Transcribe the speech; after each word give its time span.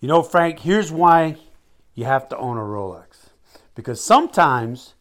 You 0.00 0.08
know, 0.08 0.22
Frank, 0.22 0.60
here's 0.60 0.90
why 0.90 1.36
you 1.94 2.06
have 2.06 2.28
to 2.30 2.36
own 2.38 2.56
a 2.56 2.62
Rolex. 2.62 3.28
Because 3.74 4.02
sometimes 4.02 4.94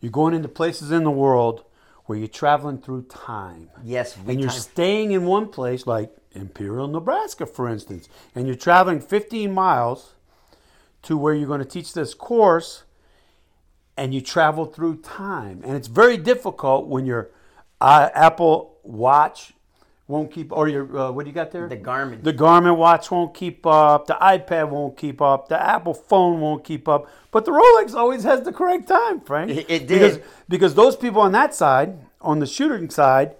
you're 0.00 0.12
going 0.12 0.34
into 0.34 0.48
places 0.48 0.92
in 0.92 1.02
the 1.02 1.10
world 1.10 1.64
where 2.04 2.16
you're 2.16 2.28
traveling 2.28 2.78
through 2.78 3.02
time. 3.02 3.68
Yes, 3.82 4.16
we 4.16 4.32
and 4.32 4.40
you're 4.40 4.50
time- 4.50 4.60
staying 4.60 5.10
in 5.10 5.24
one 5.24 5.48
place, 5.48 5.86
like 5.86 6.12
Imperial, 6.30 6.86
Nebraska, 6.86 7.44
for 7.44 7.68
instance, 7.68 8.08
and 8.34 8.46
you're 8.46 8.54
traveling 8.54 9.00
15 9.00 9.52
miles 9.52 10.14
to 11.02 11.16
where 11.16 11.34
you're 11.34 11.48
going 11.48 11.60
to 11.60 11.64
teach 11.64 11.92
this 11.92 12.14
course, 12.14 12.84
and 13.96 14.14
you 14.14 14.20
travel 14.20 14.64
through 14.66 15.00
time. 15.02 15.62
And 15.64 15.76
it's 15.76 15.88
very 15.88 16.16
difficult 16.16 16.86
when 16.86 17.06
your 17.06 17.30
uh, 17.80 18.10
Apple 18.14 18.76
Watch 18.84 19.54
won't 20.08 20.30
keep, 20.30 20.52
or 20.52 20.68
your, 20.68 20.84
uh, 20.98 21.10
what 21.10 21.24
do 21.24 21.30
you 21.30 21.34
got 21.34 21.50
there? 21.50 21.68
The 21.68 21.76
Garmin. 21.76 22.22
The 22.22 22.32
Garmin 22.32 22.76
watch 22.76 23.10
won't 23.10 23.34
keep 23.34 23.66
up. 23.66 24.06
The 24.06 24.14
iPad 24.14 24.68
won't 24.70 24.96
keep 24.96 25.20
up. 25.20 25.48
The 25.48 25.60
Apple 25.60 25.94
phone 25.94 26.40
won't 26.40 26.62
keep 26.64 26.86
up. 26.88 27.08
But 27.32 27.44
the 27.44 27.50
Rolex 27.50 27.94
always 27.94 28.22
has 28.22 28.42
the 28.42 28.52
correct 28.52 28.86
time, 28.86 29.20
Frank. 29.20 29.50
It- 29.50 29.66
it 29.68 29.88
Because, 29.88 30.16
did. 30.18 30.24
because 30.48 30.74
those 30.74 30.96
people 30.96 31.20
on 31.22 31.32
that 31.32 31.54
side, 31.54 31.98
on 32.20 32.38
the 32.38 32.46
shooting 32.46 32.88
side, 32.88 33.34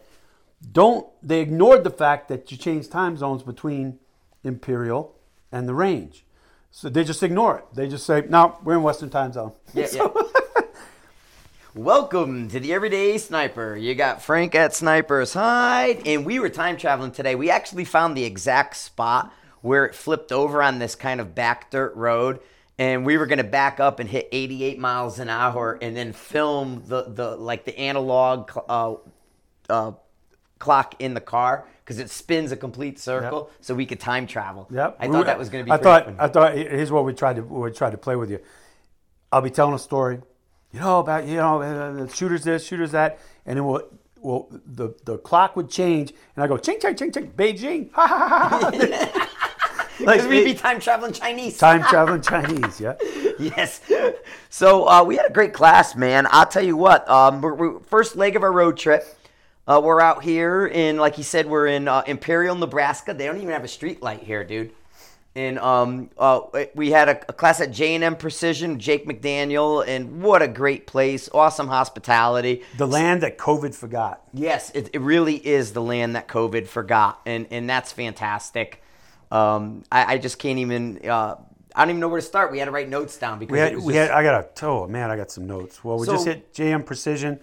don't 0.72 1.06
they 1.22 1.40
ignored 1.40 1.84
the 1.84 1.90
fact 1.90 2.28
that 2.28 2.50
you 2.50 2.56
change 2.58 2.88
time 2.88 3.16
zones 3.16 3.42
between 3.42 3.98
Imperial 4.42 5.14
and 5.52 5.68
the 5.68 5.74
range. 5.74 6.24
So 6.70 6.88
they 6.88 7.04
just 7.04 7.22
ignore 7.22 7.58
it. 7.58 7.64
They 7.74 7.86
just 7.88 8.04
say, 8.06 8.24
"No, 8.28 8.58
we're 8.64 8.74
in 8.74 8.82
Western 8.82 9.10
time 9.10 9.32
zone." 9.32 9.52
Yeah, 9.74 9.86
yeah. 9.92 10.08
Welcome 11.76 12.48
to 12.48 12.58
the 12.58 12.72
Everyday 12.72 13.18
Sniper. 13.18 13.76
You 13.76 13.94
got 13.94 14.22
Frank 14.22 14.54
at 14.54 14.74
Sniper's 14.74 15.34
Hide, 15.34 16.06
and 16.06 16.24
we 16.24 16.38
were 16.38 16.48
time 16.48 16.78
traveling 16.78 17.10
today. 17.10 17.34
We 17.34 17.50
actually 17.50 17.84
found 17.84 18.16
the 18.16 18.24
exact 18.24 18.78
spot 18.78 19.30
where 19.60 19.84
it 19.84 19.94
flipped 19.94 20.32
over 20.32 20.62
on 20.62 20.78
this 20.78 20.94
kind 20.94 21.20
of 21.20 21.34
back 21.34 21.70
dirt 21.70 21.94
road, 21.94 22.40
and 22.78 23.04
we 23.04 23.18
were 23.18 23.26
going 23.26 23.36
to 23.36 23.44
back 23.44 23.78
up 23.78 24.00
and 24.00 24.08
hit 24.08 24.26
88 24.32 24.78
miles 24.78 25.18
an 25.18 25.28
hour, 25.28 25.78
and 25.82 25.94
then 25.94 26.14
film 26.14 26.82
the 26.86 27.10
the 27.10 27.36
like 27.36 27.66
the 27.66 27.78
analog 27.78 28.50
uh, 28.70 28.94
uh, 29.68 29.92
clock 30.58 30.94
in 30.98 31.12
the 31.12 31.20
car 31.20 31.68
because 31.84 31.98
it 31.98 32.08
spins 32.08 32.52
a 32.52 32.56
complete 32.56 32.98
circle, 32.98 33.50
so 33.60 33.74
we 33.74 33.84
could 33.84 34.00
time 34.00 34.26
travel. 34.26 34.66
Yep. 34.72 34.96
I 34.98 35.08
thought 35.08 35.26
that 35.26 35.38
was 35.38 35.50
going 35.50 35.66
to 35.66 35.66
be. 35.66 35.72
I 35.72 35.76
thought. 35.76 36.06
fun. 36.06 36.16
I 36.18 36.28
thought. 36.28 36.54
Here's 36.54 36.90
what 36.90 37.04
we 37.04 37.12
tried 37.12 37.36
to. 37.36 37.42
We 37.42 37.70
tried 37.70 37.90
to 37.90 37.98
play 37.98 38.16
with 38.16 38.30
you. 38.30 38.40
I'll 39.30 39.42
be 39.42 39.50
telling 39.50 39.74
a 39.74 39.78
story, 39.78 40.22
you 40.76 40.82
know 40.82 41.00
about 41.00 41.26
you 41.26 41.36
know 41.36 41.62
uh, 41.62 41.92
the 42.04 42.08
shooters 42.14 42.44
this, 42.44 42.66
shooters 42.66 42.92
that, 42.92 43.18
and 43.46 43.56
then 43.56 43.66
we'll. 43.66 43.82
Well, 44.18 44.48
the, 44.50 44.92
the 45.04 45.18
clock 45.18 45.54
would 45.54 45.70
change, 45.70 46.12
and 46.34 46.42
I 46.42 46.48
go 46.48 46.56
ching 46.56 46.80
ching 46.80 46.96
ching 46.96 47.12
ching 47.12 47.30
Beijing, 47.36 47.92
ha 47.92 48.06
ha 48.08 48.28
ha 48.28 48.48
ha. 48.48 49.28
like 50.00 50.28
we'd 50.28 50.44
be 50.44 50.54
time 50.54 50.80
traveling 50.80 51.12
Chinese. 51.12 51.58
time 51.58 51.82
traveling 51.88 52.22
Chinese, 52.22 52.80
yeah. 52.80 52.94
yes. 53.38 53.80
So 54.50 54.88
uh, 54.88 55.04
we 55.04 55.16
had 55.16 55.26
a 55.26 55.32
great 55.32 55.52
class, 55.52 55.94
man. 55.94 56.26
I'll 56.30 56.46
tell 56.46 56.64
you 56.64 56.76
what. 56.76 57.08
Um, 57.08 57.40
we're, 57.40 57.54
we're- 57.54 57.80
first 57.86 58.16
leg 58.16 58.34
of 58.34 58.42
our 58.42 58.50
road 58.52 58.76
trip. 58.76 59.04
Uh, 59.68 59.80
we're 59.84 60.00
out 60.00 60.24
here 60.24 60.66
in, 60.66 60.96
like 60.96 61.14
he 61.14 61.22
said, 61.22 61.46
we're 61.46 61.66
in 61.66 61.86
uh, 61.86 62.02
Imperial, 62.06 62.56
Nebraska. 62.56 63.14
They 63.14 63.26
don't 63.26 63.36
even 63.36 63.50
have 63.50 63.64
a 63.64 63.68
street 63.68 64.02
light 64.02 64.22
here, 64.24 64.42
dude. 64.42 64.72
And 65.36 65.58
um, 65.58 66.08
uh, 66.16 66.40
we 66.74 66.90
had 66.90 67.10
a, 67.10 67.20
a 67.28 67.32
class 67.34 67.60
at 67.60 67.70
J 67.70 67.94
and 67.94 68.02
M 68.02 68.16
Precision, 68.16 68.80
Jake 68.80 69.06
McDaniel, 69.06 69.86
and 69.86 70.22
what 70.22 70.40
a 70.40 70.48
great 70.48 70.86
place! 70.86 71.28
Awesome 71.32 71.68
hospitality. 71.68 72.62
The 72.78 72.86
land 72.86 73.22
that 73.22 73.36
COVID 73.36 73.74
forgot. 73.74 74.22
Yes, 74.32 74.70
it, 74.70 74.88
it 74.94 75.00
really 75.02 75.36
is 75.36 75.74
the 75.74 75.82
land 75.82 76.16
that 76.16 76.26
COVID 76.26 76.66
forgot, 76.66 77.20
and 77.26 77.46
and 77.50 77.68
that's 77.68 77.92
fantastic. 77.92 78.82
Um, 79.30 79.84
I, 79.92 80.14
I 80.14 80.18
just 80.18 80.38
can't 80.38 80.58
even. 80.58 81.00
Uh, 81.06 81.34
I 81.74 81.80
don't 81.82 81.90
even 81.90 82.00
know 82.00 82.08
where 82.08 82.20
to 82.22 82.26
start. 82.26 82.50
We 82.50 82.58
had 82.58 82.64
to 82.64 82.70
write 82.70 82.88
notes 82.88 83.18
down 83.18 83.38
because 83.38 83.52
We 83.52 83.58
it 83.60 83.64
had, 83.64 83.74
was 83.74 83.84
we 83.84 83.92
just- 83.92 84.10
had. 84.10 84.18
I 84.18 84.22
got 84.22 84.62
a. 84.62 84.64
Oh 84.66 84.86
man, 84.88 85.10
I 85.10 85.18
got 85.18 85.30
some 85.30 85.46
notes. 85.46 85.84
Well, 85.84 85.98
we 85.98 86.06
So- 86.06 86.12
just 86.12 86.24
hit 86.24 86.54
JM 86.54 86.86
Precision. 86.86 87.40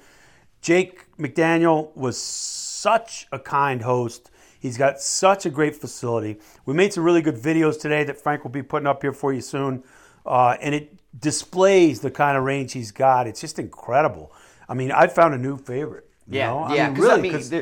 Jake 0.64 1.06
McDaniel 1.20 1.96
was 1.96 2.18
such 2.20 3.28
a 3.32 3.38
kind 3.38 3.84
host. 3.84 4.32
He's 4.64 4.78
got 4.78 5.02
such 5.02 5.46
a 5.46 5.50
great 5.50 5.76
facility. 5.76 6.40
We 6.66 6.74
made 6.74 6.94
some 6.94 7.04
really 7.04 7.22
good 7.22 7.36
videos 7.36 7.78
today 7.78 8.06
that 8.06 8.18
Frank 8.18 8.46
will 8.46 8.50
be 8.52 8.64
putting 8.64 8.88
up 8.88 9.02
here 9.02 9.12
for 9.12 9.34
you 9.34 9.42
soon, 9.42 9.84
uh, 10.26 10.56
and 10.62 10.74
it 10.74 10.96
displays 11.20 12.00
the 12.00 12.10
kind 12.10 12.38
of 12.38 12.46
range 12.46 12.72
he's 12.72 12.94
got. 12.94 13.28
It's 13.28 13.42
just 13.42 13.60
incredible. 13.60 14.32
I 14.70 14.74
mean, 14.74 14.90
I 14.90 15.08
found 15.08 15.34
a 15.34 15.38
new 15.38 15.58
favorite. 15.58 16.08
you 16.30 16.38
Yeah, 16.40 16.48
know? 16.48 16.74
yeah. 16.74 16.86
mean, 16.86 16.94
Because 16.94 17.10
I 17.10 17.16
really, 17.18 17.22
mean, 17.22 17.32
'cause- 17.34 17.54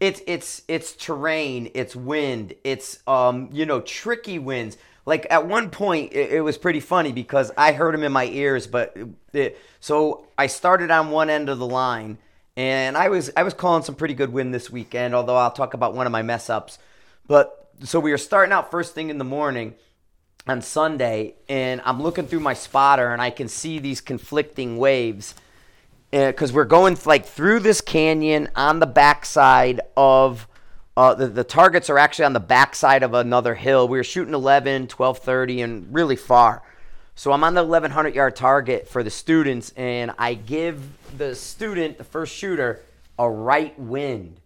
it's 0.00 0.20
it's 0.26 0.62
it's 0.66 0.92
terrain, 0.94 1.70
it's 1.74 1.94
wind, 1.94 2.54
it's 2.64 2.98
um 3.06 3.48
you 3.52 3.64
know 3.64 3.80
tricky 3.80 4.40
winds. 4.40 4.76
Like 5.06 5.28
at 5.30 5.46
one 5.46 5.70
point, 5.70 6.12
it, 6.12 6.32
it 6.32 6.40
was 6.40 6.58
pretty 6.58 6.80
funny 6.80 7.12
because 7.12 7.52
I 7.56 7.70
heard 7.70 7.94
him 7.94 8.02
in 8.02 8.10
my 8.10 8.24
ears, 8.26 8.66
but 8.66 8.96
it, 9.32 9.56
so 9.78 10.26
I 10.36 10.48
started 10.48 10.90
on 10.90 11.10
one 11.12 11.30
end 11.30 11.48
of 11.48 11.60
the 11.60 11.66
line, 11.68 12.18
and 12.58 12.96
I 12.96 13.08
was 13.08 13.30
I 13.36 13.44
was 13.44 13.54
calling 13.54 13.84
some 13.84 13.94
pretty 13.94 14.14
good 14.14 14.32
wind 14.32 14.52
this 14.52 14.68
weekend. 14.68 15.14
Although 15.14 15.36
I'll 15.36 15.52
talk 15.52 15.74
about 15.74 15.94
one 15.94 16.06
of 16.06 16.12
my 16.12 16.22
mess 16.22 16.50
ups, 16.50 16.80
but 17.28 17.70
so 17.84 18.00
we 18.00 18.10
were 18.10 18.18
starting 18.18 18.52
out 18.52 18.72
first 18.72 18.96
thing 18.96 19.10
in 19.10 19.18
the 19.18 19.24
morning 19.24 19.74
on 20.44 20.60
Sunday, 20.60 21.36
and 21.48 21.80
I'm 21.84 22.02
looking 22.02 22.26
through 22.26 22.40
my 22.40 22.54
spotter, 22.54 23.12
and 23.12 23.22
I 23.22 23.30
can 23.30 23.46
see 23.46 23.78
these 23.78 24.00
conflicting 24.00 24.76
waves 24.76 25.36
because 26.10 26.52
we're 26.52 26.64
going 26.64 26.98
like 27.04 27.26
through 27.26 27.60
this 27.60 27.80
canyon 27.80 28.48
on 28.56 28.80
the 28.80 28.86
backside 28.86 29.80
of 29.96 30.48
uh, 30.96 31.14
the, 31.14 31.28
the 31.28 31.44
targets 31.44 31.88
are 31.88 31.98
actually 31.98 32.24
on 32.24 32.32
the 32.32 32.40
backside 32.40 33.04
of 33.04 33.14
another 33.14 33.54
hill. 33.54 33.86
We 33.86 33.98
were 33.98 34.04
shooting 34.04 34.34
11, 34.34 34.88
1230, 34.88 35.62
and 35.62 35.94
really 35.94 36.16
far. 36.16 36.62
So 37.18 37.32
I'm 37.32 37.42
on 37.42 37.54
the 37.54 37.64
1100 37.64 38.14
yard 38.14 38.36
target 38.36 38.86
for 38.86 39.02
the 39.02 39.10
students, 39.10 39.72
and 39.76 40.12
I 40.18 40.34
give 40.34 40.80
the 41.18 41.34
student, 41.34 41.98
the 41.98 42.04
first 42.04 42.32
shooter, 42.32 42.80
a 43.18 43.28
right 43.28 43.76
wind. 43.76 44.36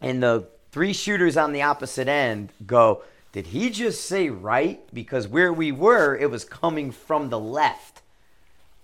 And 0.00 0.22
the 0.22 0.46
three 0.70 0.92
shooters 0.92 1.36
on 1.36 1.52
the 1.52 1.62
opposite 1.62 2.06
end 2.06 2.52
go, 2.64 3.02
Did 3.32 3.48
he 3.48 3.70
just 3.70 4.04
say 4.04 4.30
right? 4.30 4.80
Because 4.94 5.26
where 5.26 5.52
we 5.52 5.72
were, 5.72 6.16
it 6.16 6.30
was 6.30 6.44
coming 6.44 6.92
from 6.92 7.30
the 7.30 7.40
left 7.40 8.02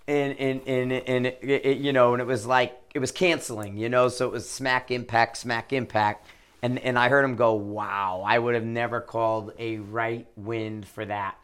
and 0.09 0.37
and 0.37 0.61
and 0.67 0.91
and 0.91 1.25
it, 1.25 1.39
it, 1.41 1.77
you 1.77 1.93
know, 1.93 2.11
and 2.11 2.21
it 2.21 2.27
was 2.27 2.45
like 2.45 2.77
it 2.93 2.99
was 2.99 3.13
canceling, 3.13 3.77
you 3.77 3.87
know, 3.87 4.09
so 4.09 4.25
it 4.25 4.31
was 4.33 4.49
smack 4.49 4.91
impact, 4.91 5.37
smack 5.37 5.71
impact, 5.71 6.27
and 6.61 6.77
and 6.79 6.99
I 6.99 7.07
heard 7.07 7.23
him 7.23 7.37
go, 7.37 7.53
"Wow, 7.53 8.25
I 8.27 8.37
would 8.37 8.55
have 8.55 8.65
never 8.65 8.99
called 8.99 9.53
a 9.57 9.77
right 9.77 10.27
wind 10.35 10.85
for 10.85 11.05
that." 11.05 11.37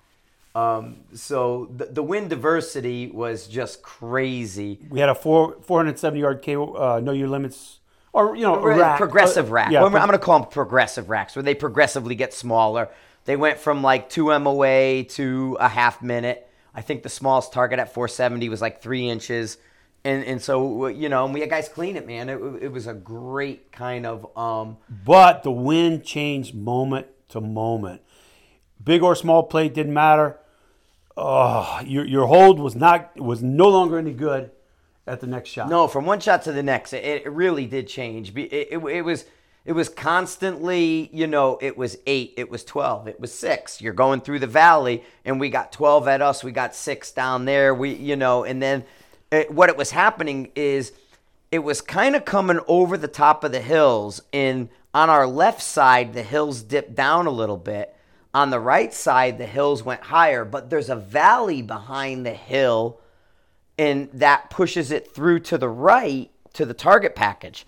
Um, 0.53 1.06
so 1.13 1.69
the, 1.75 1.85
the 1.85 2.03
wind 2.03 2.29
diversity 2.29 3.07
was 3.07 3.47
just 3.47 3.81
crazy. 3.81 4.79
we 4.89 5.00
had 5.00 5.09
a 5.09 5.16
four 5.16 5.57
470 5.62 6.19
yard 6.19 6.41
cable. 6.41 6.75
Uh, 6.81 7.00
know 7.00 7.13
your 7.13 7.29
limits, 7.29 7.79
or 8.12 8.35
you 8.35 8.44
know, 8.44 8.62
rack. 8.62 8.97
progressive 8.97 9.50
Uh, 9.50 9.53
rack. 9.53 9.72
Yeah, 9.72 9.84
I'm 9.84 9.91
going 9.91 10.12
to 10.12 10.19
call 10.19 10.39
them 10.39 10.50
progressive 10.50 11.09
racks, 11.09 11.35
where 11.35 11.44
they 11.44 11.56
progressively 11.56 12.16
get 12.16 12.34
smaller. 12.34 12.89
They 13.25 13.38
went 13.38 13.59
from 13.59 13.81
like 13.81 14.09
two 14.09 14.38
MOA 14.39 15.03
to 15.03 15.57
a 15.59 15.69
half 15.69 16.01
minute. 16.01 16.47
I 16.73 16.81
think 16.81 17.03
the 17.03 17.09
smallest 17.09 17.53
target 17.53 17.79
at 17.79 17.94
470 17.94 18.50
was 18.50 18.62
like 18.62 18.81
three 18.81 19.07
inches, 19.07 19.57
and 20.03 20.25
and 20.25 20.41
so 20.41 20.88
you 20.88 21.07
know, 21.07 21.23
and 21.23 21.33
we 21.33 21.39
had 21.39 21.50
guys 21.50 21.69
clean 21.69 21.95
it, 21.95 22.06
man. 22.06 22.28
It, 22.28 22.41
it 22.63 22.72
was 22.73 22.88
a 22.88 22.94
great 22.94 23.72
kind 23.72 24.06
of 24.06 24.38
um, 24.38 24.78
But 24.89 25.44
the 25.44 25.51
wind 25.51 26.03
changed 26.03 26.56
moment 26.56 27.07
to 27.29 27.39
moment. 27.39 28.01
Big 28.83 29.01
or 29.01 29.16
small 29.16 29.44
plate 29.44 29.73
didn't 29.73 29.94
matter. 29.94 30.39
Oh, 31.18 31.82
your 31.86 32.06
your 32.06 32.28
hold 32.28 32.60
was 32.60 32.76
not 32.76 33.20
was 33.20 33.44
no 33.44 33.68
longer 33.68 33.98
any 33.98 34.14
good 34.14 34.52
at 35.06 35.20
the 35.20 35.28
next 35.28 35.50
shot. 35.50 35.70
No, 35.70 35.88
from 35.88 36.06
one 36.06 36.20
shot 36.20 36.44
to 36.44 36.52
the 36.52 36.64
next, 36.64 36.94
it, 36.94 37.04
it 37.04 37.32
really 37.32 37.66
did 37.66 37.88
change. 37.88 38.36
It, 38.36 38.54
it, 38.54 38.86
it 38.86 39.02
was 39.04 39.26
it 39.66 39.74
was 39.74 39.90
constantly, 39.90 41.10
you 41.14 41.28
know, 41.28 41.60
it 41.62 41.78
was 41.78 41.98
eight, 42.08 42.34
it 42.38 42.50
was 42.50 42.64
twelve, 42.64 43.08
it 43.08 43.20
was 43.20 43.34
six. 43.34 43.82
You're 43.82 43.94
going 43.94 44.22
through 44.22 44.40
the 44.40 44.48
valley, 44.48 45.04
and 45.25 45.40
we 45.40 45.50
got 45.50 45.72
twelve 45.72 46.08
at 46.08 46.22
us, 46.22 46.44
we 46.44 46.52
got 46.52 46.74
six 46.75 47.12
down 47.12 47.46
there. 47.46 47.75
We, 47.75 47.94
you 47.94 48.16
know, 48.16 48.44
and 48.44 48.62
then 48.62 48.86
it, 49.31 49.52
what 49.52 49.69
it 49.69 49.78
was 49.78 49.92
happening 49.92 50.52
is 50.56 50.94
it 51.52 51.60
was 51.60 51.81
kind 51.81 52.16
of 52.16 52.24
coming 52.24 52.60
over 52.68 52.96
the 52.96 53.10
top 53.10 53.44
of 53.44 53.52
the 53.52 53.62
hills, 53.62 54.22
and 54.31 54.69
on 54.94 55.10
our 55.10 55.28
left 55.28 55.62
side, 55.62 56.14
the 56.14 56.24
hills 56.24 56.64
dipped 56.64 56.96
down 56.96 57.28
a 57.28 57.31
little 57.31 57.57
bit. 57.57 57.96
On 58.33 58.50
the 58.50 58.60
right 58.60 58.94
side, 58.94 59.38
the 59.38 59.45
hills 59.45 59.83
went 59.83 60.01
higher, 60.04 60.45
but 60.45 60.69
there's 60.69 60.89
a 60.89 60.95
valley 60.95 61.62
behind 61.62 62.25
the 62.25 62.33
hill 62.33 63.01
and 63.78 64.10
that 64.13 64.50
pushes 64.50 64.92
it 64.92 65.13
through 65.13 65.39
to 65.39 65.57
the 65.57 65.69
right 65.69 66.30
to 66.54 66.66
the 66.66 66.74
target 66.74 67.16
package. 67.16 67.66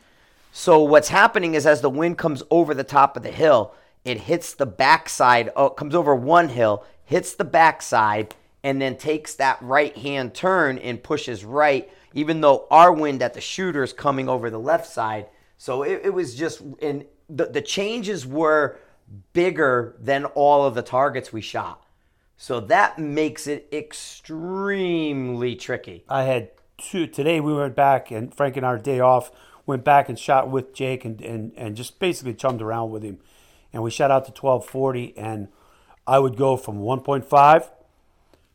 So 0.52 0.84
what's 0.84 1.10
happening 1.10 1.56
is 1.56 1.66
as 1.66 1.82
the 1.82 1.90
wind 1.90 2.20
comes 2.20 2.44
over 2.52 2.76
the 2.76 2.84
top 2.84 3.18
of 3.18 3.24
the 3.24 3.32
hill, 3.32 3.74
it 4.06 4.20
hits 4.22 4.54
the 4.54 4.68
backside, 4.68 5.50
oh, 5.56 5.72
comes 5.72 5.96
over 5.96 6.14
one 6.14 6.50
hill, 6.50 6.86
hits 7.04 7.34
the 7.34 7.46
backside, 7.46 8.36
and 8.64 8.80
then 8.82 8.96
takes 8.96 9.34
that 9.36 9.58
right 9.62 9.98
hand 9.98 10.36
turn 10.36 10.78
and 10.78 11.02
pushes 11.02 11.44
right, 11.44 11.90
even 12.14 12.42
though 12.42 12.68
our 12.70 12.94
wind 12.94 13.24
at 13.24 13.34
the 13.34 13.42
shooter 13.42 13.82
is 13.82 13.92
coming 13.92 14.30
over 14.30 14.50
the 14.50 14.60
left 14.60 14.86
side. 14.86 15.26
So 15.58 15.82
it, 15.82 16.02
it 16.04 16.14
was 16.14 16.36
just, 16.36 16.62
and 16.82 17.06
the, 17.28 17.46
the 17.46 17.62
changes 17.62 18.28
were 18.28 18.78
bigger 19.34 19.96
than 20.00 20.26
all 20.26 20.66
of 20.66 20.76
the 20.76 20.82
targets 20.82 21.32
we 21.32 21.42
shot. 21.42 21.86
So 22.38 22.60
that 22.60 23.00
makes 23.00 23.48
it 23.48 23.68
extremely 23.72 25.56
tricky. 25.56 26.04
I 26.10 26.24
had 26.24 26.50
two 26.78 27.08
today. 27.08 27.40
We 27.40 27.54
went 27.54 27.76
back 27.76 28.12
and 28.12 28.34
Frank 28.34 28.58
and 28.58 28.66
our 28.66 28.78
day 28.78 29.00
off 29.00 29.32
went 29.66 29.84
back 29.84 30.10
and 30.10 30.20
shot 30.20 30.50
with 30.50 30.74
Jake 30.74 31.06
and, 31.06 31.22
and, 31.22 31.54
and 31.56 31.76
just 31.76 32.00
basically 32.00 32.34
chummed 32.34 32.62
around 32.62 32.92
with 32.92 33.04
him, 33.04 33.20
and 33.72 33.82
we 33.84 33.92
shot 33.92 34.12
out 34.12 34.26
to 34.26 34.32
twelve 34.32 34.66
forty, 34.66 35.14
and 35.18 35.48
I 36.06 36.20
would 36.20 36.36
go 36.36 36.58
from 36.58 36.80
one 36.80 37.00
point 37.00 37.26
five 37.26 37.70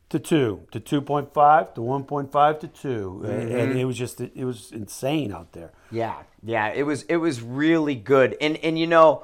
to 0.09 0.19
two 0.19 0.67
to 0.71 0.79
two 0.79 1.01
point 1.01 1.33
five 1.33 1.73
to 1.75 1.81
one 1.81 2.03
point 2.03 2.31
five 2.31 2.59
to 2.59 2.67
2 2.67 3.21
and 3.25 3.49
mm-hmm. 3.51 3.77
it 3.77 3.85
was 3.85 3.97
just 3.97 4.19
it 4.19 4.45
was 4.45 4.71
insane 4.71 5.31
out 5.31 5.51
there. 5.53 5.71
Yeah, 5.91 6.23
yeah, 6.43 6.67
it 6.69 6.83
was 6.83 7.03
it 7.03 7.17
was 7.17 7.41
really 7.41 7.95
good, 7.95 8.35
and 8.41 8.57
and 8.57 8.77
you 8.77 8.87
know, 8.87 9.23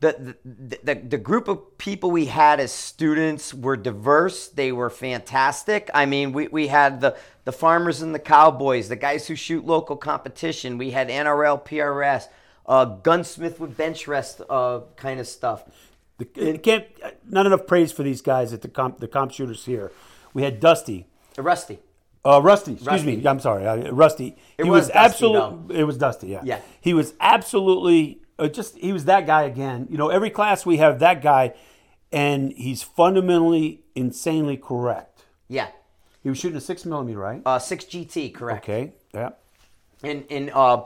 the 0.00 0.36
the 0.44 0.78
the, 0.82 0.94
the 0.94 1.18
group 1.18 1.46
of 1.46 1.78
people 1.78 2.10
we 2.10 2.26
had 2.26 2.58
as 2.58 2.72
students 2.72 3.54
were 3.54 3.76
diverse. 3.76 4.48
They 4.48 4.72
were 4.72 4.90
fantastic. 4.90 5.90
I 5.94 6.06
mean, 6.06 6.32
we 6.32 6.48
we 6.48 6.68
had 6.68 7.00
the 7.00 7.16
the 7.44 7.52
farmers 7.52 8.02
and 8.02 8.14
the 8.14 8.18
cowboys, 8.18 8.88
the 8.88 8.96
guys 8.96 9.28
who 9.28 9.36
shoot 9.36 9.64
local 9.64 9.96
competition. 9.96 10.78
We 10.78 10.90
had 10.90 11.08
NRL, 11.08 11.64
PRS, 11.64 12.28
uh, 12.66 12.84
gunsmith 12.86 13.60
with 13.60 13.76
bench 13.76 14.08
rest, 14.08 14.40
uh, 14.48 14.80
kind 14.96 15.20
of 15.20 15.26
stuff. 15.26 15.64
It 16.18 16.62
can't 16.62 16.86
not 17.28 17.46
enough 17.46 17.66
praise 17.66 17.92
for 17.92 18.02
these 18.02 18.22
guys 18.22 18.52
at 18.52 18.62
the 18.62 18.68
comp 18.68 18.98
the 18.98 19.08
comp 19.08 19.32
shooters 19.32 19.64
here. 19.64 19.92
We 20.32 20.42
had 20.42 20.60
Dusty. 20.60 21.06
Rusty. 21.36 21.78
Uh, 22.22 22.40
Rusty, 22.42 22.72
excuse 22.72 22.86
Rusty. 22.86 23.16
me. 23.16 23.26
I'm 23.26 23.40
sorry, 23.40 23.66
uh, 23.66 23.90
Rusty. 23.92 24.36
It 24.58 24.64
he 24.64 24.70
was 24.70 24.88
was, 24.88 24.90
absolutely. 24.90 25.78
It 25.78 25.84
was 25.84 25.96
Dusty. 25.96 26.28
Yeah. 26.28 26.42
Yeah. 26.44 26.60
He 26.80 26.92
was 26.92 27.14
absolutely 27.18 28.19
uh, 28.40 28.48
just. 28.48 28.76
He 28.78 28.92
was 28.92 29.04
that 29.04 29.26
guy 29.26 29.42
again. 29.44 29.86
You 29.90 29.98
know, 29.98 30.08
every 30.08 30.30
class 30.30 30.66
we 30.66 30.78
have 30.78 30.98
that 31.00 31.22
guy, 31.22 31.54
and 32.10 32.52
he's 32.52 32.82
fundamentally 32.82 33.82
insanely 33.94 34.56
correct. 34.56 35.24
Yeah, 35.48 35.68
He 36.22 36.28
was 36.28 36.38
shooting 36.38 36.56
a 36.58 36.60
six 36.60 36.84
millimeter, 36.84 37.18
right? 37.18 37.42
uh, 37.44 37.58
six 37.58 37.84
GT, 37.84 38.32
correct? 38.34 38.64
okay. 38.64 38.92
Yeah. 39.14 39.30
And 40.02 40.24
and 40.30 40.50
uh, 40.54 40.84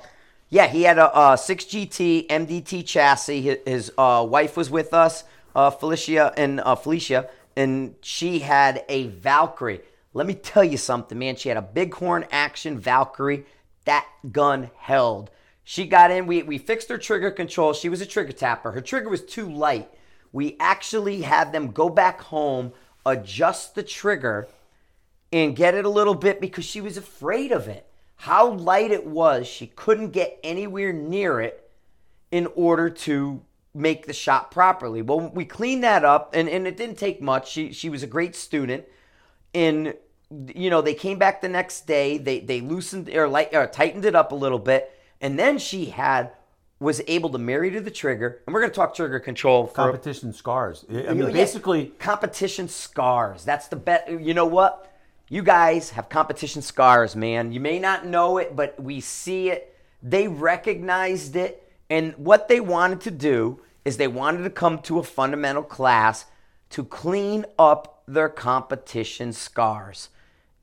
yeah, 0.49 0.67
he 0.67 0.83
had 0.83 0.99
a, 0.99 1.33
a 1.33 1.39
six 1.39 1.65
GT 1.65 2.27
MDT 2.29 2.87
chassis. 2.87 3.43
His, 3.43 3.59
his 3.67 3.93
uh, 3.99 4.27
wife 4.29 4.57
was 4.57 4.71
with 4.71 4.93
us, 4.95 5.25
uh, 5.55 5.71
Felicia 5.71 6.33
and 6.37 6.61
uh, 6.61 6.75
Felicia, 6.75 7.29
and 7.57 7.95
she 8.01 8.41
had 8.41 8.85
a 8.89 9.09
Valkyrie. 9.09 9.81
Let 10.15 10.27
me 10.27 10.35
tell 10.35 10.65
you 10.65 10.77
something, 10.79 11.19
man. 11.19 11.37
She 11.37 11.49
had 11.49 11.59
a 11.59 11.63
Bighorn 11.63 12.27
Action 12.31 12.79
Valkyrie. 12.79 13.45
That 13.85 14.07
gun 14.33 14.71
held. 14.79 15.31
She 15.65 15.87
got 15.87 16.11
in. 16.11 16.27
We 16.27 16.43
we 16.43 16.59
fixed 16.59 16.89
her 16.91 16.99
trigger 16.99 17.31
control. 17.31 17.73
She 17.73 17.89
was 17.89 18.01
a 18.01 18.07
trigger 18.07 18.33
tapper. 18.33 18.73
Her 18.73 18.81
trigger 18.81 19.09
was 19.09 19.25
too 19.25 19.51
light. 19.51 19.91
We 20.33 20.57
actually 20.61 21.23
had 21.23 21.53
them 21.53 21.71
go 21.71 21.89
back 21.89 22.21
home, 22.21 22.73
adjust 23.07 23.75
the 23.75 23.83
trigger 23.83 24.49
and 25.33 25.57
get 25.57 25.75
it 25.75 25.85
a 25.85 25.89
little 25.91 26.15
bit 26.15 26.41
because 26.41 26.65
she 26.65 26.81
was 26.81 26.97
afraid 26.97 27.51
of 27.51 27.67
it. 27.67 27.87
How 28.17 28.51
light 28.51 28.91
it 28.91 29.07
was, 29.07 29.47
she 29.47 29.67
couldn't 29.67 30.11
get 30.11 30.39
anywhere 30.45 30.93
near 30.93 31.41
it 31.41 31.71
in 32.31 32.47
order 32.55 32.89
to 32.89 33.43
make 33.75 34.07
the 34.07 34.13
shot 34.13 34.51
properly. 34.51 35.03
Well, 35.03 35.31
we 35.31 35.45
cleaned 35.45 35.83
that 35.83 36.05
up 36.05 36.35
and, 36.35 36.49
and 36.49 36.67
it 36.67 36.77
didn't 36.77 36.99
take 36.99 37.21
much. 37.21 37.51
She 37.51 37.73
she 37.73 37.89
was 37.91 38.03
a 38.03 38.07
great 38.07 38.37
student. 38.37 38.85
And 39.53 39.95
you 40.55 40.71
know, 40.71 40.81
they 40.81 40.95
came 40.95 41.19
back 41.19 41.43
the 41.43 41.49
next 41.49 41.87
day, 41.87 42.19
they 42.19 42.41
they 42.41 42.61
loosened 42.61 43.09
or 43.09 43.29
light 43.29 43.55
or 43.55 43.67
tightened 43.67 44.05
it 44.05 44.15
up 44.15 44.33
a 44.33 44.37
little 44.37 44.59
bit, 44.59 44.94
and 45.25 45.39
then 45.39 45.57
she 45.57 45.87
had 45.87 46.33
was 46.81 47.01
able 47.07 47.31
to 47.31 47.39
marry 47.39 47.71
to 47.71 47.81
the 47.81 47.91
trigger, 47.91 48.43
and 48.47 48.53
we're 48.53 48.61
gonna 48.61 48.73
talk 48.73 48.95
trigger 48.95 49.19
control 49.19 49.67
for 49.67 49.75
Competition 49.75 50.35
scars. 50.35 50.85
I 50.91 51.15
mean, 51.15 51.19
yeah, 51.19 51.31
basically, 51.31 51.87
competition 51.99 52.69
scars. 52.69 53.43
That's 53.43 53.69
the 53.69 53.77
bet. 53.77 54.21
You 54.21 54.35
know 54.35 54.45
what? 54.45 54.93
You 55.31 55.43
guys 55.43 55.91
have 55.91 56.11
competition 56.11 56.61
scars, 56.61 57.17
man. 57.17 57.53
You 57.53 57.61
may 57.61 57.79
not 57.79 58.05
know 58.05 58.37
it, 58.37 58.55
but 58.55 58.79
we 58.79 59.01
see 59.01 59.49
it. 59.49 59.75
They 60.03 60.29
recognized 60.29 61.37
it, 61.37 61.73
and 61.89 62.13
what 62.19 62.49
they 62.49 62.61
wanted 62.61 63.01
to 63.03 63.11
do 63.11 63.61
is 63.87 63.97
they 63.97 64.09
wanted 64.09 64.43
to 64.43 64.51
come 64.51 64.79
to 64.81 64.99
a 64.99 65.03
fundamental 65.03 65.63
class 65.63 66.27
to 66.71 66.85
clean 66.85 67.47
up 67.59 68.03
their 68.07 68.29
competition 68.29 69.33
scars. 69.33 70.11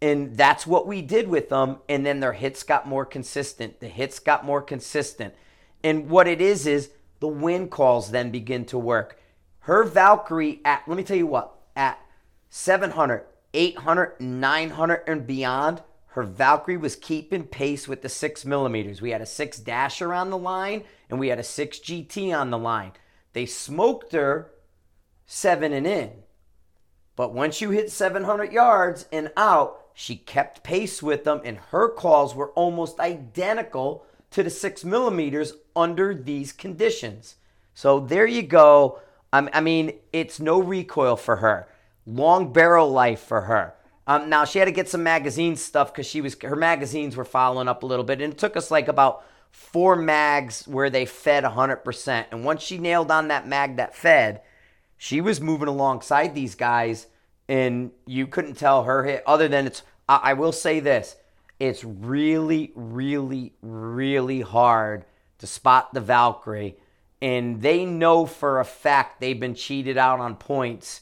And 0.01 0.36
that's 0.36 0.65
what 0.65 0.88
we 0.88 1.01
did 1.01 1.27
with 1.27 1.50
them. 1.50 1.77
And 1.88 2.06
then 2.06 2.19
their 2.19 2.33
hits 2.33 2.63
got 2.63 2.88
more 2.88 3.06
consistent. 3.06 3.80
The 3.80 3.88
hits 3.88 4.19
got 4.19 4.44
more 4.44 4.62
consistent. 4.62 5.36
And 5.83 6.09
what 6.09 6.27
it 6.27 6.42
is, 6.42 6.65
is 6.65 6.89
the 7.19 7.27
win 7.27 7.69
calls 7.69 8.12
then 8.12 8.31
begin 8.31 8.65
to 8.65 8.77
work. 8.77 9.19
Her 9.62 9.83
Valkyrie 9.83 10.59
at, 10.65 10.83
let 10.88 10.98
me 10.98 11.03
tell 11.03 11.18
you 11.18 11.27
what, 11.27 11.53
at 11.75 12.00
700, 12.50 13.25
800, 13.53 14.19
900, 14.19 15.03
and 15.07 15.27
beyond, 15.27 15.83
her 16.07 16.24
Valkyrie 16.24 16.77
was 16.77 16.95
keeping 16.95 17.44
pace 17.44 17.88
with 17.88 18.01
the 18.01 18.09
six 18.09 18.44
millimeters. 18.44 19.01
We 19.01 19.12
had 19.12 19.21
a 19.21 19.25
six 19.25 19.59
dasher 19.59 20.13
on 20.13 20.30
the 20.30 20.38
line 20.38 20.83
and 21.09 21.19
we 21.19 21.30
had 21.30 21.39
a 21.39 21.44
six 21.44 21.80
GT 21.80 22.38
on 22.38 22.50
the 22.50 22.57
line. 22.57 22.92
They 23.33 23.45
smoked 23.45 24.12
her 24.12 24.51
seven 25.25 25.71
and 25.71 25.88
in. 25.88 26.12
But 27.15 27.33
once 27.33 27.62
you 27.62 27.69
hit 27.69 27.92
700 27.92 28.51
yards 28.51 29.06
and 29.12 29.31
out, 29.38 29.81
she 29.93 30.15
kept 30.15 30.63
pace 30.63 31.01
with 31.01 31.23
them, 31.23 31.41
and 31.43 31.57
her 31.71 31.89
calls 31.89 32.35
were 32.35 32.51
almost 32.51 32.99
identical 32.99 34.05
to 34.31 34.43
the 34.43 34.49
six 34.49 34.83
millimeters 34.83 35.53
under 35.75 36.13
these 36.13 36.53
conditions. 36.53 37.35
So 37.73 37.99
there 37.99 38.27
you 38.27 38.43
go. 38.43 38.99
Um, 39.33 39.49
I 39.53 39.61
mean, 39.61 39.93
it's 40.11 40.39
no 40.39 40.61
recoil 40.61 41.15
for 41.15 41.38
her. 41.38 41.67
Long 42.05 42.51
barrel 42.51 42.89
life 42.89 43.21
for 43.21 43.41
her. 43.41 43.75
Um, 44.07 44.29
now 44.29 44.45
she 44.45 44.59
had 44.59 44.65
to 44.65 44.71
get 44.71 44.89
some 44.89 45.03
magazine 45.03 45.55
stuff 45.55 45.93
because 45.93 46.07
she 46.07 46.21
was 46.21 46.35
her 46.41 46.55
magazines 46.55 47.15
were 47.15 47.25
following 47.25 47.67
up 47.67 47.83
a 47.83 47.85
little 47.85 48.03
bit, 48.03 48.21
and 48.21 48.33
it 48.33 48.39
took 48.39 48.57
us 48.57 48.71
like 48.71 48.88
about 48.88 49.23
four 49.51 49.95
mags 49.95 50.67
where 50.67 50.89
they 50.89 51.05
fed 51.05 51.43
100%. 51.43 52.25
And 52.31 52.43
once 52.43 52.63
she 52.63 52.77
nailed 52.77 53.11
on 53.11 53.27
that 53.27 53.47
mag 53.47 53.75
that 53.77 53.95
fed, 53.95 54.41
she 54.97 55.21
was 55.21 55.41
moving 55.41 55.67
alongside 55.67 56.33
these 56.33 56.55
guys, 56.55 57.07
and 57.47 57.91
you 58.05 58.27
couldn't 58.27 58.55
tell 58.55 58.83
her 58.83 59.03
hit. 59.03 59.23
Other 59.25 59.47
than 59.47 59.67
it's, 59.67 59.83
I, 60.07 60.19
I 60.23 60.33
will 60.33 60.51
say 60.51 60.79
this: 60.79 61.15
it's 61.59 61.83
really, 61.83 62.71
really, 62.75 63.53
really 63.61 64.41
hard 64.41 65.05
to 65.39 65.47
spot 65.47 65.93
the 65.93 66.01
Valkyrie, 66.01 66.77
and 67.21 67.61
they 67.61 67.85
know 67.85 68.25
for 68.25 68.59
a 68.59 68.65
fact 68.65 69.19
they've 69.19 69.39
been 69.39 69.55
cheated 69.55 69.97
out 69.97 70.19
on 70.19 70.35
points 70.35 71.01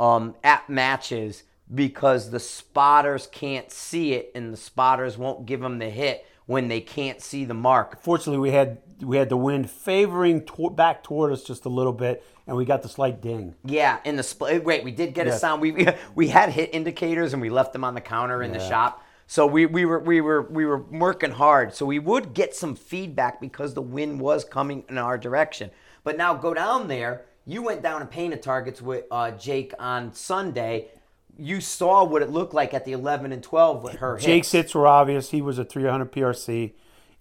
um, 0.00 0.34
at 0.42 0.68
matches 0.68 1.44
because 1.74 2.30
the 2.30 2.40
spotters 2.40 3.26
can't 3.26 3.70
see 3.70 4.12
it, 4.12 4.30
and 4.34 4.52
the 4.52 4.56
spotters 4.56 5.16
won't 5.16 5.46
give 5.46 5.60
them 5.60 5.78
the 5.78 5.90
hit 5.90 6.26
when 6.46 6.68
they 6.68 6.80
can't 6.80 7.20
see 7.22 7.44
the 7.44 7.54
mark. 7.54 8.00
fortunately, 8.02 8.38
we 8.38 8.50
had 8.50 8.78
we 9.00 9.16
had 9.16 9.28
the 9.28 9.36
wind 9.36 9.70
favoring 9.70 10.44
to- 10.46 10.70
back 10.70 11.02
toward 11.02 11.32
us 11.32 11.42
just 11.42 11.64
a 11.64 11.68
little 11.68 11.92
bit, 11.92 12.24
and 12.46 12.56
we 12.56 12.64
got 12.64 12.82
the 12.82 12.88
slight 12.88 13.20
ding. 13.20 13.54
Yeah, 13.64 13.98
in 14.04 14.16
the 14.16 14.22
split. 14.22 14.64
Wait, 14.64 14.84
we 14.84 14.92
did 14.92 15.14
get 15.14 15.26
a 15.26 15.32
sound. 15.38 15.60
We, 15.62 15.72
we 15.72 15.88
we 16.14 16.28
had 16.28 16.50
hit 16.50 16.70
indicators 16.72 17.32
and 17.32 17.42
we 17.42 17.50
left 17.50 17.72
them 17.72 17.84
on 17.84 17.94
the 17.94 18.00
counter 18.00 18.42
in 18.42 18.52
the 18.52 18.60
shop. 18.60 19.02
So 19.26 19.46
we, 19.46 19.64
we 19.64 19.86
were 19.86 20.00
we 20.00 20.20
were 20.20 20.42
we 20.42 20.66
were 20.66 20.82
working 20.82 21.30
hard. 21.32 21.74
So 21.74 21.86
we 21.86 21.98
would 21.98 22.34
get 22.34 22.54
some 22.54 22.76
feedback 22.76 23.40
because 23.40 23.72
the 23.74 23.82
wind 23.82 24.20
was 24.20 24.44
coming 24.44 24.84
in 24.88 24.98
our 24.98 25.16
direction. 25.16 25.70
But 26.04 26.18
now 26.18 26.34
go 26.34 26.52
down 26.52 26.88
there. 26.88 27.24
You 27.46 27.62
went 27.62 27.82
down 27.82 28.00
and 28.02 28.10
painted 28.10 28.42
targets 28.42 28.80
with 28.82 29.04
uh, 29.10 29.30
Jake 29.32 29.72
on 29.78 30.12
Sunday. 30.14 30.90
You 31.38 31.60
saw 31.60 32.04
what 32.04 32.22
it 32.22 32.30
looked 32.30 32.54
like 32.54 32.74
at 32.74 32.84
the 32.84 32.92
11 32.92 33.32
and 33.32 33.42
12 33.42 33.82
with 33.82 33.94
her 33.96 34.16
hits. 34.16 34.26
Jake's 34.26 34.52
hits 34.52 34.74
were 34.74 34.86
obvious. 34.86 35.30
He 35.30 35.42
was 35.42 35.58
a 35.58 35.64
300 35.64 36.12
PRC, 36.12 36.72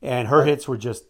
and 0.01 0.27
her 0.27 0.45
hits 0.45 0.67
were 0.67 0.77
just 0.77 1.05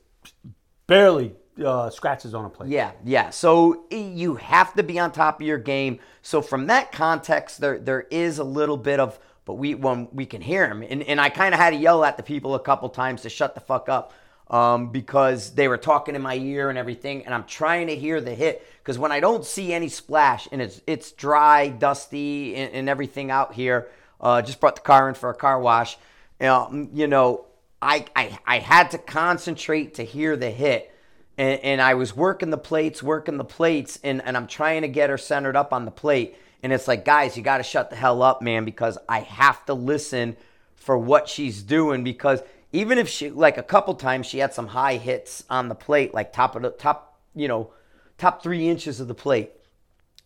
barely 0.87 1.33
uh, 1.63 1.89
scratches 1.89 2.33
on 2.33 2.45
a 2.45 2.49
plate. 2.49 2.69
Yeah, 2.69 2.91
yeah. 3.03 3.29
So 3.29 3.85
you 3.91 4.35
have 4.35 4.73
to 4.75 4.83
be 4.83 4.99
on 4.99 5.11
top 5.11 5.41
of 5.41 5.47
your 5.47 5.57
game. 5.57 5.99
So 6.21 6.41
from 6.41 6.67
that 6.67 6.91
context, 6.91 7.59
there 7.61 7.77
there 7.77 8.01
is 8.01 8.39
a 8.39 8.43
little 8.43 8.77
bit 8.77 8.99
of, 8.99 9.19
but 9.45 9.55
we 9.55 9.75
when 9.75 10.07
we 10.11 10.25
can 10.25 10.41
hear 10.41 10.67
him, 10.67 10.83
and 10.83 11.03
and 11.03 11.19
I 11.19 11.29
kind 11.29 11.53
of 11.53 11.59
had 11.59 11.71
to 11.71 11.75
yell 11.77 12.03
at 12.03 12.17
the 12.17 12.23
people 12.23 12.55
a 12.55 12.59
couple 12.59 12.89
times 12.89 13.21
to 13.23 13.29
shut 13.29 13.55
the 13.55 13.61
fuck 13.61 13.89
up. 13.89 14.13
Um, 14.53 14.91
because 14.91 15.55
they 15.55 15.67
were 15.67 15.79
talking 15.79 16.13
in 16.13 16.21
my 16.21 16.35
ear 16.35 16.69
and 16.69 16.77
everything, 16.77 17.25
and 17.25 17.33
I'm 17.33 17.45
trying 17.45 17.87
to 17.87 17.95
hear 17.95 18.21
the 18.21 18.35
hit. 18.35 18.65
Because 18.77 18.99
when 18.99 19.11
I 19.11 19.19
don't 19.19 19.43
see 19.43 19.73
any 19.73 19.89
splash 19.89 20.47
and 20.51 20.61
it's 20.61 20.79
it's 20.85 21.11
dry, 21.11 21.69
dusty, 21.69 22.55
and, 22.55 22.71
and 22.71 22.89
everything 22.89 23.31
out 23.31 23.53
here, 23.55 23.89
uh, 24.21 24.43
just 24.43 24.59
brought 24.59 24.75
the 24.75 24.81
car 24.81 25.09
in 25.09 25.15
for 25.15 25.31
a 25.31 25.35
car 25.35 25.59
wash. 25.59 25.97
Um, 26.39 26.89
you 26.93 27.07
know, 27.07 27.45
I, 27.81 28.05
I 28.15 28.37
I 28.45 28.59
had 28.59 28.91
to 28.91 28.99
concentrate 28.99 29.95
to 29.95 30.03
hear 30.03 30.37
the 30.37 30.51
hit 30.51 30.93
and, 31.37 31.59
and 31.61 31.81
I 31.81 31.95
was 31.95 32.15
working 32.15 32.49
the 32.49 32.57
plates, 32.57 33.01
working 33.01 33.37
the 33.37 33.43
plates, 33.43 33.99
and, 34.03 34.21
and 34.23 34.37
I'm 34.37 34.47
trying 34.47 34.83
to 34.83 34.87
get 34.87 35.09
her 35.09 35.17
centered 35.17 35.55
up 35.55 35.73
on 35.73 35.85
the 35.85 35.91
plate. 35.91 36.37
And 36.61 36.71
it's 36.71 36.87
like, 36.87 37.05
guys, 37.05 37.35
you 37.35 37.43
got 37.43 37.57
to 37.57 37.63
shut 37.63 37.89
the 37.89 37.95
hell 37.95 38.21
up, 38.21 38.41
man, 38.41 38.65
because 38.65 38.97
I 39.09 39.21
have 39.21 39.65
to 39.65 39.73
listen 39.73 40.37
for 40.75 40.97
what 40.97 41.27
she's 41.27 41.61
doing. 41.61 42.03
Because 42.03 42.41
even 42.73 42.97
if 42.97 43.07
she, 43.07 43.29
like 43.29 43.57
a 43.57 43.63
couple 43.63 43.93
times, 43.93 44.25
she 44.25 44.39
had 44.39 44.53
some 44.53 44.67
high 44.67 44.97
hits 44.97 45.43
on 45.49 45.69
the 45.69 45.75
plate, 45.75 46.13
like 46.13 46.33
top 46.33 46.55
of 46.55 46.63
the 46.63 46.71
top, 46.71 47.19
you 47.35 47.47
know, 47.47 47.71
top 48.17 48.41
three 48.41 48.67
inches 48.67 48.99
of 48.99 49.07
the 49.07 49.13
plate. 49.13 49.51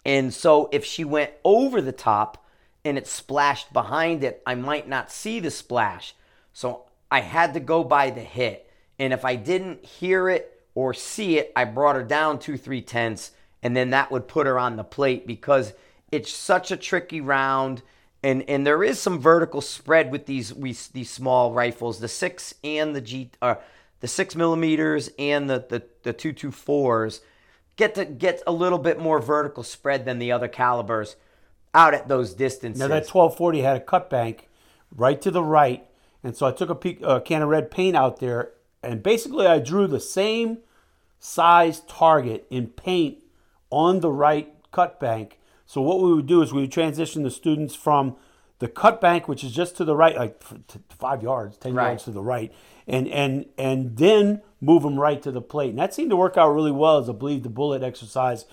And 0.05 0.33
so 0.33 0.69
if 0.71 0.85
she 0.85 1.03
went 1.03 1.31
over 1.43 1.81
the 1.81 1.91
top 1.91 2.45
and 2.85 2.97
it 2.97 3.05
splashed 3.05 3.73
behind 3.73 4.23
it, 4.23 4.41
I 4.47 4.55
might 4.55 4.87
not 4.87 5.11
see 5.11 5.41
the 5.41 5.51
splash. 5.51 6.15
So 6.53 6.85
I 7.11 7.19
had 7.19 7.53
to 7.53 7.59
go 7.59 7.83
by 7.83 8.09
the 8.11 8.21
hit. 8.21 8.71
And 8.97 9.11
if 9.11 9.25
I 9.25 9.35
didn't 9.35 9.85
hear 9.85 10.29
it 10.29 10.63
or 10.73 10.93
see 10.93 11.37
it, 11.37 11.51
I 11.53 11.65
brought 11.65 11.97
her 11.97 12.03
down 12.03 12.39
two, 12.39 12.57
three 12.57 12.81
tenths, 12.81 13.31
and 13.61 13.75
then 13.75 13.89
that 13.89 14.09
would 14.09 14.29
put 14.29 14.47
her 14.47 14.57
on 14.57 14.77
the 14.77 14.83
plate 14.85 15.27
because 15.27 15.73
it's 16.13 16.31
such 16.31 16.71
a 16.71 16.77
tricky 16.77 17.19
round. 17.19 17.81
And, 18.23 18.43
and 18.49 18.65
there 18.65 18.83
is 18.83 18.99
some 18.99 19.19
vertical 19.19 19.61
spread 19.61 20.11
with 20.11 20.25
these 20.25 20.53
we, 20.53 20.75
these 20.93 21.09
small 21.09 21.53
rifles, 21.53 21.99
the 21.99 22.07
six 22.07 22.55
and 22.63 22.95
the 22.95 23.01
G, 23.01 23.31
uh, 23.41 23.55
the 23.99 24.07
six 24.07 24.35
millimeters 24.35 25.09
and 25.19 25.49
the 25.49 25.65
the, 25.69 25.83
the 26.03 26.13
two 26.13 26.33
two 26.33 26.51
fours 26.51 27.21
get 27.75 27.95
to 27.95 28.05
get 28.05 28.41
a 28.45 28.51
little 28.51 28.79
bit 28.79 28.99
more 28.99 29.19
vertical 29.19 29.63
spread 29.63 30.05
than 30.05 30.19
the 30.19 30.31
other 30.31 30.47
calibers 30.47 31.15
out 31.73 31.93
at 31.93 32.07
those 32.07 32.33
distances. 32.33 32.79
Now 32.79 32.87
that 32.87 33.05
1240 33.05 33.61
had 33.61 33.77
a 33.77 33.79
cut 33.79 34.09
bank 34.09 34.49
right 34.95 35.21
to 35.21 35.31
the 35.31 35.43
right, 35.43 35.87
and 36.23 36.35
so 36.35 36.47
I 36.47 36.51
took 36.51 36.69
a 36.69 36.75
peek, 36.75 36.99
uh, 37.03 37.19
can 37.19 37.43
of 37.43 37.49
red 37.49 37.69
paint 37.69 37.95
out 37.95 38.19
there, 38.19 38.51
and 38.81 39.03
basically 39.03 39.45
I 39.45 39.59
drew 39.59 39.87
the 39.87 39.99
same 39.99 40.59
size 41.19 41.81
target 41.81 42.47
in 42.49 42.67
paint 42.67 43.19
on 43.69 43.99
the 43.99 44.11
right 44.11 44.53
cut 44.71 44.99
bank. 44.99 45.36
So 45.67 45.81
what 45.81 45.99
we 46.01 46.13
would 46.13 46.25
do 46.25 46.41
is 46.41 46.51
we 46.53 46.61
would 46.61 46.71
transition 46.71 47.21
the 47.23 47.29
students 47.29 47.75
from 47.75 48.15
the 48.59 48.67
cut 48.67 48.99
bank, 48.99 49.27
which 49.27 49.43
is 49.43 49.51
just 49.51 49.77
to 49.77 49.85
the 49.85 49.95
right, 49.95 50.15
like 50.17 50.41
five 50.89 51.21
yards, 51.21 51.57
ten 51.57 51.75
Right. 51.75 51.89
yards 51.89 52.05
to 52.05 52.11
the 52.11 52.23
right, 52.23 52.51
and 52.87 53.07
and 53.09 53.45
and 53.57 53.97
then 53.97 54.41
move 54.61 54.81
them 54.81 54.99
right 54.99 55.21
to 55.21 55.29
the 55.31 55.41
plate. 55.41 55.69
And 55.69 55.77
that 55.77 55.93
seemed 55.93 56.09
to 56.09 56.15
work 56.15 56.37
out 56.37 56.49
really 56.49 56.71
well 56.71 56.97
as 56.97 57.07
a 57.07 57.13
bleed 57.13 57.43
the 57.43 57.49
bullet 57.49 57.83
exercise. 57.83 58.45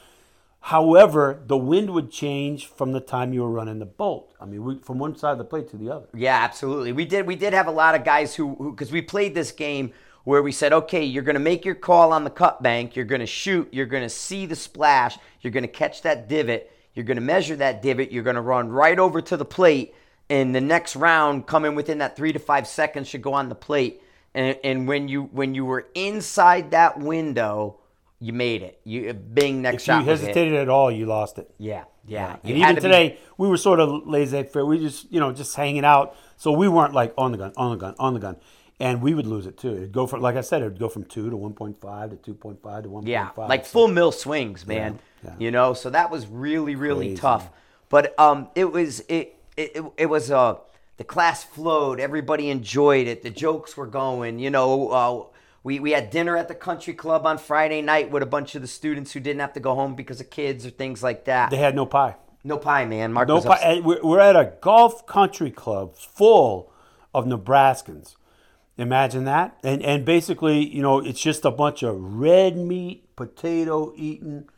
However, 0.60 1.40
the 1.46 1.58
wind 1.58 1.90
would 1.90 2.10
change 2.10 2.66
from 2.66 2.92
the 2.92 3.00
time 3.00 3.32
you 3.34 3.42
were 3.42 3.50
running 3.50 3.78
the 3.80 3.86
bolt. 3.86 4.34
I 4.40 4.46
mean, 4.46 4.64
we, 4.64 4.78
from 4.78 4.98
one 4.98 5.14
side 5.14 5.32
of 5.32 5.38
the 5.38 5.44
plate 5.44 5.68
to 5.70 5.76
the 5.76 5.90
other. 5.90 6.06
Yeah, 6.14 6.36
absolutely. 6.42 6.92
We 6.92 7.04
did. 7.04 7.26
We 7.26 7.36
did 7.36 7.52
have 7.52 7.66
a 7.66 7.70
lot 7.70 7.94
of 7.94 8.02
guys 8.02 8.34
who, 8.34 8.70
because 8.72 8.90
we 8.90 9.02
played 9.02 9.34
this 9.34 9.52
game 9.52 9.92
where 10.24 10.42
we 10.42 10.52
said, 10.52 10.72
okay, 10.72 11.04
you're 11.04 11.22
going 11.22 11.34
to 11.34 11.40
make 11.40 11.66
your 11.66 11.74
call 11.74 12.14
on 12.14 12.24
the 12.24 12.30
cut 12.30 12.62
bank. 12.62 12.96
You're 12.96 13.04
going 13.04 13.20
to 13.20 13.26
shoot. 13.26 13.68
You're 13.72 13.84
going 13.84 14.04
to 14.04 14.08
see 14.08 14.46
the 14.46 14.56
splash. 14.56 15.18
You're 15.42 15.50
going 15.52 15.64
to 15.64 15.68
catch 15.68 16.00
that 16.00 16.28
divot. 16.28 16.70
You're 16.94 17.04
going 17.04 17.16
to 17.16 17.22
measure 17.22 17.56
that 17.56 17.82
divot. 17.82 18.12
You're 18.12 18.22
going 18.22 18.36
to 18.36 18.42
run 18.42 18.68
right 18.70 18.98
over 18.98 19.20
to 19.20 19.36
the 19.36 19.44
plate. 19.44 19.94
And 20.30 20.54
the 20.54 20.60
next 20.60 20.96
round, 20.96 21.46
coming 21.46 21.74
within 21.74 21.98
that 21.98 22.16
three 22.16 22.32
to 22.32 22.38
five 22.38 22.66
seconds, 22.66 23.08
should 23.08 23.22
go 23.22 23.34
on 23.34 23.48
the 23.48 23.54
plate. 23.54 24.00
And, 24.34 24.58
and 24.64 24.88
when 24.88 25.06
you 25.08 25.24
when 25.24 25.54
you 25.54 25.64
were 25.64 25.86
inside 25.94 26.70
that 26.72 26.98
window, 26.98 27.78
you 28.20 28.32
made 28.32 28.62
it. 28.62 28.80
You 28.84 29.12
bing 29.12 29.62
next 29.62 29.82
If 29.82 29.88
you 29.88 29.94
shot. 29.94 30.06
was 30.06 30.20
hit. 30.20 30.28
hesitated 30.28 30.54
at 30.54 30.68
all, 30.68 30.90
you 30.90 31.06
lost 31.06 31.38
it. 31.38 31.50
Yeah, 31.58 31.84
yeah. 32.06 32.36
And 32.42 32.50
You 32.50 32.56
even 32.56 32.68
to 32.76 32.80
be- 32.80 32.80
today, 32.80 33.18
we 33.38 33.48
were 33.48 33.56
sort 33.58 33.80
of 33.80 34.06
laissez-faire. 34.06 34.64
We 34.64 34.78
just, 34.78 35.12
you 35.12 35.20
know, 35.20 35.30
just 35.32 35.54
hanging 35.54 35.84
out. 35.84 36.16
So 36.36 36.52
we 36.52 36.68
weren't 36.68 36.94
like 36.94 37.12
on 37.18 37.32
the 37.32 37.38
gun, 37.38 37.52
on 37.56 37.70
the 37.72 37.76
gun, 37.76 37.94
on 37.98 38.14
the 38.14 38.20
gun. 38.20 38.36
And 38.84 39.00
we 39.02 39.14
would 39.14 39.26
lose 39.26 39.46
it 39.46 39.56
too. 39.56 39.70
It'd 39.72 39.92
go 39.92 40.06
from, 40.06 40.20
like 40.20 40.36
I 40.36 40.42
said, 40.42 40.60
it 40.62 40.66
would 40.66 40.78
go 40.78 40.88
from 40.90 41.04
two 41.04 41.30
to 41.30 41.36
1.5 41.36 42.22
to 42.22 42.34
2.5 42.34 42.82
to 42.82 42.88
1.5. 42.88 43.08
Yeah, 43.08 43.30
like 43.36 43.64
So- 43.64 43.70
full 43.72 43.88
mill 43.88 44.12
swings, 44.12 44.66
man. 44.66 44.98
Yeah, 45.24 45.30
yeah. 45.30 45.36
You 45.38 45.50
know, 45.50 45.72
so 45.74 45.90
that 45.90 46.10
was 46.10 46.26
really, 46.26 46.76
really 46.76 47.06
Crazy. 47.08 47.20
tough. 47.20 47.50
But 47.88 48.18
um, 48.18 48.48
it 48.54 48.70
was 48.70 49.00
it 49.08 49.36
it, 49.56 49.82
it, 49.96 50.06
was 50.06 50.30
uh 50.30 50.56
the 50.96 51.04
class 51.04 51.44
flowed. 51.44 51.98
Everybody 52.00 52.50
enjoyed 52.50 53.06
it. 53.06 53.22
The 53.22 53.30
jokes 53.30 53.76
were 53.76 53.86
going. 53.86 54.38
You 54.38 54.50
know, 54.50 54.88
uh, 54.90 55.24
we 55.62 55.80
we 55.80 55.92
had 55.92 56.10
dinner 56.10 56.36
at 56.36 56.48
the 56.48 56.54
country 56.54 56.92
club 56.94 57.24
on 57.24 57.38
Friday 57.38 57.80
night 57.82 58.10
with 58.10 58.22
a 58.22 58.26
bunch 58.26 58.54
of 58.54 58.62
the 58.62 58.68
students 58.68 59.12
who 59.12 59.20
didn't 59.20 59.40
have 59.40 59.52
to 59.54 59.60
go 59.60 59.74
home 59.74 59.94
because 59.94 60.20
of 60.20 60.28
kids 60.28 60.66
or 60.66 60.70
things 60.70 61.02
like 61.02 61.24
that. 61.24 61.50
They 61.50 61.56
had 61.56 61.74
no 61.74 61.86
pie. 61.86 62.16
no 62.42 62.58
pie, 62.58 62.84
man. 62.84 63.12
Marc 63.12 63.28
No 63.28 63.40
pie. 63.40 63.80
we're 63.82 64.20
at 64.20 64.36
a 64.36 64.52
golf 64.60 65.06
country 65.06 65.50
club 65.50 65.96
full 65.96 66.70
of 67.14 67.24
Nebraskans. 67.26 68.16
Imagine 68.76 69.24
that. 69.24 69.56
And 69.62 69.82
and 69.82 70.04
basically, 70.04 70.66
you 70.66 70.82
know, 70.82 70.98
it's 70.98 71.20
just 71.20 71.44
a 71.44 71.50
bunch 71.50 71.82
of 71.82 71.96
red 72.18 72.56
meat, 72.56 73.14
potato 73.16 73.92
eaten, 73.96 74.48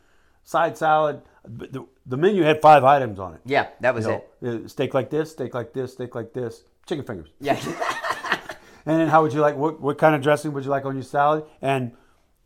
side 0.43 0.77
salad. 0.77 1.21
The, 1.45 1.85
the 2.05 2.17
menu 2.17 2.43
had 2.43 2.61
five 2.61 2.83
items 2.83 3.19
on 3.19 3.35
it. 3.35 3.41
Yeah, 3.45 3.67
that 3.79 3.93
was 3.95 4.05
You 4.05 4.11
know, 4.11 4.23
it. 4.41 4.65
uh, 4.65 4.67
steak 4.67 4.93
like 4.93 5.09
this, 5.09 5.31
steak 5.31 5.53
like 5.53 5.71
this, 5.73 5.93
steak 5.93 6.13
like 6.15 6.33
this, 6.33 6.63
chicken 6.85 7.05
fingers. 7.05 7.29
Yeah, 7.39 7.55
And 8.85 8.99
then 9.01 9.07
how 9.07 9.21
would 9.21 9.33
you 9.33 9.41
like? 9.41 9.55
What, 9.55 9.79
what 9.81 9.97
kind 9.97 10.15
of 10.15 10.21
dressing 10.21 10.51
would 10.53 10.63
you 10.63 10.69
like 10.71 10.85
on 10.85 10.95
your 10.95 11.03
salad? 11.03 11.43
And 11.61 11.91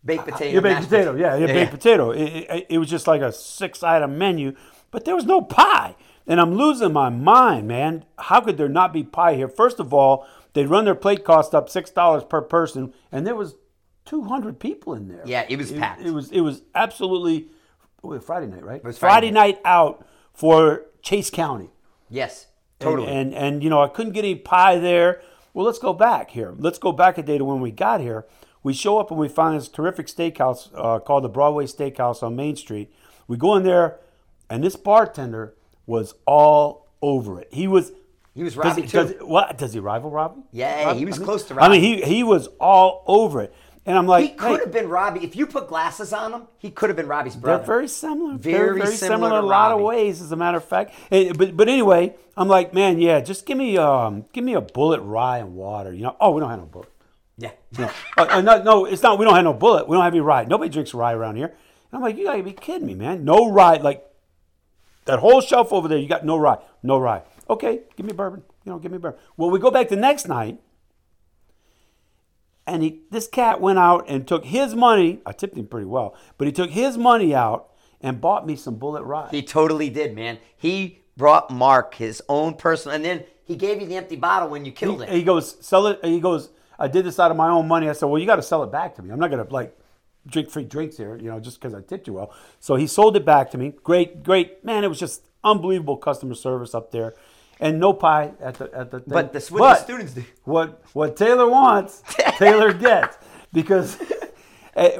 baked 0.03 0.25
potato. 0.25 0.51
your 0.51 0.61
baked 0.61 0.75
mashed 0.81 0.89
potato, 0.89 1.15
yeah, 1.15 1.35
your 1.37 1.47
Yeah, 1.47 1.53
baked 1.53 1.71
yeah. 1.71 1.77
potato. 1.77 2.11
It, 2.11 2.23
it, 2.25 2.65
it 2.71 2.77
was 2.79 2.89
just 2.89 3.07
like 3.07 3.21
a 3.21 3.31
six-item 3.31 4.17
menu, 4.17 4.55
but 4.91 5.05
there 5.05 5.15
was 5.15 5.25
no 5.25 5.41
pie, 5.41 5.95
and 6.27 6.39
I'm 6.41 6.55
losing 6.55 6.91
my 6.93 7.09
mind, 7.09 7.67
man. 7.67 8.05
How 8.19 8.41
could 8.41 8.57
there 8.57 8.69
not 8.69 8.91
be 8.93 9.03
pie 9.03 9.35
here? 9.35 9.47
First 9.47 9.79
of 9.79 9.93
all, 9.93 10.27
they'd 10.53 10.67
run 10.67 10.85
their 10.85 10.95
plate 10.95 11.23
cost 11.23 11.53
up 11.55 11.69
six 11.69 11.89
dollars 11.91 12.23
per 12.23 12.41
person, 12.41 12.93
and 13.11 13.25
there 13.25 13.35
was 13.35 13.55
200 14.05 14.59
people 14.59 14.93
in 14.93 15.07
there. 15.07 15.21
Yeah, 15.25 15.45
it 15.47 15.57
was 15.57 15.71
It, 15.71 15.79
packed. 15.79 16.01
it 16.01 16.11
was 16.11 16.31
it 16.31 16.41
was 16.41 16.61
absolutely 16.75 17.47
wait, 18.01 18.23
Friday 18.23 18.47
night, 18.47 18.63
right? 18.63 18.77
It 18.77 18.83
was 18.83 18.97
Friday, 18.97 19.27
Friday 19.27 19.31
night 19.31 19.59
out 19.63 20.05
for 20.33 20.85
Chase 21.01 21.29
County. 21.29 21.69
Yes, 22.09 22.47
And- 22.79 22.85
totally. 22.89 23.07
And, 23.07 23.33
and 23.33 23.63
you 23.63 23.69
know, 23.69 23.81
I 23.81 23.87
couldn't 23.87 24.13
get 24.13 24.25
any 24.25 24.35
pie 24.35 24.79
there. 24.79 25.21
Well, 25.53 25.65
let's 25.65 25.79
go 25.79 25.93
back 25.93 26.31
here. 26.31 26.53
Let's 26.57 26.79
go 26.79 26.91
back 26.91 27.17
a 27.17 27.23
day 27.23 27.37
to 27.37 27.45
when 27.45 27.59
we 27.61 27.71
got 27.71 28.01
here. 28.01 28.25
We 28.63 28.73
show 28.73 28.97
up 28.99 29.11
and 29.11 29.19
we 29.19 29.27
find 29.27 29.57
this 29.59 29.67
terrific 29.67 30.07
steakhouse 30.07 30.69
uh, 30.75 30.99
called 30.99 31.23
the 31.23 31.29
Broadway 31.29 31.65
Steakhouse 31.65 32.23
on 32.23 32.35
Main 32.35 32.55
Street. 32.55 32.91
We 33.27 33.35
go 33.37 33.55
in 33.55 33.63
there, 33.63 33.99
and 34.49 34.63
this 34.63 34.75
bartender 34.75 35.55
was 35.85 36.13
all 36.25 36.87
over 37.01 37.39
it. 37.39 37.49
He 37.51 37.67
was. 37.67 37.91
He 38.33 38.43
was 38.43 38.53
does 38.55 38.65
Robbie 38.65 38.81
he, 38.83 38.87
too. 38.87 38.97
does, 38.97 39.13
what 39.21 39.57
does 39.57 39.73
he 39.73 39.79
rival 39.79 40.09
Robbie? 40.09 40.41
Yeah, 40.51 40.85
Robbie? 40.85 40.99
he 40.99 41.05
was 41.05 41.15
I 41.15 41.19
mean- 41.19 41.25
close 41.25 41.43
to 41.45 41.53
Robbie. 41.55 41.65
I 41.65 41.69
mean, 41.79 41.81
he 41.81 42.01
he 42.01 42.23
was 42.23 42.47
all 42.59 43.03
over 43.05 43.41
it, 43.41 43.53
and 43.85 43.97
I'm 43.97 44.07
like, 44.07 44.23
he 44.23 44.29
could 44.35 44.59
hey, 44.59 44.63
have 44.65 44.71
been 44.71 44.87
Robbie. 44.87 45.23
If 45.23 45.35
you 45.35 45.45
put 45.45 45.67
glasses 45.67 46.13
on 46.13 46.31
him, 46.33 46.47
he 46.57 46.71
could 46.71 46.89
have 46.89 46.95
been 46.95 47.07
Robbie's 47.07 47.35
brother. 47.35 47.57
They're 47.57 47.65
very 47.65 47.87
similar. 47.89 48.37
Very 48.37 48.79
very 48.79 48.95
similar 48.95 49.37
in 49.37 49.43
a 49.43 49.47
lot 49.47 49.71
of 49.73 49.81
ways, 49.81 50.21
as 50.21 50.31
a 50.31 50.37
matter 50.37 50.57
of 50.57 50.63
fact. 50.65 50.93
But 51.09 51.57
but 51.57 51.67
anyway, 51.67 52.15
I'm 52.37 52.47
like, 52.47 52.73
man, 52.73 52.99
yeah, 52.99 53.19
just 53.19 53.45
give 53.45 53.57
me 53.57 53.77
um 53.77 54.25
give 54.31 54.43
me 54.45 54.55
a 54.55 54.61
Bulleit 54.61 55.01
rye 55.03 55.39
and 55.39 55.55
water. 55.55 55.93
You 55.93 56.03
know, 56.03 56.15
oh, 56.21 56.31
we 56.31 56.39
don't 56.39 56.49
have 56.49 56.59
no 56.59 56.65
Bulleit. 56.67 56.87
yeah. 57.37 57.51
No, 57.77 57.85
uh, 58.17 58.27
uh, 58.29 58.41
no, 58.41 58.63
no, 58.63 58.85
it's 58.85 59.03
not. 59.03 59.19
We 59.19 59.25
don't 59.25 59.35
have 59.35 59.43
no 59.43 59.53
Bulleit. 59.53 59.87
We 59.89 59.95
don't 59.95 60.03
have 60.05 60.13
any 60.13 60.21
rye. 60.21 60.45
Nobody 60.45 60.69
drinks 60.69 60.93
rye 60.93 61.13
around 61.13 61.35
here. 61.35 61.47
And 61.47 61.97
I'm 61.97 62.01
like, 62.01 62.17
you 62.17 62.23
gotta 62.25 62.43
be 62.43 62.53
kidding 62.53 62.87
me, 62.87 62.95
man. 62.95 63.25
No 63.25 63.51
rye. 63.51 63.75
Like 63.77 64.05
that 65.05 65.19
whole 65.19 65.41
shelf 65.41 65.73
over 65.73 65.87
there, 65.89 65.97
you 65.97 66.07
got 66.07 66.25
no 66.25 66.37
rye. 66.37 66.59
No 66.83 66.97
rye. 66.97 67.23
Okay, 67.51 67.81
give 67.97 68.05
me 68.05 68.13
bourbon. 68.13 68.43
You 68.63 68.71
know, 68.71 68.79
give 68.79 68.91
me 68.91 68.97
bourbon. 68.97 69.19
Well, 69.35 69.49
we 69.49 69.59
go 69.59 69.69
back 69.69 69.89
the 69.89 69.97
next 69.97 70.27
night, 70.27 70.59
and 72.65 72.81
he, 72.81 73.01
this 73.11 73.27
cat 73.27 73.59
went 73.59 73.77
out 73.77 74.05
and 74.07 74.25
took 74.25 74.45
his 74.45 74.73
money. 74.73 75.21
I 75.25 75.33
tipped 75.33 75.57
him 75.57 75.67
pretty 75.67 75.85
well, 75.85 76.15
but 76.37 76.47
he 76.47 76.53
took 76.53 76.69
his 76.69 76.97
money 76.97 77.35
out 77.35 77.69
and 77.99 78.21
bought 78.21 78.47
me 78.47 78.55
some 78.55 78.77
Bulleit 78.77 79.05
rye. 79.05 79.27
He 79.31 79.43
totally 79.43 79.89
did, 79.89 80.15
man. 80.15 80.39
He 80.55 81.01
brought 81.17 81.51
Marc 81.51 81.95
his 81.95 82.23
own 82.29 82.53
personal, 82.53 82.95
and 82.95 83.03
then 83.03 83.25
he 83.43 83.57
gave 83.57 83.81
you 83.81 83.87
the 83.87 83.97
empty 83.97 84.15
bottle 84.15 84.47
when 84.47 84.63
you 84.63 84.71
killed 84.71 85.03
he, 85.03 85.09
it. 85.09 85.13
he 85.13 85.23
goes, 85.23 85.57
sell 85.59 85.87
it. 85.87 85.99
He 86.05 86.21
goes, 86.21 86.49
I 86.79 86.87
did 86.87 87.05
this 87.05 87.19
out 87.19 87.31
of 87.31 87.37
my 87.37 87.49
own 87.49 87.67
money. 87.67 87.89
I 87.89 87.93
said, 87.93 88.05
well, 88.05 88.19
you 88.19 88.25
got 88.25 88.37
to 88.37 88.41
sell 88.41 88.63
it 88.63 88.71
back 88.71 88.95
to 88.95 89.03
me. 89.03 89.11
I'm 89.11 89.19
not 89.19 89.29
going 89.29 89.45
to 89.45 89.53
like 89.53 89.77
drink 90.25 90.49
free 90.49 90.63
drinks 90.63 90.97
here, 90.97 91.17
you 91.17 91.29
know, 91.29 91.39
just 91.39 91.59
because 91.59 91.73
I 91.73 91.81
tipped 91.81 92.07
you 92.07 92.13
well. 92.13 92.33
So 92.59 92.75
he 92.75 92.87
sold 92.87 93.17
it 93.17 93.25
back 93.25 93.51
to 93.51 93.57
me. 93.57 93.73
Great, 93.83 94.23
great, 94.23 94.63
man. 94.63 94.83
It 94.83 94.87
was 94.87 94.99
just 94.99 95.23
unbelievable 95.43 95.97
customer 95.97 96.35
service 96.35 96.73
up 96.73 96.91
there, 96.91 97.13
and 97.61 97.79
no 97.79 97.93
pie 97.93 98.33
at 98.41 98.55
the 98.55 98.69
at 98.73 98.91
the. 98.91 98.99
Thing. 98.99 99.07
But 99.09 99.31
that's 99.31 99.49
what 99.49 99.59
But 99.59 99.73
the 99.75 99.83
students 99.83 100.13
do. 100.13 100.23
What 100.43 100.81
what 100.93 101.15
Taylor 101.15 101.47
wants, 101.49 102.03
Taylor 102.37 102.73
gets 102.73 103.17
because 103.53 103.97
eh, 104.75 104.97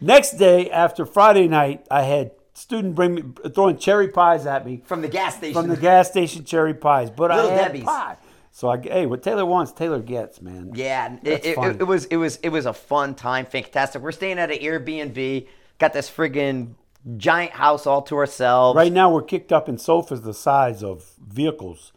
next 0.00 0.32
day 0.32 0.70
after 0.70 1.04
Friday 1.06 1.48
night, 1.48 1.84
I 1.90 2.02
had 2.02 2.32
student 2.54 2.94
bring 2.94 3.14
me 3.14 3.22
throwing 3.54 3.78
cherry 3.78 4.08
pies 4.08 4.46
at 4.46 4.64
me 4.66 4.82
From 4.84 5.00
the 5.00 5.08
gas 5.08 5.36
station. 5.36 5.54
from 5.54 5.68
the 5.68 5.76
gas 5.76 6.08
station 6.10 6.44
cherry 6.44 6.74
pies, 6.74 7.10
but 7.10 7.30
Little 7.30 7.50
I 7.50 7.54
had 7.54 7.64
Debbie's. 7.68 7.84
pie. 7.84 8.16
So 8.54 8.68
I 8.68 8.78
hey, 8.78 9.06
what 9.06 9.22
Taylor 9.22 9.46
wants, 9.46 9.72
Taylor 9.72 10.00
gets, 10.00 10.42
man. 10.42 10.72
Yeah, 10.74 11.14
it, 11.14 11.24
That's 11.24 11.46
it, 11.46 11.54
fun. 11.56 11.70
it, 11.70 11.80
it 11.80 11.84
was 11.84 12.04
it 12.04 12.16
was 12.16 12.36
it 12.42 12.50
was 12.50 12.66
a 12.66 12.74
fun 12.74 13.14
time, 13.14 13.46
fantastic. 13.46 14.02
We're 14.02 14.12
staying 14.12 14.38
at 14.38 14.50
an 14.50 14.58
Airbnb, 14.58 15.48
got 15.78 15.94
this 15.94 16.10
friggin' 16.10 16.74
giant 17.16 17.52
house 17.52 17.86
all 17.86 18.02
to 18.02 18.16
ourselves. 18.16 18.76
Right 18.76 18.92
now 18.92 19.10
we're 19.10 19.22
kicked 19.22 19.52
up 19.52 19.68
in 19.70 19.78
sofas 19.78 20.20
the 20.20 20.34
size 20.34 20.84
of 20.84 21.12
vehicles, 21.26 21.92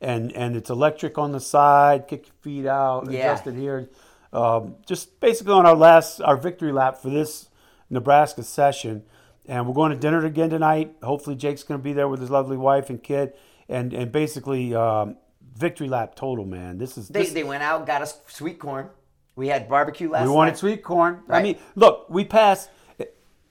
and 0.00 0.32
and 0.32 0.56
it's 0.56 0.70
electric 0.70 1.18
on 1.18 1.32
the 1.32 1.40
side. 1.40 2.08
Kick 2.08 2.26
your 2.26 2.34
feet 2.40 2.66
out, 2.66 3.10
Yeah. 3.10 3.32
adjust 3.32 3.46
it 3.46 3.54
here. 3.54 3.88
Um, 4.32 4.76
just 4.86 5.20
basically 5.20 5.52
on 5.54 5.64
our 5.66 5.76
last 5.76 6.20
our 6.20 6.36
victory 6.36 6.72
lap 6.72 6.98
for 6.98 7.10
this 7.10 7.48
Nebraska 7.88 8.42
session, 8.42 9.04
and 9.46 9.66
we're 9.66 9.74
going 9.74 9.92
to 9.92 9.96
dinner 9.98 10.24
again 10.24 10.50
tonight. 10.50 10.96
Hopefully 11.02 11.36
Jake's 11.36 11.62
going 11.62 11.78
to 11.80 11.84
be 11.84 11.92
there 11.92 12.08
with 12.08 12.20
his 12.20 12.30
lovely 12.30 12.56
wife 12.56 12.90
and 12.90 13.02
kid, 13.02 13.32
and 13.68 13.92
and 13.94 14.10
basically 14.12 14.74
um, 14.74 15.16
victory 15.56 15.88
lap 15.88 16.14
total, 16.16 16.44
man. 16.44 16.76
This 16.78 16.98
is 16.98 17.08
They 17.08 17.20
this, 17.22 17.32
they 17.32 17.44
went 17.44 17.62
out, 17.62 17.86
got 17.86 18.02
us 18.02 18.20
sweet 18.26 18.58
corn. 18.58 18.90
We 19.36 19.48
had 19.48 19.68
barbecue 19.68 20.10
last 20.10 20.22
We 20.22 20.28
night. 20.28 20.34
wanted 20.34 20.56
sweet 20.56 20.82
corn. 20.82 21.20
I 21.28 21.42
mean, 21.42 21.56
look, 21.74 22.06
we 22.10 22.24
passed. 22.24 22.70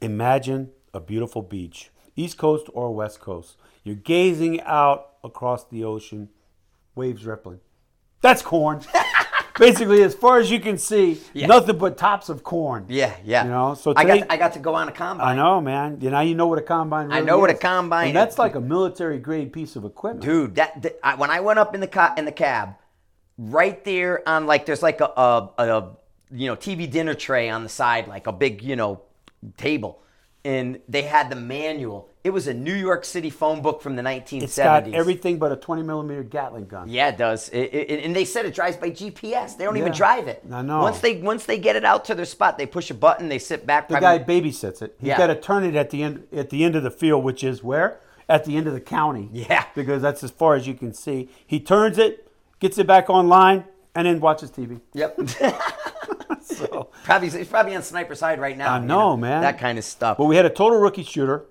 Imagine 0.01 0.71
a 0.93 0.99
beautiful 0.99 1.41
beach. 1.41 1.89
East 2.15 2.37
Coast 2.37 2.67
or 2.73 2.93
West 2.93 3.19
Coast. 3.19 3.57
You're 3.83 3.95
gazing 3.95 4.61
out 4.61 5.14
across 5.29 5.65
the 5.67 5.83
ocean, 5.83 6.29
waves 6.95 7.25
rippling. 7.25 7.59
That's 8.21 8.41
corn. 8.41 8.81
Basically, 9.57 10.03
as 10.03 10.13
far 10.13 10.37
as 10.39 10.51
you 10.51 10.59
can 10.59 10.77
see, 10.77 11.21
Yeah. 11.33 11.47
nothing 11.47 11.77
but 11.77 11.97
tops 11.97 12.27
of 12.27 12.43
corn. 12.43 12.85
Yeah, 12.89 13.15
yeah. 13.23 13.45
You 13.45 13.49
know, 13.51 13.73
so 13.73 13.93
I 13.95 14.03
today- 14.03 14.19
got 14.19 14.31
I 14.31 14.37
got 14.37 14.53
to 14.53 14.59
go 14.59 14.75
on 14.75 14.89
a 14.89 14.91
combine. 14.91 15.27
I 15.27 15.33
know, 15.35 15.61
man. 15.61 15.97
You 16.01 16.09
know, 16.09 16.19
you 16.19 16.35
know 16.35 16.47
what 16.47 16.59
a 16.59 16.61
combine. 16.61 17.09
I 17.11 17.15
Really 17.15 17.25
know 17.27 17.39
what 17.39 17.49
a 17.49 17.53
combine 17.55 18.07
And 18.07 18.15
that's 18.17 18.35
is. 18.35 18.39
like 18.39 18.55
a 18.55 18.59
military 18.59 19.17
grade 19.17 19.53
piece 19.53 19.75
of 19.77 19.85
equipment. 19.85 20.25
dude. 20.25 20.55
That, 20.55 20.81
that- 20.81 20.99
I, 21.01 21.15
when 21.15 21.29
I 21.31 21.39
went 21.39 21.59
up 21.59 21.73
in 21.73 21.79
the 21.81 21.87
ca- 21.87 22.15
in 22.17 22.25
the 22.25 22.33
cab, 22.33 22.75
right 23.37 23.81
there 23.85 24.27
on 24.27 24.45
like 24.45 24.65
there's 24.65 24.83
like 24.83 24.99
a, 24.99 25.05
a, 25.05 25.49
a 25.57 25.91
you 26.31 26.47
know 26.47 26.57
TV 26.57 26.89
dinner 26.91 27.13
tray 27.13 27.49
on 27.49 27.63
the 27.63 27.69
side, 27.69 28.09
like 28.09 28.27
a 28.27 28.33
big 28.33 28.61
you 28.61 28.75
know 28.75 29.03
table, 29.57 30.01
and 30.43 30.81
they 30.89 31.03
had 31.03 31.29
the 31.29 31.35
manual. 31.37 32.09
It 32.25 32.33
was 32.33 32.47
a 32.47 32.55
New 32.55 32.73
York 32.73 33.05
City 33.05 33.29
phone 33.29 33.61
book 33.61 33.83
from 33.83 33.95
the 33.95 34.01
1970s. 34.01 34.41
It's 34.41 34.57
got 34.57 34.87
everything 34.87 35.37
but 35.37 35.51
a 35.51 35.55
20 35.55 35.83
millimeter 35.83 36.23
Gatling 36.23 36.65
gun. 36.65 36.89
Yeah, 36.89 37.09
it 37.09 37.19
does. 37.19 37.49
It, 37.49 37.71
it, 37.71 38.03
and 38.03 38.15
they 38.15 38.25
said 38.25 38.47
it 38.47 38.55
drives 38.55 38.77
by 38.77 38.89
GPS. 38.89 39.55
They 39.55 39.63
don't 39.63 39.77
even 39.77 39.91
drive 39.91 40.27
it. 40.27 40.43
I 40.51 40.63
know. 40.63 40.79
Once 40.81 41.01
they 41.01 41.17
once 41.17 41.45
they 41.45 41.59
get 41.59 41.75
it 41.75 41.85
out 41.85 42.05
to 42.05 42.15
their 42.15 42.25
spot, 42.25 42.57
they 42.57 42.65
push 42.65 42.89
a 42.89 42.95
button. 42.95 43.29
They 43.29 43.37
sit 43.37 43.67
back. 43.67 43.89
The 43.89 43.99
guy 43.99 44.17
babysits 44.17 44.81
it. 44.81 44.95
He's 44.99 45.09
Yeah. 45.09 45.19
got 45.19 45.27
to 45.27 45.35
turn 45.39 45.65
it 45.65 45.75
at 45.75 45.91
the 45.91 46.01
end 46.01 46.27
at 46.33 46.49
the 46.49 46.63
end 46.63 46.75
of 46.75 46.81
the 46.81 46.89
field, 46.89 47.23
which 47.23 47.43
is 47.43 47.63
where 47.63 47.99
at 48.27 48.43
the 48.45 48.57
end 48.57 48.65
of 48.65 48.73
the 48.73 48.81
county. 48.81 49.29
Yeah. 49.31 49.65
because 49.75 50.01
that's 50.01 50.23
as 50.23 50.31
far 50.31 50.55
as 50.55 50.65
you 50.65 50.73
can 50.73 50.95
see. 50.95 51.29
He 51.45 51.59
turns 51.59 51.99
it, 51.99 52.27
gets 52.59 52.79
it 52.79 52.87
back 52.87 53.07
online, 53.07 53.65
and 53.93 54.07
then 54.07 54.19
watches 54.19 54.49
TV. 54.49 54.81
Yep. 54.93 55.19
So, 56.41 56.89
probably 57.03 57.29
he's 57.29 57.47
probably 57.47 57.75
on 57.75 57.81
Sniper's 57.81 58.19
Hide 58.19 58.39
right 58.39 58.55
now. 58.55 58.75
I 58.75 58.79
you 58.79 58.85
know, 58.85 59.17
man. 59.17 59.41
That 59.41 59.57
kind 59.57 59.79
of 59.79 59.83
stuff. 59.83 60.17
but 60.17 60.25
we 60.25 60.35
had 60.35 60.45
a 60.45 60.49
total 60.49 60.79
rookie 60.79 61.03
shooter. 61.03 61.45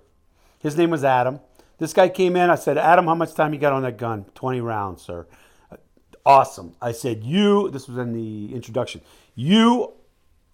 His 0.65 0.79
name 0.79 0.89
was 0.89 1.05
Adam. 1.05 1.41
This 1.77 1.93
guy 1.93 2.09
came 2.09 2.37
in. 2.37 2.49
I 2.49 2.55
said, 2.55 2.79
Adam, 2.79 3.05
how 3.05 3.15
much 3.15 3.35
time 3.35 3.53
you 3.53 3.61
got 3.61 3.75
on 3.75 3.83
that 3.83 3.99
gun? 3.99 4.25
20 4.35 4.63
rounds, 4.63 5.03
sir. 5.03 5.27
Uh, 5.71 5.77
awesome. 6.25 6.75
I 6.81 6.93
said, 6.93 7.23
you, 7.23 7.69
this 7.69 7.87
was 7.87 7.99
in 7.99 8.15
the 8.15 8.55
introduction, 8.55 9.03
you 9.35 9.93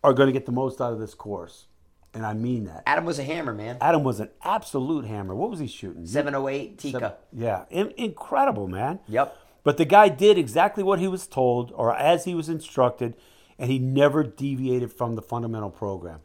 are 0.03 0.13
going 0.13 0.27
to 0.27 0.33
get 0.33 0.47
the 0.47 0.53
most 0.53 0.81
out 0.81 0.93
of 0.93 0.99
this 0.99 1.15
course. 1.15 1.67
And 2.13 2.27
I 2.27 2.35
mean 2.35 2.65
that. 2.65 2.83
Adam 2.87 3.05
was 3.05 3.21
a 3.21 3.23
hammer, 3.23 3.55
man. 3.55 3.77
Adam 3.81 4.03
was 4.03 4.19
an 4.19 4.31
absolute 4.43 5.05
hammer. 5.05 5.33
What 5.33 5.49
was 5.49 5.61
he 5.61 5.69
shooting? 5.69 6.05
708 6.05 6.77
Tikka. 6.77 7.17
Yeah, 7.33 7.67
in- 7.71 7.95
incredible, 7.97 8.67
man. 8.67 8.99
Yep. 9.07 9.37
But 9.63 9.77
the 9.77 9.85
guy 9.85 10.09
did 10.09 10.37
exactly 10.37 10.83
what 10.83 10.99
he 10.99 11.07
was 11.07 11.29
told 11.29 11.71
or 11.77 11.95
as 11.95 12.25
he 12.25 12.35
was 12.35 12.49
instructed, 12.49 13.15
and 13.61 13.71
he 13.71 13.79
never 13.79 14.25
deviated 14.25 14.93
from 14.93 15.15
the 15.15 15.23
fundamental 15.23 15.71
program. 15.71 16.19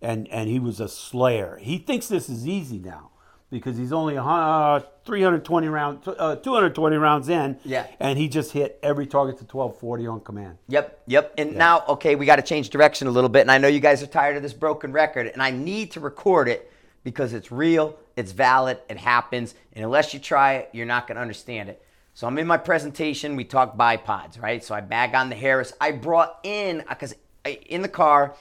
And 0.00 0.28
and 0.28 0.48
he 0.48 0.60
was 0.60 0.78
a 0.78 0.88
slayer. 0.88 1.58
He 1.60 1.78
thinks 1.78 2.06
this 2.06 2.28
is 2.28 2.46
easy 2.46 2.78
now 2.78 3.11
because 3.52 3.76
he's 3.76 3.92
only 3.92 4.16
uh, 4.16 4.80
320 5.04 5.68
rounds, 5.68 6.08
uh, 6.08 6.36
220 6.36 6.96
rounds 6.96 7.28
in. 7.28 7.58
Yeah. 7.64 7.86
And 8.00 8.18
he 8.18 8.26
just 8.26 8.50
hit 8.50 8.80
every 8.82 9.06
target 9.06 9.36
to 9.36 9.44
1240 9.44 10.06
on 10.06 10.20
command. 10.20 10.56
Yep, 10.68 11.02
yep. 11.06 11.34
And 11.36 11.54
now, 11.54 11.84
okay, 11.86 12.14
we 12.14 12.24
got 12.24 12.36
to 12.36 12.42
change 12.42 12.70
direction 12.70 13.08
a 13.08 13.10
little 13.10 13.28
bit. 13.28 13.42
And 13.42 13.50
I 13.50 13.58
know 13.58 13.68
you 13.68 13.78
guys 13.78 14.02
are 14.02 14.06
tired 14.06 14.36
of 14.36 14.42
this 14.42 14.54
broken 14.54 14.90
record, 14.90 15.26
and 15.26 15.42
I 15.42 15.50
need 15.50 15.90
to 15.92 16.00
record 16.00 16.48
it 16.48 16.72
because 17.04 17.34
it's 17.34 17.52
real, 17.52 17.98
it's 18.16 18.32
valid, 18.32 18.78
it 18.88 18.96
happens. 18.96 19.54
And 19.74 19.84
unless 19.84 20.14
you 20.14 20.18
try 20.18 20.54
it, 20.54 20.70
you're 20.72 20.86
not 20.86 21.06
going 21.06 21.16
to 21.16 21.22
understand 21.22 21.68
it. 21.68 21.84
So 22.14 22.26
I'm 22.26 22.38
in 22.38 22.46
my 22.46 22.56
presentation. 22.56 23.36
We 23.36 23.44
talk 23.44 23.76
bipods, 23.76 24.40
right? 24.40 24.64
So 24.64 24.74
I 24.74 24.80
bag 24.80 25.14
on 25.14 25.28
the 25.28 25.36
Harris. 25.36 25.74
I 25.78 25.92
brought 25.92 26.38
in 26.42 26.82
because 26.88 27.14
in 27.44 27.82
the 27.82 27.88
car 27.88 28.34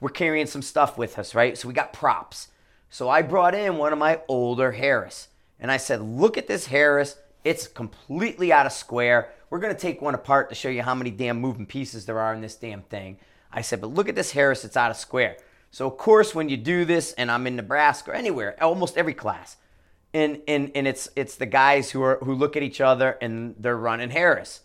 we're 0.00 0.10
carrying 0.10 0.46
some 0.46 0.62
stuff 0.62 0.98
with 0.98 1.18
us, 1.18 1.34
right? 1.34 1.56
So 1.56 1.66
we 1.66 1.72
got 1.72 1.94
props. 1.94 2.48
So 2.94 3.08
I 3.08 3.22
brought 3.22 3.56
in 3.56 3.76
one 3.76 3.92
of 3.92 3.98
my 3.98 4.20
older 4.28 4.70
Harris. 4.70 5.26
And 5.58 5.72
I 5.72 5.78
said, 5.78 6.00
look 6.00 6.38
at 6.38 6.46
this 6.46 6.66
Harris. 6.66 7.16
It's 7.42 7.66
completely 7.66 8.52
out 8.52 8.66
of 8.66 8.72
square. 8.72 9.32
We're 9.50 9.58
going 9.58 9.74
to 9.74 9.80
take 9.80 10.00
one 10.00 10.14
apart 10.14 10.48
to 10.50 10.54
show 10.54 10.68
you 10.68 10.80
how 10.80 10.94
many 10.94 11.10
damn 11.10 11.40
moving 11.40 11.66
pieces 11.66 12.06
there 12.06 12.20
are 12.20 12.32
in 12.32 12.40
this 12.40 12.54
damn 12.54 12.82
thing. 12.82 13.18
I 13.52 13.62
said, 13.62 13.80
but 13.80 13.88
look 13.88 14.08
at 14.08 14.14
this 14.14 14.30
Harris. 14.30 14.64
It's 14.64 14.76
out 14.76 14.92
of 14.92 14.96
square. 14.96 15.38
So, 15.72 15.88
of 15.88 15.96
course, 15.96 16.36
when 16.36 16.48
you 16.48 16.56
do 16.56 16.84
this, 16.84 17.12
and 17.14 17.32
I'm 17.32 17.48
in 17.48 17.56
Nebraska 17.56 18.12
or 18.12 18.14
anywhere, 18.14 18.54
almost 18.62 18.96
every 18.96 19.14
class, 19.14 19.56
and, 20.12 20.40
and, 20.46 20.70
and 20.76 20.86
it's, 20.86 21.08
it's 21.16 21.34
the 21.34 21.46
guys 21.46 21.90
who, 21.90 22.00
are, 22.00 22.18
who 22.22 22.32
look 22.36 22.56
at 22.56 22.62
each 22.62 22.80
other 22.80 23.18
and 23.20 23.56
they're 23.58 23.76
running 23.76 24.10
Harris 24.10 24.60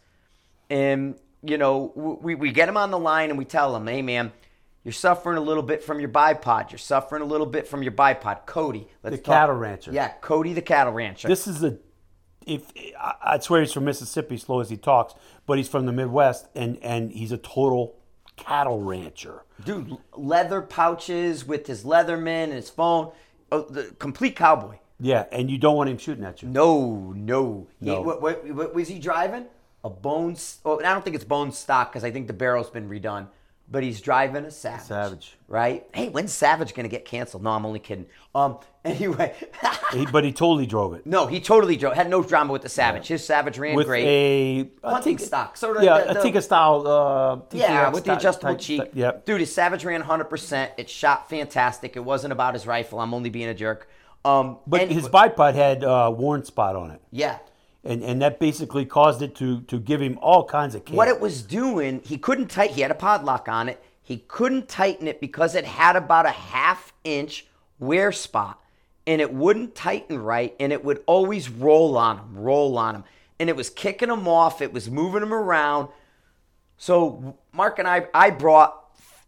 and 0.69 1.15
you 1.41 1.58
know 1.58 2.19
we, 2.21 2.36
we 2.36 2.51
get 2.51 2.65
them 2.65 2.77
on 2.77 2.91
the 2.91 2.99
line 2.99 3.30
and 3.30 3.38
we 3.38 3.45
tell 3.45 3.73
them 3.73 3.88
hey 3.88 4.01
man 4.01 4.32
you're 4.89 4.93
suffering 4.93 5.38
a 5.38 5.41
little 5.41 5.62
bit 5.62 5.84
from 5.84 5.99
your 5.99 6.10
bipod. 6.10 6.71
You're 6.71 6.80
suffering 6.80 7.21
a 7.21 7.25
little 7.25 7.45
bit 7.45 7.67
from 7.67 7.84
your 7.84 7.91
bipod. 7.91 8.47
Cody 8.47 8.88
let's 9.04 9.17
The 9.17 9.21
talk- 9.21 9.36
cattle 9.36 9.56
rancher. 9.56 9.91
yeah 9.91 10.13
cody 10.19 10.54
the 10.54 10.63
cattle 10.63 10.93
rancher. 10.93 11.28
This 11.28 11.45
is 11.45 11.63
a, 11.63 11.78
if 12.47 12.71
I- 12.99 13.13
I'd 13.21 13.43
swear 13.43 13.62
he's 13.62 13.71
from 13.71 13.86
Mississippi, 13.86 14.38
slow 14.38 14.62
as 14.62 14.71
he 14.71 14.78
talks, 14.78 15.13
but 15.45 15.60
he's 15.60 15.67
from 15.69 15.86
the 15.86 15.91
Midwest, 15.91 16.47
and 16.56 16.80
and 16.82 17.12
he's 17.12 17.32
a 17.32 17.38
total 17.38 17.97
cattle 18.36 18.82
rancher. 18.82 19.43
dude 19.63 19.95
leather 20.17 20.60
pouches 20.63 21.45
with 21.45 21.67
his 21.67 21.84
leatherman 21.84 22.45
and 22.45 22.54
his 22.54 22.71
phone. 22.71 23.12
Oh, 23.52 23.62
the 23.62 23.93
complete 23.99 24.36
cowboy. 24.36 24.78
Yeah, 24.99 25.25
and 25.32 25.52
you 25.52 25.60
don't 25.60 25.75
want 25.78 25.91
him 25.91 25.99
shooting 25.99 26.25
at 26.25 26.41
you. 26.41 26.49
no 26.49 27.13
no, 27.15 27.67
He- 27.80 27.91
what, 27.91 28.23
what, 28.23 28.43
what 28.49 28.73
was 28.73 28.88
he 28.88 28.97
driving? 28.97 29.45
A 29.84 29.89
bone 29.89 30.36
oh, 30.65 30.80
i 30.80 30.82
don't 30.82 31.04
think 31.06 31.15
it's 31.15 31.23
bone 31.23 31.54
stock 31.54 31.89
because 31.91 32.04
i 32.04 32.12
think 32.12 32.28
the 32.28 32.34
barrel's 32.34 32.69
been 32.69 32.89
redone 32.89 33.28
but 33.71 33.84
he's 33.84 34.01
driving 34.01 34.45
a 34.45 34.51
savage 34.51 34.88
Savage. 34.88 35.38
right 35.47 35.88
hey 35.93 36.10
when's 36.10 36.34
savage 36.34 36.73
gonna 36.73 36.88
get 36.88 37.05
canceled 37.05 37.43
no 37.43 37.51
i'm 37.51 37.65
only 37.65 37.79
kidding 37.79 38.05
um 38.36 38.58
anyway 38.86 39.34
He, 39.93 40.05
but 40.05 40.23
he 40.23 40.32
totally 40.32 40.65
drove 40.67 40.93
it 40.93 41.05
No, 41.05 41.25
he 41.25 41.39
totally 41.39 41.75
drove. 41.75 41.95
Had 41.95 42.10
no 42.10 42.21
drama 42.23 42.53
with 42.53 42.62
the 42.62 42.69
Savage. 42.69 43.08
His 43.08 43.25
Savage 43.25 43.58
ran 43.58 43.75
with 43.75 43.88
great. 43.88 44.05
a 44.05 44.88
Hunting 44.88 45.17
stock, 45.17 45.58
sort 45.58 45.77
of 45.77 45.84
Yeah, 45.84 45.99
the- 46.13 46.19
a 46.19 46.21
Tikka 46.23 46.41
style. 46.43 46.88
Uh, 46.88 47.39
yeah, 47.51 47.89
with 47.89 48.03
the 48.03 48.15
adjustable 48.15 48.53
type- 48.53 48.60
cheek. 48.62 48.82
Yep. 48.93 49.25
Dude, 49.25 49.39
his 49.39 49.51
Savage 49.53 49.84
ran 49.84 50.03
100%. 50.03 50.69
It 50.77 50.89
shot 50.89 51.27
fantastic. 51.27 51.95
It 51.95 52.01
wasn't 52.05 52.32
about 52.34 52.53
his 52.53 52.67
rifle. 52.67 52.99
I'm 52.99 53.13
only 53.15 53.29
being 53.32 53.49
a 53.49 53.53
jerk. 53.55 53.89
Um, 54.23 54.60
But 54.67 54.82
and- 54.82 54.91
his 54.91 55.08
bipod 55.10 55.55
had 55.55 55.84
uh, 55.84 56.13
worn 56.15 56.45
spot 56.45 56.75
on 56.75 56.91
it, 56.91 57.01
yeah. 57.12 57.39
And 57.89 58.04
and 58.04 58.21
that 58.21 58.39
basically 58.39 58.86
caused 58.86 59.23
it 59.23 59.34
to 59.38 59.62
to 59.62 59.80
give 59.80 59.99
him 59.99 60.19
all 60.21 60.45
kinds 60.45 60.75
of. 60.75 60.88
What 60.91 61.08
it 61.08 61.19
was 61.19 61.41
doing, 61.41 62.02
he 62.06 62.19
couldn't 62.19 62.49
tight. 62.49 62.71
He 62.71 62.82
had 62.82 62.91
a 62.91 62.95
pod 62.95 63.23
lock 63.23 63.49
on 63.49 63.67
it. 63.67 63.84
He 64.04 64.17
couldn't 64.28 64.69
tighten 64.69 65.08
it 65.08 65.19
because 65.19 65.56
it 65.56 65.65
had 65.65 65.95
about 65.95 66.28
a 66.28 66.32
half 66.32 66.93
inch 67.04 67.47
wear 67.80 68.12
spot, 68.12 68.62
and 69.08 69.19
it 69.19 69.34
wouldn't 69.34 69.73
tighten 69.73 70.19
right, 70.19 70.56
and 70.60 70.71
it 70.71 70.86
would 70.86 71.02
always 71.08 71.49
roll 71.49 71.97
on 71.97 72.19
him, 72.19 72.38
roll 72.38 72.78
on 72.78 72.93
him, 72.93 73.04
and 73.39 73.49
it 73.49 73.56
was 73.56 73.71
kicking 73.71 74.10
him 74.10 74.28
off. 74.28 74.62
It 74.62 74.71
was 74.71 74.88
moving 74.88 75.23
him 75.23 75.34
around. 75.34 75.89
So 76.78 77.38
Marc 77.52 77.80
and 77.80 77.88
I, 77.88 78.08
I 78.13 78.30
brought 78.30 78.75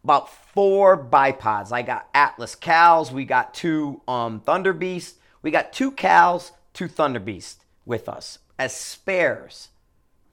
about 0.04 0.32
four 0.32 1.04
bipods. 1.04 1.72
I 1.72 1.82
got 1.82 2.08
Atlas 2.14 2.54
Cows. 2.54 3.12
We 3.12 3.26
got 3.26 3.56
two 3.56 4.02
um, 4.08 4.40
Thunder 4.42 4.74
Beast. 4.74 5.16
We 5.42 5.50
got 5.50 5.74
two 5.74 5.92
cows, 5.92 6.52
two 6.74 6.88
Thunder 6.88 7.20
Beast 7.20 7.66
with 7.86 8.08
us 8.08 8.38
as 8.62 8.76
spares. 8.76 9.70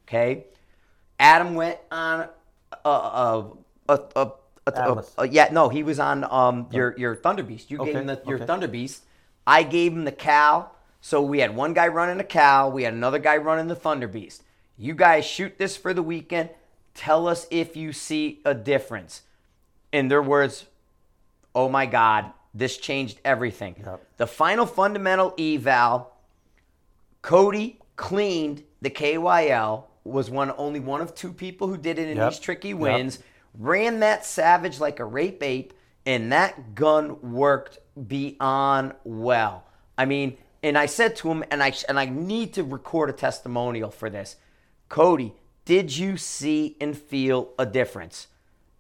Okay. 0.07 0.45
Adam 1.19 1.55
went 1.55 1.79
on 1.91 2.29
uh, 2.85 2.89
uh, 2.89 3.45
a 3.89 3.93
a 3.93 3.99
a, 4.19 4.31
a, 4.67 4.71
a, 4.71 4.93
a, 4.93 5.05
a- 5.19 5.29
yeah 5.29 5.49
no 5.51 5.71
he 5.71 5.83
was 5.83 5.99
on 5.99 6.25
um 6.25 6.67
oh. 6.71 6.77
your 6.77 6.95
your 6.99 7.17
Thunder 7.17 7.43
Beast. 7.43 7.71
You 7.71 7.79
gave 7.79 7.89
Okay, 7.89 7.99
him 7.99 8.07
the, 8.07 8.21
your 8.27 8.37
okay. 8.37 8.47
Thunder 8.47 8.69
Beast. 8.69 9.03
I 9.47 9.63
gave 9.63 9.93
him 9.93 10.05
the 10.05 10.13
cow. 10.13 10.71
So 11.01 11.23
we 11.23 11.39
had 11.39 11.57
one 11.57 11.73
guy 11.73 11.89
running 11.89 12.21
a 12.21 12.25
cow. 12.25 12.69
We 12.69 12.83
had 12.83 12.93
another 12.93 13.19
guy 13.19 13.39
running 13.39 13.69
the 13.69 13.75
Thunder 13.75 14.09
Beast. 14.09 14.43
You 14.77 14.95
guys 14.95 15.25
shoot 15.25 15.57
this 15.57 15.77
for 15.77 15.95
the 15.95 16.03
weekend. 16.03 16.51
Tell 16.95 17.27
us 17.29 17.47
if 17.51 17.77
you 17.77 17.93
see 17.93 18.41
a 18.45 18.53
difference. 18.55 19.23
In 19.91 20.09
their 20.09 20.23
words, 20.23 20.67
oh 21.55 21.69
my 21.71 21.87
God, 21.87 22.27
this 22.53 22.77
changed 22.77 23.21
everything. 23.25 23.77
Yep. 23.79 24.07
The 24.19 24.27
final 24.27 24.67
fundamental 24.67 25.35
eval, 25.39 26.13
Cody 27.23 27.78
cleaned 27.99 28.63
the 28.81 28.89
KYL, 28.89 29.85
was 30.05 30.31
one 30.31 30.55
only 30.57 30.81
one 30.81 31.03
of 31.03 31.15
two 31.15 31.33
people 31.35 31.69
who 31.69 31.77
did 31.77 31.99
it 31.99 32.09
in 32.09 32.17
Yep. 32.17 32.31
these 32.31 32.39
tricky 32.39 32.69
Yep. 32.69 32.79
wins, 32.79 33.19
ran 33.59 34.01
that 34.01 34.25
savage 34.25 34.81
like 34.81 35.01
a 35.01 35.05
rape 35.05 35.43
ape, 35.43 35.75
and 36.07 36.33
that 36.33 36.75
gun 36.75 37.19
worked 37.21 37.79
beyond 38.07 38.95
well. 39.05 39.65
I 39.99 40.07
mean, 40.07 40.39
and 40.63 40.79
I 40.79 40.87
said 40.87 41.17
to 41.17 41.31
him, 41.31 41.45
and 41.51 41.63
I 41.63 41.73
and 41.89 41.99
I 42.01 42.07
need 42.07 42.55
to 42.55 42.63
record 42.65 43.11
a 43.11 43.13
testimonial 43.13 43.91
for 43.91 44.09
this. 44.09 44.37
Cody, 44.89 45.35
did 45.67 45.95
you 45.95 46.17
see 46.17 46.77
and 46.81 46.97
feel 46.97 47.51
a 47.59 47.67
difference? 47.67 48.29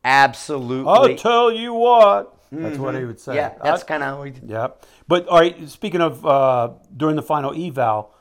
Absolutely. 0.04 0.90
I'll 0.90 1.16
tell 1.16 1.52
you 1.52 1.74
what. 1.74 2.34
That's 2.50 2.78
what 2.78 2.94
he 2.94 3.04
would 3.04 3.20
say. 3.20 3.32
Mm-hmm. 3.32 3.36
yeah, 3.58 3.62
that's 3.62 3.82
kind 3.82 4.02
of 4.02 4.08
how 4.08 4.22
we 4.22 4.30
did. 4.30 4.48
Yeah, 4.48 4.68
but 5.06 5.28
all 5.28 5.40
right. 5.40 5.68
Speaking 5.68 6.00
of 6.00 6.24
uh, 6.24 6.70
during 6.96 7.16
the 7.16 7.22
final 7.22 7.52
eval, 7.54 8.14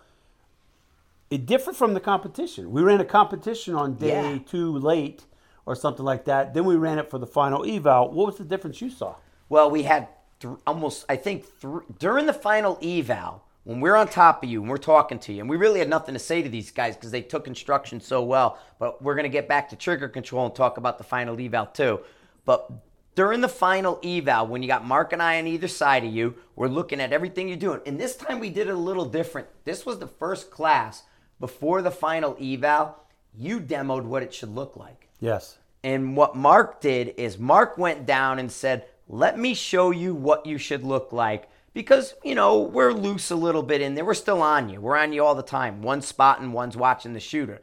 it 1.29 1.45
differed 1.45 1.75
from 1.75 1.93
the 1.93 1.99
competition. 1.99 2.71
We 2.71 2.81
ran 2.81 3.01
a 3.01 3.05
competition 3.05 3.75
on 3.75 3.95
day 3.95 4.33
Yeah. 4.33 4.39
two 4.47 4.77
late 4.77 5.25
or 5.65 5.75
something 5.75 6.05
like 6.05 6.25
that. 6.25 6.53
Then 6.53 6.65
we 6.65 6.75
ran 6.75 6.99
it 6.99 7.09
for 7.09 7.17
the 7.17 7.27
final 7.27 7.65
eval. 7.69 8.11
What 8.11 8.27
was 8.27 8.37
the 8.37 8.45
difference 8.45 8.81
you 8.81 8.89
saw? 8.89 9.15
Well, 9.49 9.69
we 9.69 9.83
had 9.83 10.07
th- 10.39 10.55
almost, 10.65 11.05
I 11.09 11.15
think, 11.17 11.45
th- 11.61 11.83
during 11.99 12.25
the 12.25 12.33
final 12.33 12.77
eval, 12.81 13.43
when 13.65 13.81
we're 13.81 13.95
on 13.95 14.07
top 14.07 14.43
of 14.43 14.49
you 14.49 14.61
and 14.61 14.69
we're 14.69 14.77
talking 14.77 15.19
to 15.19 15.33
you, 15.33 15.41
and 15.41 15.49
we 15.49 15.57
really 15.57 15.79
had 15.79 15.89
nothing 15.89 16.13
to 16.13 16.19
say 16.19 16.41
to 16.41 16.47
these 16.47 16.71
guys 16.71 16.95
because 16.95 17.11
they 17.11 17.21
took 17.21 17.47
instruction 17.47 17.99
so 17.99 18.23
well. 18.23 18.57
But 18.79 19.01
we're 19.01 19.15
going 19.15 19.23
to 19.23 19.29
get 19.29 19.49
back 19.49 19.67
to 19.69 19.75
trigger 19.75 20.07
control 20.07 20.45
and 20.45 20.55
talk 20.55 20.77
about 20.77 20.97
the 20.97 21.03
final 21.03 21.37
eval 21.39 21.65
too. 21.67 21.99
But 22.45 22.71
during 23.15 23.41
the 23.41 23.49
final 23.49 23.99
eval, 24.03 24.47
when 24.47 24.61
you 24.61 24.69
got 24.69 24.85
Marc 24.85 25.11
and 25.11 25.21
I 25.21 25.37
on 25.39 25.47
either 25.47 25.67
side 25.67 26.05
of 26.05 26.13
you, 26.13 26.35
we're 26.55 26.67
looking 26.69 27.01
at 27.01 27.11
everything 27.11 27.49
you're 27.49 27.57
doing. 27.57 27.81
And 27.85 27.99
this 27.99 28.15
time 28.15 28.39
we 28.39 28.49
did 28.49 28.67
it 28.67 28.73
a 28.73 28.77
little 28.77 29.05
different. 29.05 29.47
This 29.65 29.85
was 29.85 29.99
the 29.99 30.07
first 30.07 30.49
class 30.49 31.03
before 31.39 31.81
the 31.81 31.91
final 31.91 32.37
eval. 32.41 32.97
You 33.33 33.59
demoed 33.59 34.03
what 34.03 34.23
it 34.23 34.33
should 34.33 34.53
look 34.55 34.75
like. 34.75 35.09
Yes. 35.19 35.57
And 35.83 36.17
what 36.17 36.35
Marc 36.35 36.81
did 36.81 37.13
is 37.17 37.37
Marc 37.37 37.77
went 37.77 38.05
down 38.05 38.39
and 38.39 38.51
said, 38.51 38.85
Let 39.07 39.37
me 39.37 39.53
show 39.53 39.91
you 39.91 40.15
what 40.15 40.45
you 40.45 40.57
should 40.57 40.83
look 40.83 41.11
like. 41.11 41.49
Because, 41.73 42.15
you 42.23 42.33
know, 42.33 42.59
we're 42.59 42.91
loose 42.91 43.29
a 43.29 43.35
little 43.35 43.61
bit 43.61 43.81
in 43.81 43.93
there. 43.93 44.03
We're 44.03 44.15
still 44.15 44.41
on 44.41 44.69
you. 44.69 44.81
We're 44.81 44.97
on 44.97 45.13
you 45.13 45.23
all 45.23 45.35
the 45.35 45.43
time. 45.43 45.83
One's 45.83 46.07
spotting, 46.07 46.51
one's 46.51 46.75
watching 46.75 47.13
the 47.13 47.19
shooter. 47.19 47.61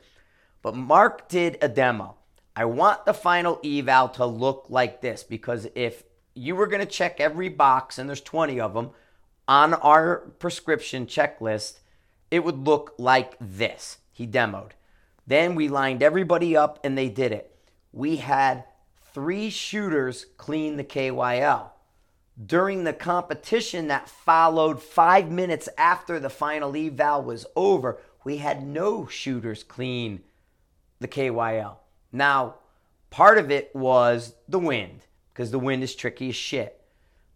But 0.62 0.76
Marc 0.76 1.28
did 1.28 1.58
a 1.60 1.68
demo. 1.68 2.16
I 2.56 2.64
want 2.66 3.04
the 3.04 3.12
final 3.12 3.60
eval 3.64 4.10
to 4.10 4.24
look 4.24 4.66
like 4.68 5.00
this 5.00 5.24
because 5.24 5.66
if 5.74 6.04
you 6.34 6.54
were 6.54 6.68
going 6.68 6.80
to 6.80 6.86
check 6.86 7.20
every 7.20 7.48
box, 7.48 7.98
and 7.98 8.08
there's 8.08 8.20
20 8.20 8.60
of 8.60 8.74
them, 8.74 8.90
on 9.48 9.74
our 9.74 10.18
prescription 10.38 11.06
checklist, 11.06 11.80
it 12.34 12.44
would 12.44 12.66
look 12.66 12.94
like 12.98 13.36
this. 13.40 13.98
He 14.12 14.26
demoed. 14.26 14.72
Then 15.26 15.54
we 15.54 15.68
lined 15.68 16.02
everybody 16.02 16.56
up 16.56 16.78
and 16.84 16.98
they 16.98 17.08
did 17.08 17.32
it. 17.32 17.56
We 17.92 18.16
had 18.16 18.64
three 19.12 19.50
shooters 19.50 20.26
clean 20.36 20.76
the 20.76 20.84
KYL. 20.84 21.70
During 22.44 22.82
the 22.82 22.92
competition 22.92 23.86
that 23.88 24.08
followed 24.08 24.82
five 24.82 25.30
minutes 25.30 25.68
after 25.78 26.18
the 26.18 26.28
final 26.28 26.76
eval 26.76 27.22
was 27.22 27.46
over, 27.54 28.00
we 28.24 28.38
had 28.38 28.66
no 28.66 29.06
shooters 29.06 29.62
clean 29.62 30.24
the 30.98 31.06
KYL. 31.06 31.76
Now, 32.10 32.56
part 33.10 33.38
of 33.38 33.52
it 33.52 33.70
was 33.74 34.34
the 34.48 34.58
wind, 34.58 35.04
because 35.32 35.52
the 35.52 35.58
wind 35.60 35.84
is 35.84 35.94
tricky 35.94 36.30
as 36.30 36.36
shit. 36.36 36.80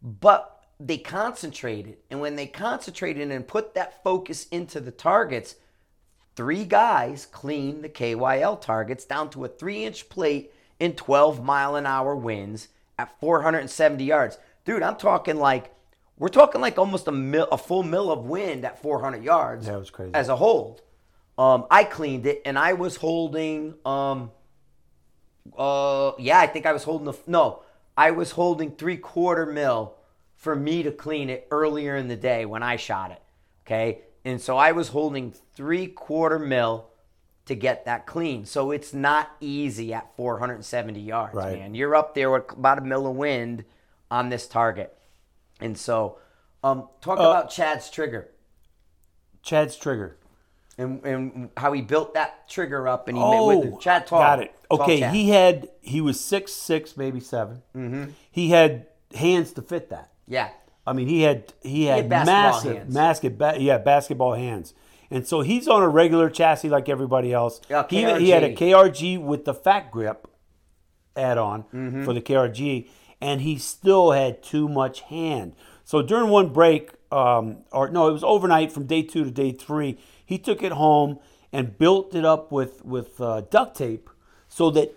But 0.03 0.58
they 0.81 0.99
concentrated. 0.99 1.97
And 2.11 2.21
when 2.21 2.37
they 2.37 2.47
concentrated 2.47 3.31
and 3.31 3.47
put 3.47 3.75
that 3.75 4.03
focus 4.03 4.47
into 4.49 4.81
the 4.81 4.91
targets, 4.91 5.57
three 6.37 6.64
guys 6.64 7.27
cleaned 7.27 7.83
the 7.83 7.88
KYL 7.88 8.61
targets 8.61 9.05
down 9.05 9.31
to 9.31 9.45
a 9.45 9.49
three 9.49 9.85
inch 9.85 10.09
plate 10.09 10.53
in 10.79 10.95
12 10.95 11.45
mile 11.45 11.75
an 11.77 11.87
hour 11.87 12.14
winds 12.14 12.69
at 12.99 13.19
470 13.21 14.05
yards. 14.05 14.38
Dude, 14.64 14.83
I'm 14.83 14.97
talking 14.97 15.37
like, 15.37 15.75
we're 16.17 16.29
talking 16.29 16.61
like 16.61 16.79
almost 16.79 17.09
a, 17.09 17.12
mil, 17.12 17.49
a 17.51 17.59
full 17.59 17.83
mill 17.83 18.11
of 18.12 18.25
wind 18.25 18.64
at 18.64 18.81
400 18.81 19.23
yards. 19.23 19.67
That 19.67 19.79
was 19.79 19.91
crazy. 19.91 20.14
As 20.14 20.29
a 20.29 20.37
hold. 20.37 20.83
Um, 21.37 21.67
I 21.71 21.85
cleaned 21.85 22.27
it 22.27 22.43
and 22.45 22.59
I 22.59 22.73
was 22.73 22.97
holding, 22.97 23.75
um, 23.85 24.33
uh, 25.57 26.12
yeah, 26.19 26.41
I 26.41 26.49
think 26.49 26.67
I 26.67 26.73
was 26.73 26.83
holding 26.83 27.07
the, 27.07 27.14
no, 27.27 27.62
I 27.97 28.11
was 28.11 28.33
holding 28.33 28.73
three 28.73 28.97
quarter 28.97 29.47
mil 29.47 29.98
for 30.38 30.57
me 30.57 30.83
to 30.85 30.90
clean 30.90 31.29
it 31.29 31.46
earlier 31.51 31.94
in 31.96 32.09
the 32.09 32.16
day 32.16 32.46
when 32.46 32.62
I 32.62 32.77
shot 32.77 33.11
it. 33.11 33.20
Okay. 33.66 34.01
And 34.24 34.40
so 34.40 34.57
I 34.57 34.72
was 34.72 34.88
holding 34.88 35.33
three 35.55 35.87
quarter 35.88 36.38
mil 36.38 36.87
to 37.46 37.55
get 37.55 37.85
that 37.87 38.07
clean. 38.07 38.44
So 38.46 38.70
it's 38.70 38.94
not 38.94 39.31
easy 39.40 39.92
at 39.92 40.14
470 40.16 41.01
yards, 41.01 41.35
Right. 41.35 41.59
man. 41.59 41.74
You're 41.74 41.94
up 41.96 42.14
there 42.14 42.31
with 42.31 42.51
about 42.53 42.79
a 42.79 42.83
mill 42.83 43.07
of 43.07 43.16
wind 43.16 43.64
on 44.11 44.29
this 44.31 44.46
target. 44.46 44.96
And 45.61 45.77
so, 45.77 46.18
um, 46.62 46.88
talk 47.01 47.18
Uh, 47.18 47.22
about 47.22 47.51
Chad's 47.51 47.90
trigger 47.90 48.29
Chad's 49.42 49.77
trigger. 49.77 50.16
and, 50.77 51.05
and 51.05 51.51
how 51.57 51.72
he 51.72 51.81
built 51.83 52.14
that 52.14 52.48
trigger 52.48 52.87
up 52.87 53.09
and 53.09 53.16
he 53.16 53.22
Oh, 53.22 53.48
made 53.57 53.64
with 53.70 53.81
Chad 53.81 54.07
Tall. 54.07 54.20
got 54.20 54.40
it. 54.42 54.55
Okay, 54.70 55.01
he 55.11 55.31
had 55.31 55.68
he 55.81 56.01
was 56.01 56.20
six 56.20 56.53
six, 56.53 56.96
maybe 56.96 57.18
7 57.20 57.62
Mm-hmm. 57.74 58.05
He 58.31 58.51
had 58.51 58.87
hands 59.14 59.53
to 59.55 59.62
fit 59.62 59.88
that. 59.90 60.11
Yeah. 60.29 60.51
I 60.87 60.93
mean, 60.95 61.09
he 61.09 61.23
had 61.23 61.53
he 61.62 61.85
had, 61.85 61.99
had 61.99 62.09
massive, 62.27 62.77
hands. 62.77 63.21
ba- 63.38 63.57
yeah, 63.59 63.79
basketball 63.79 64.35
hands. 64.35 64.73
And 65.11 65.27
so 65.27 65.41
he's 65.43 65.69
on 65.69 65.83
a 65.83 65.88
regular 65.88 66.29
chassis 66.31 66.69
like 66.69 66.88
everybody 66.88 67.33
else. 67.33 67.61
Yeah, 67.69 67.87
he, 67.88 67.97
he 68.25 68.31
had 68.31 68.45
a 68.45 68.55
KRG. 68.55 68.59
KRG 69.17 69.23
with 69.23 69.45
the 69.45 69.55
fat 69.55 69.91
grip 69.91 70.29
add-on 71.17 71.62
Mm-hmm. 71.75 72.05
for 72.05 72.12
the 72.14 72.21
KRG, 72.21 72.88
and 73.21 73.41
he 73.41 73.59
still 73.59 74.12
had 74.12 74.43
too 74.43 74.69
much 74.69 75.01
hand. 75.03 75.55
So 75.85 76.03
during 76.03 76.29
one 76.31 76.53
break, 76.53 76.91
um, 77.11 77.59
or 77.73 77.88
no, 77.91 78.09
it 78.09 78.12
was 78.12 78.23
overnight 78.25 78.71
from 78.73 78.87
day 78.87 79.03
two 79.03 79.25
to 79.25 79.31
day 79.31 79.53
three. 79.53 79.99
He 80.25 80.38
took 80.38 80.62
it 80.62 80.73
home 80.73 81.19
and 81.53 81.77
built 81.79 82.14
it 82.14 82.25
up 82.25 82.53
with 82.53 82.85
with 82.85 83.21
uh, 83.21 83.43
duct 83.51 83.77
tape 83.77 84.09
so 84.49 84.71
that 84.71 84.95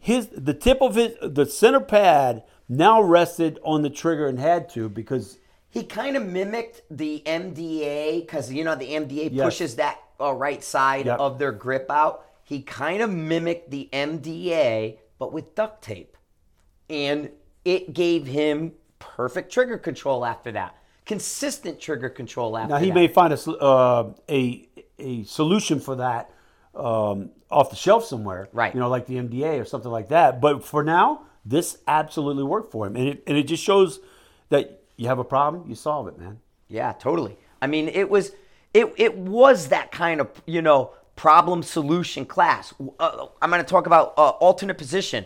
his 0.00 0.28
the 0.28 0.54
tip 0.54 0.80
of 0.80 0.94
his 0.96 1.14
the 1.22 1.46
center 1.46 1.80
pad 1.80 2.42
now 2.68 3.00
rested 3.02 3.58
on 3.62 3.82
the 3.82 3.90
trigger 3.90 4.26
and 4.26 4.38
had 4.38 4.68
to 4.70 4.88
because 4.88 5.38
He 5.68 5.84
kind 5.84 6.16
of 6.16 6.24
mimicked 6.26 6.82
the 6.90 7.22
MDA 7.26 8.20
because 8.22 8.52
you 8.52 8.64
know 8.64 8.74
the 8.74 8.88
MDA 8.92 9.30
Yes. 9.32 9.44
pushes 9.44 9.76
that 9.76 9.98
uh, 10.20 10.32
right 10.32 10.64
side 10.64 11.06
Yep. 11.06 11.18
of 11.20 11.38
their 11.38 11.52
grip 11.52 11.86
out. 11.90 12.24
He 12.42 12.62
kind 12.62 13.02
of 13.02 13.10
mimicked 13.10 13.70
the 13.70 13.88
MDA 13.92 14.98
but 15.18 15.32
with 15.32 15.54
duct 15.54 15.82
tape, 15.84 16.16
and 16.88 17.30
it 17.64 17.92
gave 17.92 18.26
him 18.26 18.72
perfect 18.98 19.52
trigger 19.52 19.76
control 19.78 20.24
after 20.24 20.50
that. 20.52 20.74
Consistent 21.04 21.78
trigger 21.78 22.08
control 22.08 22.56
after 22.56 22.68
that. 22.68 22.74
now 22.74 22.80
he 22.80 22.88
that. 22.88 22.94
may 22.94 23.08
find 23.08 23.32
a 23.32 23.50
uh, 23.60 24.12
a 24.30 24.68
a 24.98 25.24
solution 25.24 25.78
for 25.80 25.96
that 25.96 26.30
um, 26.74 27.30
off 27.50 27.70
the 27.70 27.76
shelf 27.76 28.04
somewhere, 28.04 28.48
Right. 28.52 28.72
You 28.74 28.80
know, 28.80 28.88
like 28.88 29.06
the 29.06 29.16
MDA 29.16 29.60
or 29.60 29.64
something 29.64 29.90
like 29.90 30.08
that. 30.08 30.40
But 30.40 30.64
for 30.64 30.84
now, 30.84 31.22
this 31.44 31.78
absolutely 31.88 32.44
worked 32.44 32.70
for 32.70 32.86
him, 32.86 32.96
and 32.96 33.08
it 33.08 33.22
and 33.26 33.36
it 33.36 33.44
just 33.44 33.62
shows 33.62 34.00
that 34.50 34.82
you 34.96 35.08
have 35.08 35.18
a 35.18 35.24
problem, 35.24 35.68
you 35.68 35.74
solve 35.74 36.08
it, 36.08 36.18
man. 36.18 36.40
Yeah, 36.68 36.92
totally. 36.92 37.38
I 37.62 37.66
mean, 37.66 37.88
it 37.88 38.10
was 38.10 38.32
it 38.74 38.92
it 38.96 39.16
was 39.16 39.68
that 39.68 39.90
kind 39.90 40.20
of 40.20 40.30
you 40.46 40.62
know 40.62 40.92
problem 41.16 41.62
solution 41.62 42.24
class. 42.24 42.72
Uh, 42.98 43.26
I'm 43.42 43.50
going 43.50 43.62
to 43.62 43.68
talk 43.68 43.86
about 43.86 44.14
uh, 44.16 44.30
alternate 44.30 44.78
position. 44.78 45.24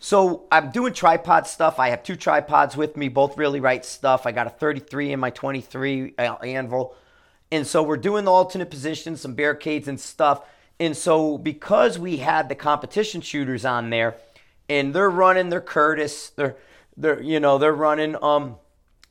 So 0.00 0.46
I'm 0.52 0.70
doing 0.70 0.92
tripod 0.92 1.46
stuff. 1.48 1.80
I 1.80 1.88
have 1.88 2.04
two 2.04 2.14
tripods 2.14 2.76
with 2.76 2.96
me, 2.96 3.08
both 3.08 3.36
really 3.36 3.58
right 3.58 3.84
stuff. 3.84 4.26
I 4.26 4.32
got 4.32 4.46
a 4.46 4.50
33 4.50 5.12
in 5.12 5.20
my 5.20 5.30
23 5.30 6.14
uh, 6.18 6.34
anvil, 6.36 6.94
and 7.50 7.66
so 7.66 7.82
we're 7.82 7.96
doing 7.96 8.24
the 8.24 8.30
alternate 8.30 8.70
positions, 8.70 9.20
some 9.20 9.34
barricades 9.34 9.88
and 9.88 9.98
stuff. 9.98 10.42
And 10.80 10.96
so 10.96 11.38
because 11.38 11.98
we 11.98 12.18
had 12.18 12.48
the 12.48 12.54
competition 12.54 13.20
shooters 13.20 13.64
on 13.64 13.90
there, 13.90 14.16
and 14.68 14.94
they're 14.94 15.10
running 15.10 15.48
their 15.48 15.60
Curtis, 15.60 16.30
they're 16.30 16.56
they're 16.96 17.20
you 17.20 17.40
know 17.40 17.58
they're 17.58 17.72
running 17.72 18.16
um 18.22 18.56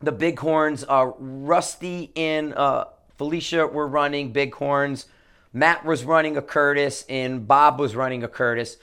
the 0.01 0.11
bighorns. 0.11 0.85
Uh, 0.87 1.11
Rusty 1.17 2.11
and 2.15 2.53
uh, 2.53 2.85
Felicia 3.17 3.67
were 3.67 3.87
running 3.87 4.31
bighorns. 4.31 5.05
Matt 5.53 5.85
was 5.85 6.03
running 6.03 6.37
a 6.37 6.41
Curtis, 6.41 7.05
and 7.09 7.47
Bob 7.47 7.79
was 7.79 7.95
running 7.95 8.23
a 8.23 8.27
Curtis. 8.27 8.77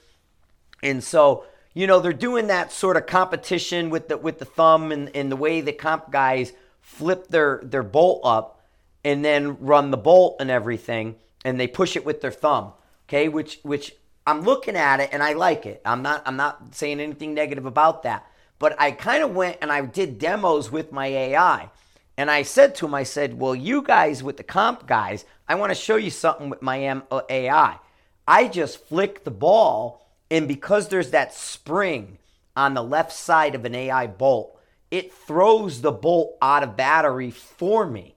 And 0.83 1.03
so, 1.03 1.45
you 1.73 1.87
know, 1.87 2.01
they're 2.01 2.13
doing 2.13 2.49
that 2.49 2.73
sort 2.73 2.97
of 2.97 3.07
competition 3.07 3.91
with 3.91 4.09
the 4.09 4.17
with 4.17 4.39
the 4.39 4.45
thumb 4.45 4.93
and, 4.93 5.15
and 5.15 5.31
the 5.31 5.37
way 5.37 5.61
the 5.61 5.73
comp 5.73 6.11
guys 6.11 6.53
flip 6.81 7.29
their 7.29 7.61
their 7.63 7.83
bolt 7.83 8.21
up 8.25 8.61
and 9.05 9.25
then 9.25 9.59
run 9.61 9.91
the 9.91 9.97
bolt 9.97 10.37
and 10.41 10.51
everything, 10.51 11.17
and 11.45 11.61
they 11.61 11.67
push 11.67 11.97
it 11.97 12.05
with 12.05 12.21
their 12.21 12.33
thumb. 12.33 12.73
Okay, 13.09 13.29
which 13.29 13.61
which 13.63 13.95
I'm 14.27 14.43
looking 14.43 14.77
at 14.77 15.01
it 15.01 15.11
and 15.13 15.23
I 15.23 15.35
like 15.35 15.67
it. 15.67 15.83
I'm 15.85 16.03
not 16.03 16.23
I'm 16.27 16.37
not 16.37 16.75
saying 16.75 17.01
anything 17.01 17.35
negative 17.35 17.67
about 17.67 18.03
that. 18.05 18.27
But 18.59 18.81
I 18.81 18.93
kind 18.93 19.23
of 19.23 19.35
went 19.35 19.59
and 19.61 19.71
I 19.71 19.85
did 19.85 20.19
demos 20.19 20.71
with 20.71 20.93
my 20.93 21.07
AI. 21.07 21.71
And 22.17 22.31
I 22.31 22.43
said 22.43 22.75
to 22.77 22.87
him, 22.87 22.95
I 22.95 23.03
said, 23.03 23.39
Well, 23.39 23.55
you 23.55 23.83
guys 23.83 24.23
with 24.23 24.37
the 24.37 24.43
comp 24.43 24.87
guys, 24.87 25.25
I 25.49 25.57
want 25.57 25.71
to 25.71 25.75
show 25.75 25.97
you 25.97 26.11
something 26.11 26.49
with 26.49 26.63
my 26.63 26.89
uh, 26.89 27.23
AI. 27.29 27.79
I 28.27 28.49
just 28.49 28.79
flick 28.87 29.25
the 29.25 29.31
ball, 29.31 30.07
and 30.31 30.49
because 30.49 30.89
there's 30.89 31.11
that 31.11 31.35
spring 31.35 32.19
on 32.57 32.75
the 32.75 32.83
left 32.83 33.13
side 33.13 33.55
of 33.55 33.65
an 33.65 33.75
AI 33.75 34.07
bolt, 34.07 34.59
it 34.91 35.13
throws 35.13 35.81
the 35.81 35.93
bolt 35.93 36.37
out 36.41 36.63
of 36.63 36.77
battery 36.77 37.31
for 37.31 37.87
me. 37.87 38.14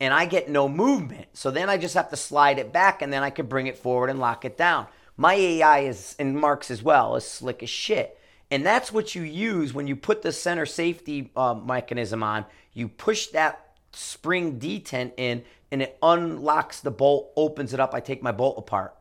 And 0.00 0.14
I 0.14 0.24
get 0.24 0.48
no 0.48 0.68
movement. 0.68 1.28
So 1.34 1.50
then 1.50 1.68
I 1.68 1.76
just 1.76 1.94
have 1.94 2.08
to 2.10 2.16
slide 2.16 2.58
it 2.58 2.72
back, 2.72 3.02
and 3.02 3.12
then 3.12 3.22
I 3.22 3.30
can 3.30 3.46
bring 3.46 3.66
it 3.66 3.76
forward 3.76 4.10
and 4.10 4.18
lock 4.18 4.44
it 4.44 4.56
down. 4.56 4.86
My 5.16 5.34
AI 5.34 5.80
is, 5.80 6.16
and 6.18 6.38
Mark's 6.38 6.70
as 6.70 6.82
well, 6.82 7.16
is 7.16 7.24
slick 7.26 7.62
as 7.62 7.68
shit. 7.68 8.18
And 8.50 8.64
that's 8.64 8.92
what 8.92 9.14
you 9.14 9.22
use 9.22 9.74
when 9.74 9.86
you 9.86 9.94
put 9.94 10.22
the 10.22 10.32
center 10.32 10.66
safety 10.66 11.30
uh, 11.36 11.54
mechanism 11.54 12.22
on. 12.22 12.46
You 12.72 12.88
push 12.88 13.28
that 13.28 13.74
spring 13.92 14.58
detent 14.58 15.12
in, 15.18 15.44
and 15.70 15.82
it 15.82 15.98
unlocks 16.02 16.80
the 16.80 16.90
bolt, 16.90 17.32
opens 17.36 17.74
it 17.74 17.80
up. 17.80 17.94
I 17.94 18.00
take 18.00 18.22
my 18.22 18.32
bolt 18.32 18.58
apart. 18.58 18.96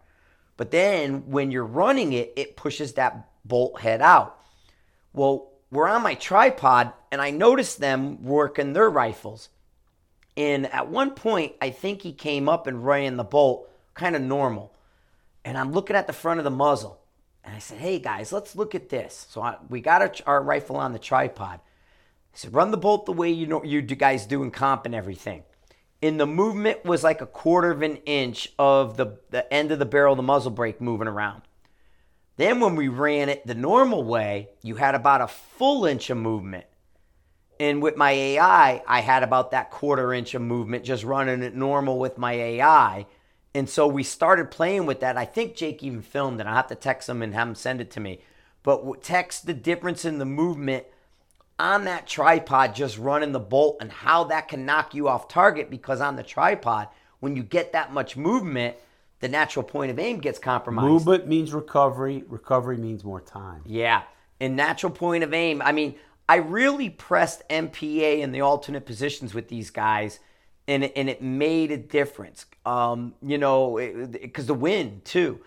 But 0.57 0.71
then 0.71 1.29
when 1.29 1.51
you're 1.51 1.65
running 1.65 2.11
it, 2.13 2.33
it 2.35 2.57
pushes 2.57 2.93
that 2.93 3.29
bolt 3.45 3.79
head 3.79 4.01
out. 4.01 4.37
Well, 5.13 5.51
we're 5.71 5.87
on 5.87 6.03
my 6.03 6.15
tripod, 6.15 6.91
and 7.11 7.21
I 7.21 7.31
noticed 7.31 7.79
them 7.79 8.23
working 8.23 8.73
their 8.73 8.89
rifles. 8.89 9.49
And 10.39 10.67
at 10.67 10.87
one 10.87 11.11
point, 11.11 11.55
I 11.61 11.69
think 11.69 12.01
he 12.01 12.13
came 12.13 12.47
up 12.47 12.65
and 12.65 12.85
ran 12.85 13.17
the 13.17 13.25
bolt 13.25 13.69
kind 13.93 14.15
of 14.15 14.21
normal. 14.21 14.73
And 15.43 15.57
I'm 15.57 15.73
looking 15.73 15.97
at 15.97 16.07
the 16.07 16.13
front 16.13 16.39
of 16.39 16.45
the 16.45 16.49
muzzle. 16.49 17.01
And 17.43 17.53
I 17.53 17.59
said, 17.59 17.79
hey 17.79 17.99
guys, 17.99 18.31
let's 18.31 18.55
look 18.55 18.73
at 18.73 18.87
this. 18.87 19.27
So 19.29 19.41
I, 19.41 19.57
we 19.67 19.81
got 19.81 20.01
our, 20.01 20.13
our 20.25 20.41
rifle 20.41 20.77
on 20.77 20.93
the 20.93 20.99
tripod. 20.99 21.59
I 21.59 22.37
said, 22.37 22.53
run 22.53 22.71
the 22.71 22.77
bolt 22.77 23.05
the 23.05 23.11
way 23.11 23.29
you 23.29 23.47
know 23.47 23.65
you 23.65 23.81
guys 23.81 24.25
do 24.25 24.41
in 24.41 24.51
comp 24.51 24.85
and 24.85 24.95
everything. 24.95 25.43
And 26.01 26.17
the 26.17 26.25
movement 26.25 26.85
was 26.85 27.03
like 27.03 27.19
a 27.19 27.25
quarter 27.25 27.71
of 27.71 27.81
an 27.81 27.97
inch 28.05 28.47
of 28.57 28.95
the, 28.95 29.19
the 29.31 29.51
end 29.53 29.73
of 29.73 29.79
the 29.79 29.85
barrel 29.85 30.13
of 30.13 30.17
the 30.17 30.23
muzzle 30.23 30.51
brake 30.51 30.79
moving 30.79 31.09
around. 31.09 31.41
Then 32.37 32.61
when 32.61 32.77
we 32.77 32.87
ran 32.87 33.27
it 33.27 33.45
the 33.45 33.55
normal 33.55 34.05
way, 34.05 34.51
you 34.61 34.75
had 34.75 34.95
about 34.95 35.19
a 35.19 35.27
full 35.27 35.85
inch 35.85 36.09
of 36.09 36.17
movement. 36.17 36.63
And 37.59 37.81
with 37.81 37.97
my 37.97 38.11
AI, 38.11 38.81
I 38.87 39.01
had 39.01 39.21
about 39.21 39.51
that 39.51 39.69
quarter 39.69 40.13
inch 40.13 40.33
of 40.33 40.41
movement 40.41 40.85
just 40.85 41.03
running 41.03 41.43
it 41.43 41.55
normal 41.55 41.99
with 41.99 42.17
my 42.17 42.33
AI. 42.33 43.05
And 43.53 43.69
so 43.69 43.87
we 43.87 44.03
started 44.03 44.51
playing 44.51 44.85
with 44.85 45.01
that. 45.01 45.17
I 45.17 45.25
think 45.25 45.55
Jake 45.55 45.83
even 45.83 46.01
filmed 46.01 46.39
it. 46.39 46.47
I 46.47 46.53
have 46.55 46.67
to 46.67 46.75
text 46.75 47.09
him 47.09 47.21
and 47.21 47.33
have 47.33 47.47
him 47.47 47.55
send 47.55 47.81
it 47.81 47.91
to 47.91 47.99
me. 47.99 48.21
But 48.63 49.01
text 49.01 49.45
the 49.45 49.53
difference 49.53 50.05
in 50.05 50.19
the 50.19 50.25
movement 50.25 50.85
on 51.57 51.83
that 51.85 52.07
tripod 52.07 52.73
just 52.73 52.97
running 52.97 53.33
the 53.33 53.39
bolt 53.39 53.77
and 53.81 53.91
how 53.91 54.23
that 54.25 54.47
can 54.47 54.65
knock 54.65 54.93
you 54.93 55.09
off 55.09 55.27
target 55.27 55.69
because 55.69 55.99
on 55.99 56.15
the 56.15 56.23
tripod, 56.23 56.87
when 57.19 57.35
you 57.35 57.43
get 57.43 57.73
that 57.73 57.91
much 57.91 58.15
movement, 58.15 58.77
the 59.19 59.27
natural 59.27 59.63
point 59.63 59.91
of 59.91 59.99
aim 59.99 60.19
gets 60.19 60.39
compromised. 60.39 60.87
Movement 60.87 61.27
means 61.27 61.53
recovery. 61.53 62.23
Recovery 62.27 62.77
means 62.77 63.03
more 63.03 63.19
time. 63.19 63.61
Yeah. 63.65 64.03
And 64.39 64.55
natural 64.55 64.93
point 64.93 65.25
of 65.25 65.33
aim, 65.33 65.61
I 65.61 65.73
mean, 65.73 65.95
I 66.29 66.35
really 66.35 66.91
pressed 66.91 67.41
NPA 67.49 68.19
in 68.19 68.31
the 68.31 68.41
alternate 68.41 68.85
positions 68.85 69.33
with 69.33 69.47
these 69.47 69.71
guys, 69.71 70.19
and 70.67 70.83
and 70.83 71.09
it 71.09 71.23
made 71.23 71.71
a 71.71 71.77
difference. 71.77 72.45
Um, 72.67 73.15
you 73.23 73.39
know, 73.39 73.79
because 74.21 74.45
the 74.45 74.53
wind 74.53 75.05
too. 75.05 75.39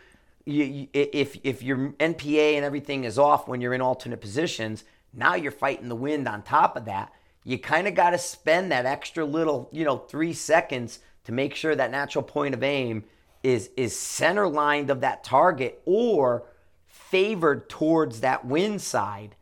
You, 0.44 0.88
if 0.92 1.38
if 1.44 1.62
your 1.62 1.92
NPA 2.00 2.54
and 2.56 2.64
everything 2.64 3.04
is 3.04 3.16
off 3.16 3.46
when 3.46 3.60
you're 3.60 3.74
in 3.74 3.80
alternate 3.80 4.20
positions, 4.20 4.82
now 5.14 5.36
you're 5.36 5.52
fighting 5.52 5.88
the 5.88 5.94
wind 5.94 6.26
on 6.26 6.42
top 6.42 6.76
of 6.76 6.86
that. 6.86 7.12
You 7.44 7.58
kind 7.58 7.86
of 7.86 7.94
got 7.94 8.10
to 8.10 8.18
spend 8.18 8.72
that 8.72 8.84
extra 8.84 9.24
little, 9.24 9.68
you 9.70 9.84
know, 9.84 9.98
three 9.98 10.32
seconds 10.32 10.98
to 11.24 11.32
make 11.32 11.54
sure 11.54 11.76
that 11.76 11.92
natural 11.92 12.24
point 12.24 12.54
of 12.54 12.64
aim 12.64 13.04
is 13.44 13.70
is 13.76 13.96
center 13.96 14.48
lined 14.48 14.90
of 14.90 15.00
that 15.02 15.22
target 15.22 15.80
or 15.84 16.42
favored 16.88 17.68
towards 17.68 18.20
that 18.20 18.44
wind 18.44 18.82
side. 18.82 19.36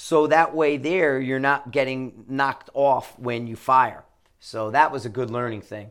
So 0.00 0.28
that 0.28 0.54
way 0.54 0.76
there 0.76 1.18
you're 1.18 1.40
not 1.40 1.72
getting 1.72 2.24
knocked 2.28 2.70
off 2.72 3.18
when 3.18 3.48
you 3.48 3.56
fire. 3.56 4.04
So 4.38 4.70
that 4.70 4.92
was 4.92 5.04
a 5.04 5.08
good 5.08 5.28
learning 5.28 5.62
thing. 5.62 5.90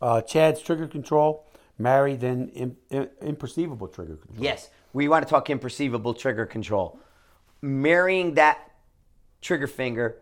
Uh, 0.00 0.20
Chad's 0.20 0.62
trigger 0.62 0.86
control, 0.86 1.44
marry 1.76 2.14
then 2.14 2.50
in, 2.54 2.76
in, 2.88 3.08
imperceivable 3.20 3.92
trigger 3.92 4.14
control. 4.14 4.44
Yes, 4.44 4.70
we 4.92 5.08
want 5.08 5.26
to 5.26 5.28
talk 5.28 5.48
imperceivable 5.48 6.16
trigger 6.16 6.46
control. 6.46 7.00
Marrying 7.60 8.34
that 8.34 8.60
trigger 9.40 9.66
finger 9.66 10.18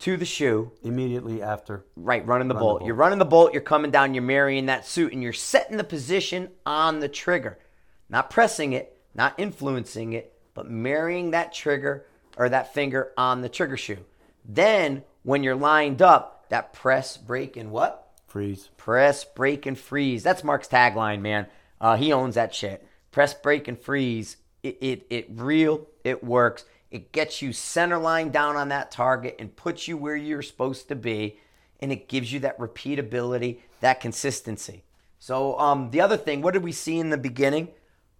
to 0.00 0.16
the 0.16 0.24
shoe 0.24 0.72
immediately 0.82 1.40
after. 1.40 1.84
Right, 1.94 2.26
running 2.26 2.48
the 2.48 2.54
Run 2.54 2.60
bolt. 2.60 2.74
The 2.74 2.78
bolt. 2.80 2.86
You're 2.88 2.96
running 2.96 3.20
the 3.20 3.24
bolt, 3.24 3.52
you're 3.52 3.62
coming 3.62 3.92
down, 3.92 4.14
you're 4.14 4.22
marrying 4.24 4.66
that 4.66 4.84
suit, 4.84 5.12
and 5.12 5.22
you're 5.22 5.32
setting 5.32 5.76
the 5.76 5.84
position 5.84 6.50
on 6.66 6.98
the 6.98 7.08
trigger. 7.08 7.60
Not 8.08 8.30
pressing 8.30 8.72
it, 8.72 9.00
not 9.14 9.38
influencing 9.38 10.12
it, 10.12 10.36
but 10.54 10.68
marrying 10.68 11.30
that 11.30 11.54
trigger 11.54 12.07
or 12.38 12.48
that 12.48 12.72
finger 12.72 13.12
on 13.18 13.42
the 13.42 13.48
trigger 13.48 13.76
shoe. 13.76 13.98
Then, 14.44 15.02
when 15.24 15.42
you're 15.42 15.56
lined 15.56 16.00
up, 16.00 16.48
that 16.48 16.72
press, 16.72 17.18
break, 17.18 17.56
and 17.56 17.70
what? 17.70 18.10
Freeze. 18.26 18.70
Press, 18.76 19.24
break, 19.24 19.66
and 19.66 19.78
freeze. 19.78 20.22
That's 20.22 20.44
Marc's 20.44 20.68
tagline, 20.68 21.20
man. 21.20 21.46
Uh, 21.80 21.96
he 21.96 22.12
owns 22.12 22.36
that 22.36 22.54
shit. 22.54 22.86
Press, 23.10 23.34
break, 23.34 23.68
and 23.68 23.78
freeze. 23.78 24.36
It, 24.62 24.78
it, 24.80 25.06
it 25.10 25.26
real, 25.30 25.86
it 26.04 26.24
works. 26.24 26.64
It 26.90 27.12
gets 27.12 27.42
you 27.42 27.52
center 27.52 27.98
line 27.98 28.30
down 28.30 28.56
on 28.56 28.68
that 28.70 28.90
target 28.90 29.36
and 29.38 29.54
puts 29.54 29.86
you 29.86 29.96
where 29.96 30.16
you're 30.16 30.42
supposed 30.42 30.88
to 30.88 30.96
be. 30.96 31.38
And 31.80 31.92
it 31.92 32.08
gives 32.08 32.32
you 32.32 32.40
that 32.40 32.58
repeatability, 32.58 33.58
that 33.80 34.00
consistency. 34.00 34.82
So, 35.18 35.58
um, 35.58 35.90
the 35.90 36.00
other 36.00 36.16
thing, 36.16 36.42
what 36.42 36.54
did 36.54 36.64
we 36.64 36.72
see 36.72 36.98
in 36.98 37.10
the 37.10 37.18
beginning? 37.18 37.68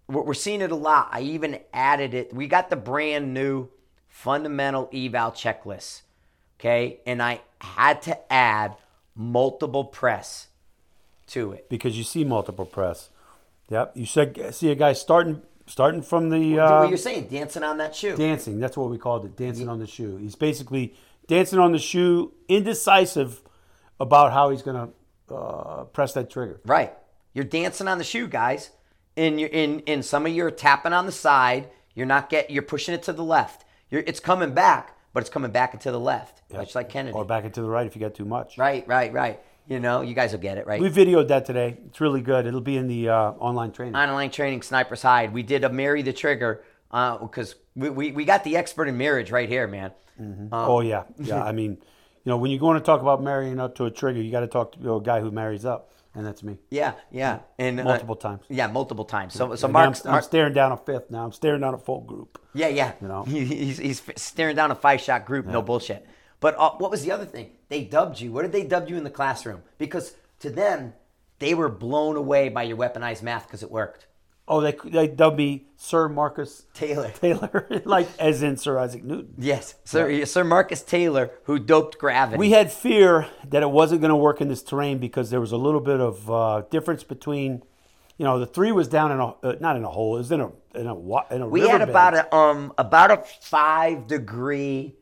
We're 0.08 0.34
seeing 0.34 0.62
it 0.62 0.70
a 0.70 0.76
lot. 0.76 1.08
I 1.12 1.20
even 1.20 1.60
added 1.72 2.14
it. 2.14 2.32
We 2.32 2.46
got 2.46 2.70
the 2.70 2.76
brand 2.76 3.34
new 3.34 3.68
fundamental 4.18 4.90
eval 4.92 5.30
checklist. 5.30 6.02
Okay. 6.58 6.98
And 7.06 7.22
I 7.22 7.40
had 7.60 8.02
to 8.02 8.32
add 8.32 8.74
multiple 9.14 9.84
press 9.84 10.48
to 11.28 11.52
it. 11.52 11.68
Because 11.68 11.96
you 11.96 12.02
see 12.02 12.24
multiple 12.24 12.66
press. 12.66 13.10
Yep. 13.70 13.92
You 13.94 14.06
said, 14.06 14.54
see 14.54 14.72
a 14.72 14.74
guy 14.74 14.92
starting 14.94 15.42
starting 15.66 16.02
from 16.02 16.30
the. 16.30 16.58
Uh, 16.58 16.80
what 16.80 16.88
you're 16.88 16.98
saying, 16.98 17.28
dancing 17.28 17.62
on 17.62 17.76
that 17.78 17.94
shoe. 17.94 18.16
Dancing. 18.16 18.58
That's 18.58 18.76
what 18.76 18.90
we 18.90 18.98
called 18.98 19.24
it. 19.24 19.36
Dancing 19.36 19.66
yeah. 19.66 19.72
on 19.72 19.78
the 19.78 19.86
shoe. 19.86 20.16
He's 20.16 20.34
basically 20.34 20.94
dancing 21.28 21.60
on 21.60 21.72
the 21.72 21.78
shoe, 21.78 22.32
indecisive 22.48 23.42
about 24.00 24.32
how 24.32 24.50
he's 24.50 24.62
going 24.62 24.90
to 25.28 25.34
uh, 25.34 25.84
press 25.84 26.14
that 26.14 26.28
trigger. 26.28 26.60
Right. 26.64 26.92
You're 27.34 27.44
dancing 27.44 27.86
on 27.86 27.98
the 27.98 28.04
shoe, 28.04 28.26
guys. 28.26 28.70
And 29.16 29.38
you're 29.38 29.50
in. 29.50 29.80
In 29.80 30.02
some 30.02 30.26
of 30.26 30.32
you're 30.32 30.50
tapping 30.50 30.92
on 30.92 31.06
the 31.06 31.12
side. 31.12 31.70
You're 31.94 32.06
not 32.06 32.30
get. 32.30 32.50
You're 32.50 32.62
pushing 32.62 32.94
it 32.94 33.04
to 33.04 33.12
the 33.12 33.24
left. 33.24 33.64
You're, 33.90 34.02
it's 34.06 34.20
coming 34.20 34.52
back, 34.52 34.96
but 35.12 35.20
it's 35.20 35.30
coming 35.30 35.50
back 35.50 35.74
into 35.74 35.90
the 35.90 36.00
left, 36.00 36.42
yep. 36.50 36.60
much 36.60 36.74
like 36.74 36.88
Kennedy. 36.88 37.14
Or 37.14 37.24
back 37.24 37.44
into 37.44 37.62
the 37.62 37.68
right 37.68 37.86
if 37.86 37.94
you 37.94 38.00
got 38.00 38.14
too 38.14 38.24
much. 38.24 38.58
Right, 38.58 38.86
right, 38.86 39.12
right. 39.12 39.40
You 39.66 39.80
know, 39.80 40.00
you 40.00 40.14
guys 40.14 40.32
will 40.32 40.40
get 40.40 40.56
it, 40.56 40.66
right? 40.66 40.80
We 40.80 40.88
videoed 40.88 41.28
that 41.28 41.44
today. 41.44 41.76
It's 41.86 42.00
really 42.00 42.22
good. 42.22 42.46
It'll 42.46 42.60
be 42.62 42.78
in 42.78 42.88
the 42.88 43.10
uh, 43.10 43.32
online 43.32 43.72
training. 43.72 43.96
Online 43.96 44.30
training, 44.30 44.62
Sniper's 44.62 45.02
Hide. 45.02 45.32
We 45.32 45.42
did 45.42 45.64
a 45.64 45.68
marry 45.68 46.00
the 46.02 46.12
trigger 46.12 46.64
because 46.90 47.52
uh, 47.52 47.56
we, 47.76 47.90
we, 47.90 48.12
we 48.12 48.24
got 48.24 48.44
the 48.44 48.56
expert 48.56 48.88
in 48.88 48.96
marriage 48.96 49.30
right 49.30 49.48
here, 49.48 49.66
man. 49.66 49.92
Mm-hmm. 50.18 50.54
Um, 50.54 50.70
oh, 50.70 50.80
yeah. 50.80 51.04
Yeah. 51.18 51.44
I 51.44 51.52
mean, 51.52 51.72
you 51.72 52.30
know, 52.30 52.38
when 52.38 52.50
you're 52.50 52.60
going 52.60 52.78
to 52.78 52.84
talk 52.84 53.02
about 53.02 53.22
marrying 53.22 53.60
up 53.60 53.74
to 53.76 53.84
a 53.84 53.90
trigger, 53.90 54.22
you 54.22 54.30
got 54.30 54.40
to 54.40 54.46
talk 54.46 54.72
to 54.72 54.94
a 54.94 55.02
guy 55.02 55.20
who 55.20 55.30
marries 55.30 55.66
up. 55.66 55.92
And 56.18 56.26
that's 56.26 56.42
me. 56.42 56.58
Yeah, 56.68 56.94
yeah, 57.12 57.38
and 57.60 57.78
uh, 57.78 57.84
multiple 57.84 58.16
uh, 58.18 58.28
times. 58.28 58.44
Yeah, 58.48 58.66
multiple 58.66 59.04
times. 59.04 59.34
So, 59.34 59.54
so 59.54 59.68
Marc, 59.68 60.04
I'm, 60.04 60.14
I'm, 60.14 60.22
staring 60.22 60.52
down 60.52 60.72
a 60.72 60.76
fifth 60.76 61.12
now. 61.12 61.24
I'm 61.24 61.30
staring 61.30 61.60
down 61.60 61.74
a 61.74 61.78
full 61.78 62.00
group. 62.00 62.40
Yeah, 62.54 62.66
yeah. 62.66 62.94
You 63.00 63.06
know, 63.06 63.22
he's, 63.22 63.78
he's 63.78 64.02
staring 64.16 64.56
down 64.56 64.72
a 64.72 64.74
five 64.74 65.00
shot 65.00 65.26
group. 65.26 65.46
Yeah. 65.46 65.52
No 65.52 65.62
bullshit. 65.62 66.04
But 66.40 66.56
uh, 66.58 66.72
what 66.78 66.90
was 66.90 67.04
the 67.04 67.12
other 67.12 67.24
thing? 67.24 67.52
They 67.68 67.84
dubbed 67.84 68.20
you. 68.20 68.32
What 68.32 68.42
did 68.42 68.50
they 68.50 68.64
dub 68.64 68.88
you 68.88 68.96
in 68.96 69.04
the 69.04 69.10
classroom? 69.10 69.62
Because 69.78 70.16
to 70.40 70.50
them, 70.50 70.92
they 71.38 71.54
were 71.54 71.68
blown 71.68 72.16
away 72.16 72.48
by 72.48 72.64
your 72.64 72.76
weaponized 72.76 73.22
math 73.22 73.46
because 73.46 73.62
it 73.62 73.70
worked. 73.70 74.07
Oh, 74.48 74.60
they 74.62 74.74
they 74.84 75.06
dubbed 75.06 75.36
me 75.36 75.66
Sir 75.76 76.08
Marcus 76.08 76.64
Taylor. 76.72 77.10
Taylor, 77.10 77.68
like 77.84 78.08
as 78.18 78.42
in 78.42 78.56
Sir 78.56 78.78
Isaac 78.78 79.04
Newton. 79.04 79.34
Yes, 79.38 79.74
Sir 79.84 80.08
yeah. 80.08 80.24
Sir 80.24 80.42
Marcus 80.42 80.82
Taylor, 80.82 81.30
who 81.44 81.58
doped 81.58 81.98
gravity. 81.98 82.38
We 82.38 82.50
had 82.50 82.72
fear 82.72 83.28
that 83.46 83.62
it 83.62 83.70
wasn't 83.70 84.00
going 84.00 84.10
to 84.10 84.16
work 84.16 84.40
in 84.40 84.48
this 84.48 84.62
terrain 84.62 84.98
because 84.98 85.30
there 85.30 85.40
was 85.40 85.52
a 85.52 85.58
little 85.58 85.80
bit 85.80 86.00
of 86.00 86.30
uh, 86.30 86.62
difference 86.70 87.04
between, 87.04 87.62
you 88.16 88.24
know, 88.24 88.38
the 88.38 88.46
three 88.46 88.72
was 88.72 88.88
down 88.88 89.12
in 89.12 89.20
a 89.20 89.26
uh, 89.26 89.56
not 89.60 89.76
in 89.76 89.84
a 89.84 89.90
hole, 89.90 90.16
it 90.16 90.20
was 90.20 90.32
in 90.32 90.40
a 90.40 90.50
in 90.74 90.86
a 90.86 91.34
in 91.34 91.42
a. 91.42 91.48
We 91.48 91.68
had 91.68 91.82
about 91.82 92.14
a 92.14 92.34
um 92.34 92.72
about 92.78 93.10
a 93.10 93.22
five 93.42 94.06
degree, 94.06 94.94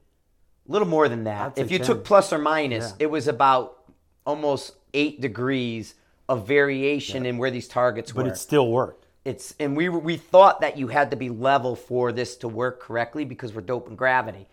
a 0.68 0.72
little 0.72 0.88
more 0.88 1.08
than 1.08 1.24
that. 1.24 1.56
If 1.56 1.70
you 1.70 1.78
10. 1.78 1.86
took 1.86 2.04
plus 2.04 2.32
or 2.32 2.38
minus, 2.38 2.90
yeah. 2.90 3.04
it 3.04 3.10
was 3.10 3.28
about 3.28 3.78
almost 4.26 4.74
eight 4.92 5.20
degrees 5.20 5.94
of 6.28 6.46
variation 6.46 7.24
yeah. 7.24 7.30
in 7.30 7.38
where 7.38 7.50
these 7.50 7.68
targets 7.68 8.10
but 8.10 8.24
were. 8.24 8.24
But 8.24 8.32
it 8.32 8.38
still 8.38 8.68
worked. 8.70 9.05
It's 9.26 9.54
and 9.58 9.76
we 9.76 9.88
we 9.88 10.16
thought 10.16 10.60
that 10.60 10.78
you 10.78 10.86
had 10.86 11.10
to 11.10 11.16
be 11.16 11.30
level 11.30 11.74
for 11.74 12.12
this 12.12 12.36
to 12.36 12.48
work 12.48 12.80
correctly 12.80 13.24
because 13.24 13.52
we're 13.52 13.60
doping 13.60 13.96
gravity, 13.96 14.46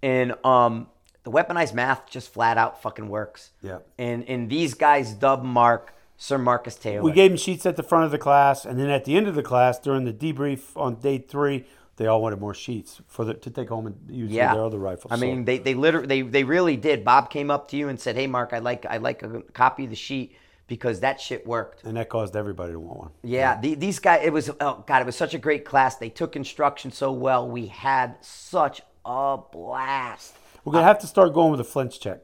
and 0.00 0.32
um, 0.44 0.86
the 1.24 1.32
weaponized 1.32 1.74
math 1.74 2.08
just 2.08 2.32
flat 2.32 2.56
out 2.56 2.80
fucking 2.80 3.08
works. 3.08 3.50
Yeah. 3.62 3.78
And 3.98 4.28
and 4.28 4.48
these 4.48 4.74
guys 4.74 5.12
dub 5.12 5.42
Marc 5.42 5.92
Sir 6.16 6.38
Marcus 6.38 6.76
Taylor. 6.76 7.02
We 7.02 7.10
gave 7.10 7.32
him 7.32 7.36
sheets 7.36 7.66
at 7.66 7.76
the 7.76 7.82
front 7.82 8.04
of 8.04 8.12
the 8.12 8.18
class, 8.18 8.64
and 8.64 8.78
then 8.78 8.90
at 8.90 9.04
the 9.04 9.16
end 9.16 9.26
of 9.26 9.34
the 9.34 9.42
class 9.42 9.80
during 9.80 10.04
the 10.04 10.12
debrief 10.12 10.76
on 10.76 10.94
day 10.94 11.18
three, 11.18 11.64
they 11.96 12.06
all 12.06 12.22
wanted 12.22 12.38
more 12.38 12.54
sheets 12.54 13.00
for 13.08 13.24
the, 13.24 13.34
to 13.34 13.50
take 13.50 13.68
home 13.68 13.88
and 13.88 13.96
use 14.08 14.30
yeah. 14.30 14.54
their 14.54 14.64
other 14.64 14.78
rifles. 14.78 15.10
I 15.10 15.16
mean, 15.16 15.44
they 15.44 15.58
they 15.58 15.74
literally 15.74 16.06
they, 16.06 16.22
they 16.22 16.44
really 16.44 16.76
did. 16.76 17.04
Bob 17.04 17.28
came 17.28 17.50
up 17.50 17.68
to 17.70 17.76
you 17.76 17.88
and 17.88 17.98
said, 17.98 18.14
"Hey, 18.14 18.28
Marc, 18.28 18.52
I 18.52 18.60
like 18.60 18.86
I 18.86 18.98
like 18.98 19.24
a 19.24 19.42
copy 19.52 19.82
of 19.82 19.90
the 19.90 19.96
sheet." 19.96 20.36
Because 20.72 21.00
that 21.00 21.20
shit 21.20 21.46
worked, 21.46 21.84
and 21.84 21.98
that 21.98 22.08
caused 22.08 22.34
everybody 22.34 22.72
to 22.72 22.80
want 22.80 22.98
one. 22.98 23.10
Yeah. 23.22 23.60
The, 23.60 23.74
these 23.74 23.98
guys. 23.98 24.22
It 24.24 24.32
was 24.32 24.48
oh 24.58 24.82
god, 24.86 25.02
it 25.02 25.04
was 25.04 25.16
such 25.16 25.34
a 25.34 25.38
great 25.38 25.66
class. 25.66 25.96
They 25.96 26.08
took 26.08 26.34
instruction 26.34 26.90
so 26.90 27.12
well. 27.12 27.46
We 27.46 27.66
had 27.66 28.16
such 28.22 28.80
a 29.04 29.36
blast. 29.52 30.34
We're 30.64 30.72
gonna 30.72 30.84
uh, 30.84 30.88
have 30.88 30.98
to 31.00 31.06
start 31.06 31.34
going 31.34 31.50
with 31.50 31.60
a 31.60 31.64
flinch 31.64 32.00
check. 32.00 32.20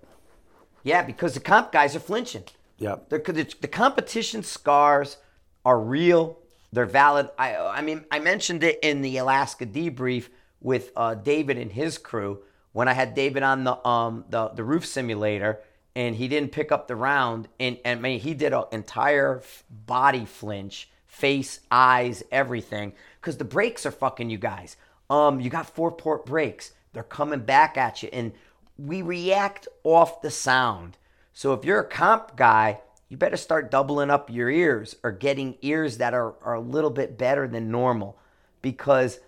Yeah, 0.82 1.02
because 1.02 1.34
the 1.34 1.40
comp 1.40 1.72
guys 1.72 1.94
are 1.94 2.00
flinching. 2.00 2.44
Yeah, 2.78 2.96
the, 3.10 3.18
the, 3.18 3.54
the 3.60 3.68
competition 3.68 4.42
scars 4.42 5.18
are 5.66 5.78
real. 5.78 6.38
They're 6.72 6.86
valid. 6.86 7.28
I 7.38 7.54
I 7.54 7.82
mean 7.82 8.06
I 8.10 8.18
mentioned 8.18 8.64
it 8.64 8.78
in 8.82 9.02
the 9.02 9.18
Alaska 9.18 9.66
debrief 9.66 10.30
with 10.62 10.90
uh, 10.96 11.16
David 11.16 11.58
and 11.58 11.70
his 11.70 11.98
crew 11.98 12.38
when 12.72 12.88
I 12.88 12.94
had 12.94 13.12
David 13.12 13.42
on 13.42 13.64
the 13.64 13.86
um 13.86 14.24
the 14.30 14.48
the 14.48 14.64
roof 14.64 14.86
simulator 14.86 15.60
and 15.98 16.14
he 16.14 16.28
didn't 16.28 16.52
pick 16.52 16.70
up 16.70 16.86
the 16.86 16.94
round 16.94 17.48
and 17.58 17.76
and 17.84 17.98
I 17.98 18.02
mean 18.02 18.20
he 18.20 18.32
did 18.32 18.52
an 18.52 18.64
entire 18.70 19.42
body 19.68 20.24
flinch, 20.24 20.88
face, 21.08 21.58
eyes, 21.72 22.22
everything 22.30 22.92
because 23.20 23.36
the 23.36 23.44
brakes 23.44 23.84
are 23.84 23.90
fucking 23.90 24.30
you 24.30 24.38
guys. 24.38 24.76
Um, 25.10 25.40
you 25.40 25.50
got 25.50 25.68
four 25.68 25.90
port 25.90 26.24
brakes. 26.24 26.72
They're 26.92 27.02
coming 27.02 27.40
back 27.40 27.76
at 27.76 28.04
you 28.04 28.10
and 28.12 28.32
we 28.78 29.02
react 29.02 29.66
off 29.82 30.22
the 30.22 30.30
sound. 30.30 30.96
So 31.32 31.52
if 31.52 31.64
you're 31.64 31.80
a 31.80 31.88
comp 31.88 32.36
guy, 32.36 32.80
you 33.08 33.16
better 33.16 33.36
start 33.36 33.68
doubling 33.68 34.08
up 34.08 34.30
your 34.30 34.48
ears 34.48 34.94
or 35.02 35.10
getting 35.10 35.56
ears 35.62 35.96
that 35.96 36.14
are, 36.14 36.34
are 36.44 36.54
a 36.54 36.60
little 36.60 36.90
bit 36.90 37.18
better 37.18 37.48
than 37.48 37.72
normal 37.72 38.16
because 38.62 39.18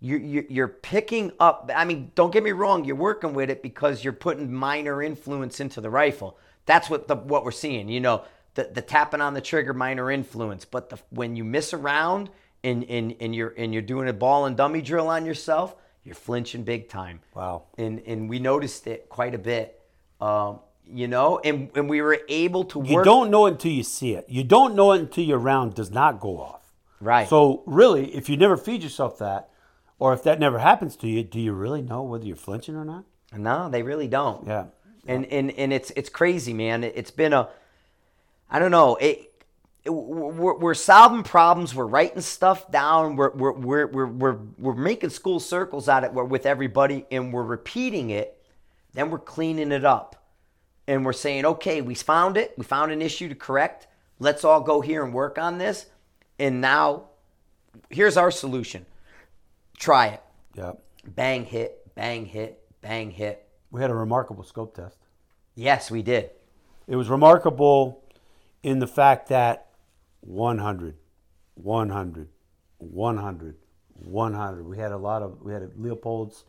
you're, 0.00 0.18
you're, 0.18 0.44
you're 0.48 0.68
picking 0.68 1.32
up. 1.38 1.70
I 1.74 1.84
mean, 1.84 2.10
don't 2.14 2.32
get 2.32 2.42
me 2.42 2.52
wrong, 2.52 2.84
you're 2.84 2.96
working 2.96 3.34
with 3.34 3.50
it 3.50 3.62
because 3.62 4.02
you're 4.02 4.12
putting 4.12 4.52
minor 4.52 5.02
influence 5.02 5.60
into 5.60 5.80
the 5.80 5.90
rifle. 5.90 6.38
That's 6.66 6.88
what 6.88 7.08
the 7.08 7.16
what 7.16 7.44
we're 7.44 7.50
seeing. 7.50 7.88
You 7.88 8.00
know, 8.00 8.24
the, 8.54 8.64
the 8.64 8.82
tapping 8.82 9.20
on 9.20 9.34
the 9.34 9.40
trigger, 9.40 9.74
minor 9.74 10.10
influence. 10.10 10.64
But 10.64 10.90
the, 10.90 10.98
when 11.10 11.36
you 11.36 11.44
miss 11.44 11.72
around 11.72 12.30
and, 12.64 12.84
and, 12.84 13.14
and 13.20 13.34
you're 13.34 13.54
and 13.56 13.72
you're 13.72 13.82
doing 13.82 14.08
a 14.08 14.12
ball 14.12 14.46
and 14.46 14.56
dummy 14.56 14.82
drill 14.82 15.08
on 15.08 15.26
yourself, 15.26 15.74
you're 16.04 16.14
flinching 16.14 16.64
big 16.64 16.88
time. 16.88 17.20
Wow. 17.34 17.64
And 17.76 18.02
and 18.06 18.28
we 18.28 18.38
noticed 18.38 18.86
it 18.86 19.08
quite 19.08 19.34
a 19.34 19.38
bit. 19.38 19.80
Um, 20.20 20.60
you 20.92 21.08
know, 21.08 21.38
and, 21.38 21.70
and 21.76 21.88
we 21.88 22.02
were 22.02 22.18
able 22.28 22.64
to 22.64 22.78
work. 22.78 22.88
You 22.88 23.04
don't 23.04 23.30
know 23.30 23.46
it 23.46 23.52
until 23.52 23.70
you 23.70 23.84
see 23.84 24.14
it. 24.14 24.26
You 24.28 24.42
don't 24.42 24.74
know 24.74 24.92
it 24.92 25.00
until 25.00 25.24
your 25.24 25.38
round 25.38 25.74
does 25.74 25.90
not 25.90 26.20
go 26.20 26.40
off. 26.40 26.62
Right. 27.00 27.28
So 27.28 27.62
really, 27.66 28.14
if 28.14 28.28
you 28.28 28.36
never 28.36 28.56
feed 28.56 28.82
yourself 28.82 29.18
that, 29.18 29.49
or 30.00 30.12
if 30.12 30.22
that 30.24 30.40
never 30.40 30.58
happens 30.58 30.96
to 30.96 31.06
you, 31.08 31.22
do 31.22 31.38
you 31.38 31.52
really 31.52 31.82
know 31.82 32.02
whether 32.02 32.24
you're 32.26 32.34
flinching 32.34 32.74
or 32.74 32.84
not? 32.84 33.04
No, 33.36 33.68
they 33.70 33.82
really 33.84 34.08
don't. 34.08 34.46
Yeah. 34.46 34.64
And 35.06 35.24
and 35.26 35.52
and 35.52 35.72
it's 35.72 35.92
it's 35.94 36.08
crazy, 36.10 36.52
man. 36.52 36.82
It- 36.82 36.94
It's 36.96 37.10
been 37.12 37.32
a, 37.32 37.48
I 38.50 38.58
don't 38.58 38.70
know. 38.72 38.96
It, 38.96 39.30
it- 39.84 39.90
we're, 39.90 40.56
we're 40.58 40.74
solving 40.74 41.22
problems. 41.22 41.74
We're 41.74 41.86
writing 41.86 42.20
stuff 42.20 42.70
down. 42.70 43.16
We're 43.16 43.30
we're 43.30 43.52
we're 43.52 43.86
we're 43.86 44.06
we're, 44.06 44.38
we're 44.58 44.74
making 44.74 45.10
school 45.10 45.38
circles 45.40 45.88
out 45.88 46.04
of 46.04 46.16
it 46.16 46.28
with 46.28 46.44
everybody, 46.44 47.06
and 47.10 47.32
we're 47.32 47.44
repeating 47.44 48.10
it. 48.10 48.36
Then 48.92 49.10
we're 49.10 49.18
cleaning 49.20 49.70
it 49.72 49.84
up, 49.84 50.16
and 50.88 51.04
we're 51.04 51.12
saying, 51.12 51.46
okay, 51.46 51.80
we 51.80 51.94
found 51.94 52.36
it. 52.36 52.54
We 52.58 52.64
found 52.64 52.90
an 52.90 53.00
issue 53.00 53.28
to 53.28 53.34
correct. 53.34 53.86
Let's 54.18 54.44
all 54.44 54.60
go 54.60 54.80
here 54.80 55.04
and 55.04 55.14
work 55.14 55.38
on 55.38 55.58
this. 55.58 55.86
And 56.38 56.60
now, 56.60 57.04
here's 57.88 58.16
our 58.16 58.30
solution. 58.30 58.84
Try 59.80 60.08
it. 60.08 60.22
Yeah. 60.54 60.72
Bang 61.04 61.44
hit. 61.44 61.92
Bang 61.96 62.26
hit. 62.26 62.62
Bang 62.82 63.10
hit. 63.10 63.48
We 63.72 63.80
had 63.80 63.90
a 63.90 63.94
remarkable 63.94 64.44
scope 64.44 64.76
test. 64.76 64.98
Yes, 65.54 65.90
we 65.90 66.02
did. 66.02 66.30
It 66.86 66.96
was 66.96 67.08
remarkable 67.08 68.04
in 68.62 68.78
the 68.78 68.86
fact 68.86 69.28
that 69.28 69.68
100, 70.20 70.96
100, 71.54 72.28
100, 72.78 73.56
100. 73.94 74.66
We 74.66 74.76
had 74.76 74.92
a 74.92 74.96
lot 74.98 75.22
of, 75.22 75.40
we 75.40 75.52
had 75.52 75.62
Leupold's, 75.76 76.44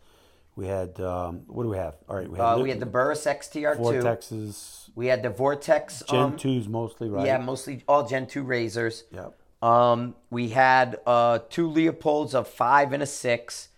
we 0.55 0.67
had, 0.67 0.99
um, 0.99 1.43
what 1.47 1.63
do 1.63 1.69
we 1.69 1.77
have? 1.77 1.95
All 2.09 2.17
right, 2.17 2.29
we 2.29 2.37
had, 2.37 2.43
Uh, 2.45 2.55
Le- 2.55 2.63
we 2.63 2.69
had 2.69 2.79
the 2.79 2.85
Burris 2.85 3.25
XTR2. 3.25 3.77
Vortexes, 3.77 4.89
We 4.95 5.07
had 5.07 5.23
the 5.23 5.29
Vortex. 5.29 6.03
Gen 6.09 6.19
um, 6.19 6.37
2s 6.37 6.67
mostly, 6.67 7.09
right? 7.09 7.25
Yeah, 7.25 7.37
mostly 7.37 7.83
all 7.87 8.05
Gen 8.05 8.27
2 8.27 8.43
razors. 8.43 9.05
Yep. 9.11 9.37
Um, 9.61 10.15
we 10.29 10.49
had 10.49 10.99
uh, 11.05 11.39
two 11.49 11.69
Leupolds 11.69 12.33
of 12.33 12.47
five 12.47 12.93
and 12.93 13.03
a 13.03 13.05
six. 13.05 13.69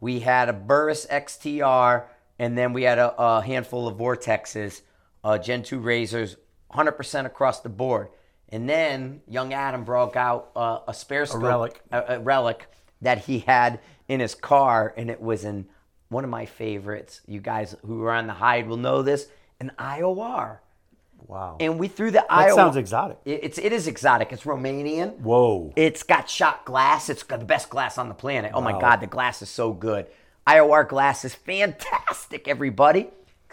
We 0.00 0.20
had 0.20 0.48
a 0.48 0.52
Burris 0.52 1.06
XTR, 1.06 2.04
and 2.38 2.58
then 2.58 2.72
we 2.72 2.82
had 2.82 2.98
a, 2.98 3.14
a 3.16 3.40
handful 3.42 3.86
of 3.86 3.96
Vortexes, 3.98 4.82
uh, 5.22 5.38
Gen 5.38 5.62
2 5.62 5.78
razors, 5.78 6.36
100% 6.74 7.26
across 7.26 7.60
the 7.60 7.68
board. 7.68 8.08
And 8.48 8.68
then 8.68 9.22
young 9.28 9.54
Adam 9.54 9.84
broke 9.84 10.16
out 10.16 10.50
uh, 10.56 10.80
a 10.88 10.92
spare 10.92 11.24
scope, 11.24 11.42
relic. 11.42 11.80
a, 11.92 12.16
a 12.16 12.20
relic 12.20 12.66
that 13.00 13.18
he 13.18 13.40
had 13.40 13.80
in 14.08 14.20
his 14.20 14.34
car, 14.34 14.92
and 14.96 15.08
it 15.08 15.20
was 15.20 15.44
in 15.44 15.66
one 16.08 16.24
of 16.24 16.30
my 16.30 16.46
favorites. 16.46 17.20
You 17.26 17.40
guys 17.40 17.76
who 17.86 18.02
are 18.02 18.12
on 18.12 18.26
the 18.26 18.34
hide 18.34 18.66
will 18.66 18.76
know 18.76 19.02
this, 19.02 19.28
an 19.60 19.72
IOR. 19.78 20.58
Wow. 21.26 21.56
And 21.60 21.78
we 21.78 21.88
threw 21.88 22.10
the 22.10 22.24
that 22.28 22.28
IOR. 22.28 22.54
sounds 22.54 22.76
exotic. 22.76 23.18
It- 23.24 23.40
It's 23.44 23.58
it 23.58 23.72
is 23.72 23.86
exotic. 23.86 24.32
It's 24.32 24.42
Romanian. 24.44 25.18
Whoa. 25.18 25.72
It's 25.76 26.02
got 26.02 26.28
Schott 26.28 26.64
glass. 26.64 27.08
It's 27.08 27.22
got 27.22 27.38
the 27.40 27.46
best 27.46 27.70
glass 27.70 27.98
on 27.98 28.08
the 28.08 28.14
planet. 28.14 28.52
Oh 28.54 28.60
my 28.60 28.78
god, 28.78 29.00
the 29.00 29.06
glass 29.06 29.42
is 29.42 29.48
so 29.48 29.72
good. 29.72 30.06
IOR 30.46 30.88
glass 30.88 31.24
is 31.24 31.34
fantastic, 31.34 32.48
everybody. 32.48 33.10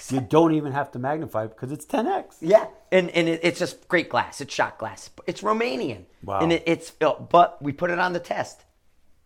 You 0.10 0.22
don't 0.22 0.54
even 0.54 0.72
have 0.72 0.92
to 0.94 1.00
magnify 1.00 1.44
it 1.44 1.50
because 1.50 1.74
it's 1.74 1.86
10x. 1.86 2.38
Yeah, 2.40 2.68
and 2.90 3.10
and 3.12 3.28
it, 3.28 3.42
it's 3.44 3.60
just 3.60 3.86
great 3.90 4.08
glass. 4.10 4.40
It's 4.40 4.54
Schott 4.54 4.78
glass. 4.78 5.10
It's 5.28 5.42
Romanian. 5.42 6.06
Wow. 6.24 6.40
And 6.40 6.54
it, 6.54 6.64
it's 6.66 6.94
uh, 7.02 7.14
but 7.20 7.62
we 7.62 7.74
put 7.74 7.90
it 7.92 8.00
on 8.00 8.14
the 8.14 8.20
test. 8.22 8.64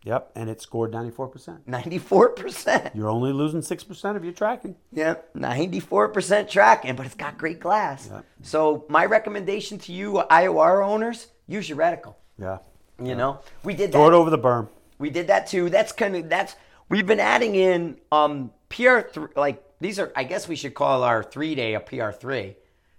Yep, 0.06 0.32
and 0.36 0.50
it 0.50 0.62
scored 0.62 0.92
94%. 0.92 1.60
Ninety 1.66 1.98
four 1.98 2.30
percent. 2.30 2.94
You're 2.94 3.10
only 3.10 3.32
losing 3.32 3.62
6% 3.62 4.16
of 4.16 4.24
your 4.24 4.34
tracking. 4.34 4.76
Yep, 4.92 5.30
ninety 5.36 5.80
four 5.80 6.10
percent 6.10 6.50
tracking, 6.50 6.96
but 6.96 7.06
it's 7.06 7.16
got 7.16 7.38
great 7.38 7.60
glass. 7.62 8.10
Yeah. 8.12 8.22
So 8.42 8.86
my 8.90 9.06
recommendation 9.06 9.78
to 9.80 9.94
you 9.94 10.22
IOR 10.30 10.86
owners: 10.86 11.28
use 11.48 11.70
your 11.70 11.78
reticle. 11.78 12.16
Yeah. 12.38 12.58
You 13.02 13.16
know, 13.16 13.40
we 13.64 13.74
did 13.74 13.92
that. 13.92 13.98
Throw 13.98 14.08
it 14.08 14.14
over 14.14 14.30
the 14.30 14.38
berm. 14.38 14.68
We 15.00 15.10
did 15.10 15.28
that 15.28 15.48
too. 15.48 15.70
That's 15.70 15.92
kind 15.92 16.16
of 16.16 16.30
that's 16.30 16.56
we've 16.90 17.08
been 17.08 17.20
adding 17.20 17.56
in 17.56 17.98
um 18.12 18.52
PR 18.70 19.00
th- 19.00 19.28
like 19.36 19.64
these 19.80 20.00
are 20.00 20.12
I 20.16 20.26
guess 20.26 20.48
we 20.48 20.56
should 20.56 20.74
call 20.74 21.04
our 21.04 21.24
three 21.24 21.56
day 21.56 21.74
a 21.76 21.80
PR 21.80 22.12
three 22.12 22.58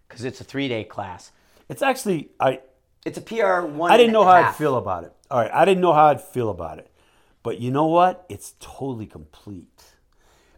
because 0.09 0.25
it's 0.25 0.41
a 0.41 0.45
three 0.45 0.69
day 0.69 0.85
class. 0.85 1.33
It's 1.69 1.83
actually, 1.83 2.31
I, 2.39 2.61
It's 3.05 3.19
a 3.19 3.23
PR 3.23 3.63
one. 3.63 3.91
I 3.91 3.97
didn't 3.97 4.13
know 4.13 4.25
how 4.25 4.33
I'd 4.33 4.55
feel 4.55 4.77
about 4.77 5.05
it. 5.05 5.13
All 5.31 5.41
right, 5.41 5.51
I 5.53 5.65
didn't 5.65 5.81
know 5.81 5.93
how 5.93 6.07
I'd 6.07 6.21
feel 6.21 6.51
about 6.51 6.79
it, 6.79 6.91
but 7.45 7.61
you 7.61 7.71
know 7.71 7.87
what? 7.87 8.27
It's 8.29 8.55
totally 8.59 9.07
complete 9.07 9.95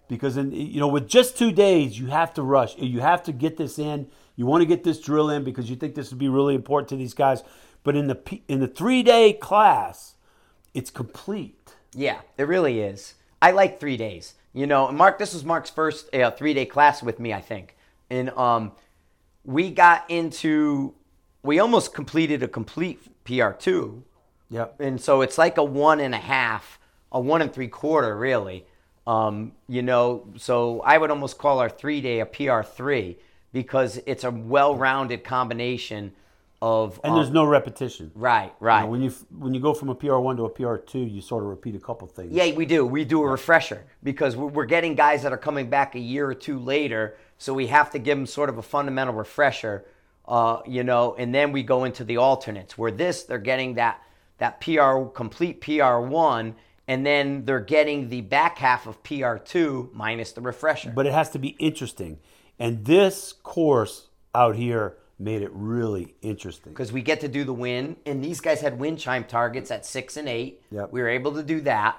because 0.08 0.36
in 0.36 0.52
you 0.52 0.80
know 0.80 0.88
with 0.88 1.08
just 1.08 1.36
two 1.36 1.52
days 1.52 1.98
you 1.98 2.06
have 2.06 2.32
to 2.34 2.42
rush. 2.42 2.78
You 2.78 3.00
have 3.00 3.22
to 3.24 3.32
get 3.32 3.58
this 3.58 3.78
in. 3.78 4.08
You 4.36 4.46
want 4.46 4.62
to 4.62 4.66
get 4.66 4.84
this 4.84 5.00
drill 5.00 5.28
in 5.28 5.44
because 5.44 5.68
you 5.68 5.76
think 5.76 5.94
this 5.94 6.10
would 6.10 6.18
be 6.18 6.28
really 6.28 6.54
important 6.54 6.88
to 6.90 6.96
these 6.96 7.12
guys. 7.12 7.42
But 7.82 7.96
in 7.96 8.06
the 8.06 8.40
in 8.48 8.60
the 8.60 8.68
three 8.68 9.02
day 9.02 9.32
class, 9.32 10.14
it's 10.72 10.90
complete. 10.90 11.74
Yeah, 11.92 12.20
it 12.38 12.44
really 12.44 12.80
is. 12.80 13.14
I 13.42 13.50
like 13.50 13.80
three 13.80 13.96
days. 13.96 14.34
You 14.52 14.66
know, 14.66 14.90
Marc. 14.92 15.18
This 15.18 15.34
was 15.34 15.44
Marc's 15.44 15.70
first 15.70 16.14
uh, 16.14 16.30
three 16.30 16.54
day 16.54 16.66
class 16.66 17.02
with 17.02 17.18
me, 17.18 17.34
I 17.34 17.40
think, 17.40 17.76
and 18.08 18.30
um, 18.30 18.72
we 19.44 19.70
got 19.70 20.08
into 20.08 20.94
we 21.42 21.58
almost 21.58 21.94
completed 21.94 22.44
a 22.44 22.48
complete 22.48 23.02
PR 23.24 23.50
two. 23.50 24.04
Yep. 24.50 24.80
and 24.80 25.00
so 25.00 25.22
it's 25.22 25.38
like 25.38 25.58
a 25.58 25.64
one 25.64 26.00
and 26.00 26.14
a 26.14 26.18
half, 26.18 26.78
a 27.12 27.20
one 27.20 27.42
and 27.42 27.52
three 27.52 27.68
quarter, 27.68 28.16
really. 28.16 28.66
Um, 29.06 29.52
you 29.68 29.82
know, 29.82 30.26
so 30.36 30.80
I 30.82 30.98
would 30.98 31.10
almost 31.10 31.38
call 31.38 31.58
our 31.60 31.68
three 31.68 32.00
day 32.00 32.20
a 32.20 32.26
PR 32.26 32.62
three 32.62 33.18
because 33.52 34.00
it's 34.06 34.24
a 34.24 34.30
well-rounded 34.30 35.22
combination 35.24 36.12
of 36.62 36.98
And 37.04 37.12
um, 37.12 37.18
there's 37.18 37.30
no 37.30 37.44
repetition. 37.44 38.10
right, 38.14 38.52
You 38.60 38.66
right. 38.66 38.80
know, 38.82 38.86
when 38.88 39.02
you 39.02 39.10
when 39.38 39.54
you 39.54 39.60
go 39.60 39.74
from 39.74 39.90
a 39.90 39.94
PR 39.94 40.16
one 40.16 40.36
to 40.38 40.44
a 40.44 40.48
PR 40.50 40.76
two, 40.76 41.00
you 41.00 41.20
sort 41.20 41.42
of 41.44 41.50
repeat 41.50 41.74
a 41.76 41.78
couple 41.78 42.08
things. 42.08 42.32
Yeah, 42.32 42.52
we 42.54 42.66
do. 42.66 42.84
We 42.86 43.04
do 43.04 43.22
a 43.22 43.28
refresher 43.28 43.84
because 44.02 44.36
we're 44.36 44.46
we're 44.48 44.64
getting 44.64 44.94
guys 44.94 45.22
that 45.22 45.32
are 45.32 45.38
coming 45.38 45.68
back 45.70 45.94
a 45.94 46.00
year 46.00 46.28
or 46.28 46.34
two 46.34 46.58
later, 46.58 47.16
so 47.38 47.52
we 47.54 47.66
have 47.68 47.90
to 47.92 47.98
give 47.98 48.16
them 48.18 48.26
sort 48.26 48.48
of 48.48 48.58
a 48.58 48.62
fundamental 48.62 49.14
refresher, 49.14 49.84
uh, 50.26 50.60
you 50.66 50.82
know, 50.82 51.14
and 51.18 51.34
then 51.34 51.52
we 51.52 51.62
go 51.62 51.84
into 51.84 52.04
the 52.04 52.16
alternates. 52.16 52.76
Where 52.78 52.90
this, 52.90 53.22
they're 53.24 53.38
getting 53.38 53.74
that 53.74 54.02
that 54.38 54.60
PR 54.60 55.04
complete 55.14 55.60
PR 55.60 55.98
one, 55.98 56.54
and 56.88 57.04
then 57.04 57.44
they're 57.44 57.60
getting 57.60 58.08
the 58.08 58.20
back 58.20 58.58
half 58.58 58.86
of 58.86 59.02
PR 59.02 59.36
two 59.36 59.90
minus 59.92 60.32
the 60.32 60.40
refresher. 60.40 60.92
but 60.94 61.06
it 61.06 61.12
has 61.12 61.30
to 61.30 61.38
be 61.38 61.56
interesting. 61.58 62.18
And 62.58 62.84
this 62.84 63.32
course 63.32 64.08
out 64.34 64.56
here 64.56 64.96
made 65.18 65.42
it 65.42 65.50
really 65.52 66.14
interesting. 66.22 66.72
because 66.72 66.92
we 66.92 67.02
get 67.02 67.20
to 67.20 67.28
do 67.28 67.44
the 67.44 67.52
win, 67.52 67.96
and 68.04 68.22
these 68.22 68.40
guys 68.40 68.60
had 68.60 68.78
wind 68.78 68.98
chime 68.98 69.24
targets 69.24 69.70
at 69.70 69.84
six 69.86 70.16
and 70.16 70.28
eight. 70.28 70.62
Yep. 70.70 70.92
We 70.92 71.00
were 71.00 71.08
able 71.08 71.32
to 71.34 71.42
do 71.42 71.60
that. 71.62 71.96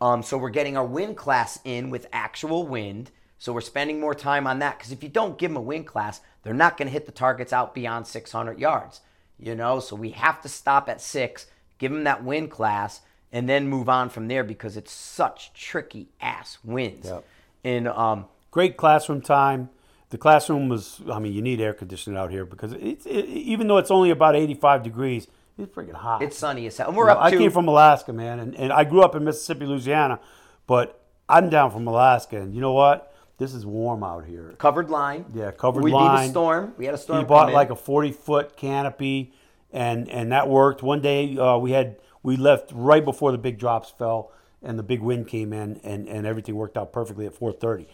Um, 0.00 0.22
so 0.22 0.38
we're 0.38 0.50
getting 0.50 0.76
our 0.76 0.86
wind 0.86 1.16
class 1.16 1.58
in 1.64 1.90
with 1.90 2.06
actual 2.12 2.66
wind. 2.66 3.10
So 3.38 3.52
we're 3.52 3.60
spending 3.60 4.00
more 4.00 4.14
time 4.14 4.46
on 4.46 4.58
that 4.60 4.78
because 4.78 4.92
if 4.92 5.02
you 5.02 5.08
don't 5.08 5.36
give 5.38 5.50
them 5.50 5.56
a 5.56 5.62
wind 5.62 5.86
class, 5.86 6.20
they're 6.42 6.54
not 6.54 6.76
going 6.76 6.88
to 6.88 6.92
hit 6.92 7.06
the 7.06 7.12
targets 7.12 7.52
out 7.52 7.74
beyond 7.74 8.06
600 8.06 8.58
yards. 8.58 9.00
You 9.38 9.54
know, 9.54 9.80
so 9.80 9.96
we 9.96 10.10
have 10.10 10.40
to 10.42 10.48
stop 10.48 10.88
at 10.88 11.00
six, 11.00 11.46
give 11.80 11.90
them 11.90 12.04
that 12.04 12.22
win 12.22 12.46
class, 12.46 13.00
and 13.32 13.48
then 13.48 13.66
move 13.66 13.88
on 13.88 14.08
from 14.08 14.28
there 14.28 14.44
because 14.44 14.76
it's 14.76 14.92
such 14.92 15.52
tricky 15.52 16.10
ass 16.20 16.58
wins. 16.62 17.06
Yep. 17.06 17.24
And 17.64 17.88
um, 17.88 18.26
Great 18.52 18.76
classroom 18.76 19.20
time. 19.20 19.70
The 20.10 20.18
classroom 20.18 20.68
was, 20.68 21.00
I 21.10 21.20
mean, 21.20 21.32
you 21.32 21.40
need 21.40 21.60
air 21.60 21.72
conditioning 21.72 22.18
out 22.18 22.30
here 22.30 22.44
because 22.44 22.72
it's, 22.72 23.06
it, 23.06 23.26
even 23.26 23.68
though 23.68 23.78
it's 23.78 23.92
only 23.92 24.10
about 24.10 24.34
85 24.34 24.82
degrees, 24.82 25.28
it's 25.56 25.72
freaking 25.72 25.94
hot. 25.94 26.22
it's 26.22 26.36
sunny 26.36 26.66
as 26.66 26.76
hell. 26.76 26.88
And 26.88 26.96
we're 26.96 27.04
You 27.08 27.14
know, 27.14 27.20
up 27.20 27.24
I 27.26 27.30
came 27.30 27.50
from 27.52 27.68
Alaska, 27.68 28.12
man, 28.12 28.40
and, 28.40 28.56
and 28.56 28.72
I 28.72 28.84
grew 28.84 29.02
up 29.02 29.14
in 29.14 29.24
Mississippi, 29.24 29.66
Louisiana, 29.66 30.18
but 30.66 31.00
I'm 31.28 31.48
down 31.48 31.70
from 31.70 31.86
Alaska, 31.86 32.38
and 32.38 32.54
you 32.54 32.60
know 32.60 32.72
what? 32.72 33.14
This 33.38 33.54
is 33.54 33.64
warm 33.64 34.02
out 34.02 34.24
here. 34.24 34.54
Covered 34.58 34.90
line. 34.90 35.26
Yeah, 35.32 35.52
covered 35.52 35.84
we 35.84 35.92
line. 35.92 36.12
We 36.12 36.18
beat 36.18 36.26
a 36.26 36.30
storm. 36.30 36.74
We 36.76 36.84
had 36.86 36.94
a 36.94 36.98
storm. 36.98 37.20
He 37.20 37.24
bought 37.24 37.52
like 37.52 37.70
a 37.70 37.76
40 37.76 38.12
foot 38.12 38.56
canopy, 38.56 39.32
and 39.72 40.08
and 40.08 40.32
that 40.32 40.48
worked. 40.48 40.82
One 40.82 41.00
day 41.00 41.36
uh, 41.36 41.56
we 41.58 41.72
had 41.72 41.96
we 42.22 42.36
left 42.36 42.70
right 42.74 43.04
before 43.04 43.32
the 43.32 43.38
big 43.38 43.58
drops 43.58 43.90
fell, 43.90 44.32
and 44.62 44.78
the 44.78 44.82
big 44.82 45.00
wind 45.00 45.28
came 45.28 45.52
in, 45.52 45.80
and 45.82 46.08
and 46.08 46.26
everything 46.26 46.54
worked 46.56 46.76
out 46.76 46.92
perfectly 46.92 47.26
at 47.26 47.34
4:30. 47.38 47.86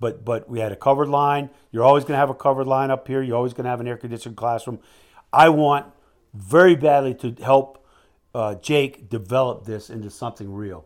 But 0.00 0.24
but 0.24 0.48
we 0.48 0.60
had 0.60 0.72
a 0.72 0.76
covered 0.76 1.08
line. 1.08 1.50
You're 1.70 1.84
always 1.84 2.04
going 2.04 2.12
to 2.14 2.18
have 2.18 2.30
a 2.30 2.34
covered 2.34 2.66
line 2.66 2.90
up 2.90 3.06
here. 3.08 3.22
You're 3.22 3.36
always 3.36 3.52
going 3.52 3.64
to 3.64 3.70
have 3.70 3.80
an 3.80 3.86
air 3.88 3.96
conditioned 3.96 4.36
classroom. 4.36 4.80
I 5.32 5.48
want 5.48 5.86
very 6.34 6.74
badly 6.76 7.14
to 7.14 7.34
help 7.42 7.86
uh, 8.34 8.54
Jake 8.56 9.08
develop 9.08 9.64
this 9.64 9.90
into 9.90 10.10
something 10.10 10.52
real. 10.52 10.84